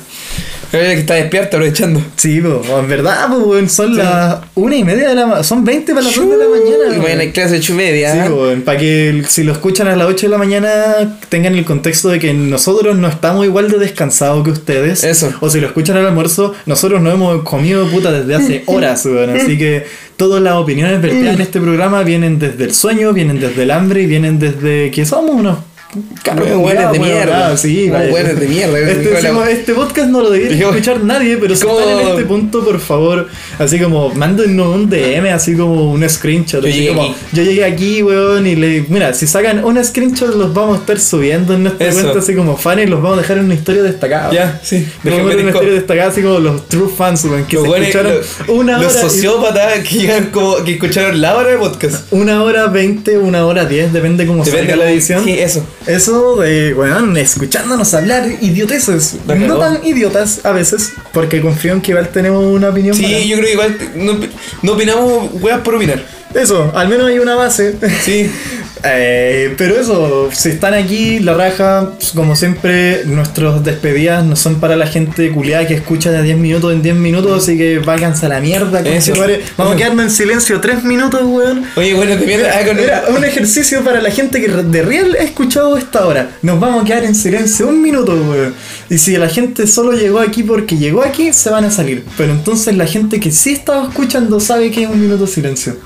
[0.71, 2.03] Creo que está despierto aprovechando.
[2.17, 5.65] Sí, pues, en verdad, pues, weón, son las una y media de la mañana, son
[5.65, 6.97] 20 para las 2 de la mañana.
[6.97, 8.13] Y mañana hay clase de ocho y media.
[8.13, 11.65] Sí, weón, para que si lo escuchan a las 8 de la mañana tengan el
[11.65, 15.05] contexto de que nosotros no estamos igual de descansados que ustedes.
[15.05, 15.33] Eso.
[15.41, 19.31] O si lo escuchan al almuerzo, nosotros no hemos comido puta desde hace horas, weón.
[19.31, 19.87] Así que
[20.19, 24.03] todas las opiniones vertidas en este programa vienen desde el sueño, vienen desde el hambre
[24.03, 25.59] y vienen desde que somos unos
[25.95, 27.57] Unos hueones de mierda.
[27.57, 28.79] Sí, hueones de mierda.
[28.79, 31.81] Este, este podcast no lo debería escuchar nadie, pero si ¿Cómo?
[31.81, 33.27] están en este punto, por favor,
[33.59, 36.63] así como, mándenos un DM, así como un screenshot.
[36.63, 37.15] Yo así llegué como, aquí.
[37.33, 38.85] yo llegué aquí, weón, y le.
[38.89, 42.01] Mira, si sacan un screenshot, los vamos a estar subiendo en nuestra Eso.
[42.03, 44.31] cuenta, así como fans, y los vamos a dejar en una historia destacada.
[44.31, 44.87] Ya, sí.
[45.03, 48.21] Poner una historia destacada, así como los true fans, weón, que Los se hueones- escucharon
[48.49, 48.83] una hora.
[48.85, 50.63] Los y- sociópatas que llegan como.
[50.65, 52.13] que escucharon la hora de podcast.
[52.13, 55.25] una hora veinte, una hora diez, depende cómo salga la edición.
[55.25, 55.65] Sí, eso.
[55.87, 59.17] Eso de, weón, escuchándonos hablar idioteces.
[59.27, 62.95] No tan idiotas a veces, porque confío en que igual tenemos una opinión.
[62.95, 64.19] Sí, yo creo que igual no,
[64.63, 66.05] no opinamos weas por opinar.
[66.35, 67.77] Eso, al menos hay una base.
[68.05, 68.31] Sí.
[68.85, 74.77] Eh, pero eso, si están aquí, la raja, como siempre, nuestras despedidas no son para
[74.77, 78.29] la gente culiada que escucha de 10 minutos en 10 minutos, así que váyanse a
[78.31, 78.81] la mierda.
[78.81, 79.13] Eso.
[79.13, 79.41] conchetumare.
[79.57, 81.65] Vamos a quedarnos en silencio 3 minutos, weón.
[81.77, 82.53] Oye, bueno, te mierda.
[82.55, 86.31] Ah, con Mira, un ejercicio para la gente que de real ha escuchado esta hora.
[86.43, 88.55] Nos vamos a quedar en silencio un minuto, weón.
[88.91, 92.05] Y si la gente solo llegó aquí porque llegó aquí, se van a salir.
[92.17, 95.77] Pero entonces la gente que sí estaba escuchando sabe que es un minuto de silencio.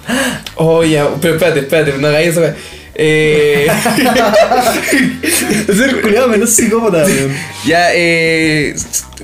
[0.56, 2.42] Oh, ya, pero espérate, espérate, no hagáis eso.
[2.94, 3.66] Eh,
[5.68, 7.32] Es el culiado menos psicópata, weón.
[7.66, 8.74] ya, eh.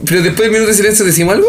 [0.06, 1.48] Pero después del minuto de silencio decimos algo.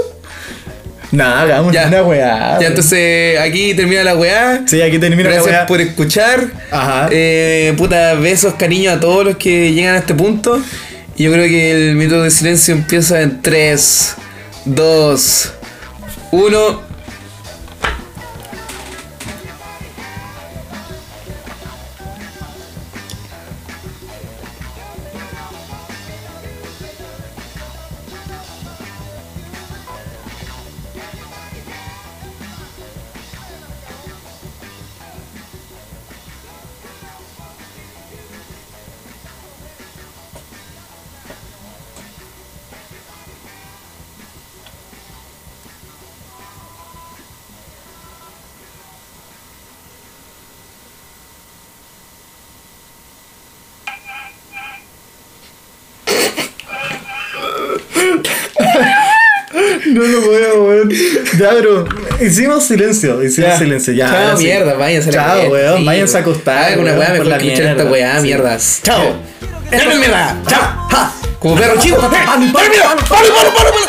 [1.12, 1.88] Nah, hagamos Ya.
[1.88, 2.60] una weá.
[2.60, 4.64] Ya, entonces aquí termina la weá.
[4.68, 5.66] Sí, aquí termina la Gracias weá.
[5.66, 6.48] por escuchar.
[6.72, 7.08] Ajá.
[7.12, 10.62] Eh, puta, besos, cariño a todos los que llegan a este punto.
[11.16, 14.16] Y yo creo que el minuto de silencio empieza en 3,
[14.66, 15.52] 2,
[16.32, 16.89] 1.
[61.40, 61.86] Ya, pero
[62.20, 63.58] hicimos silencio, hicimos Ya.
[63.58, 63.94] silencio.
[63.94, 64.44] Ya, Chao, sí.
[64.44, 66.58] mierda, váyanse a la Chao, weón, váyanse a acostar.
[66.66, 68.24] Hagan una weón, weá la que escuchar esta weá, Sí.
[68.24, 68.80] mierdas.
[68.84, 69.16] Chao.
[69.72, 70.36] ¡Esto es mierda!
[70.48, 70.88] ¡Chao!
[70.90, 71.12] Ja.
[71.40, 71.98] Como perro chico.
[72.02, 72.12] ¡Palo,
[72.52, 72.52] palo,
[73.08, 73.80] palo, palo, palo!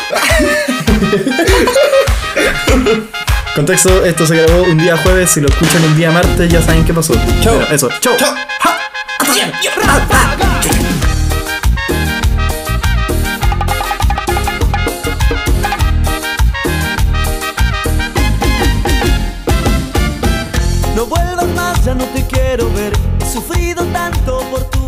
[3.55, 6.85] Contexto, esto se grabó un día jueves, si lo escuchan un día martes ya saben
[6.85, 7.13] qué pasó.
[7.41, 7.55] Chao.
[7.57, 8.15] Bueno, eso, chao.
[8.17, 8.35] Chao.
[23.31, 24.80] Sufrido tanto por tu.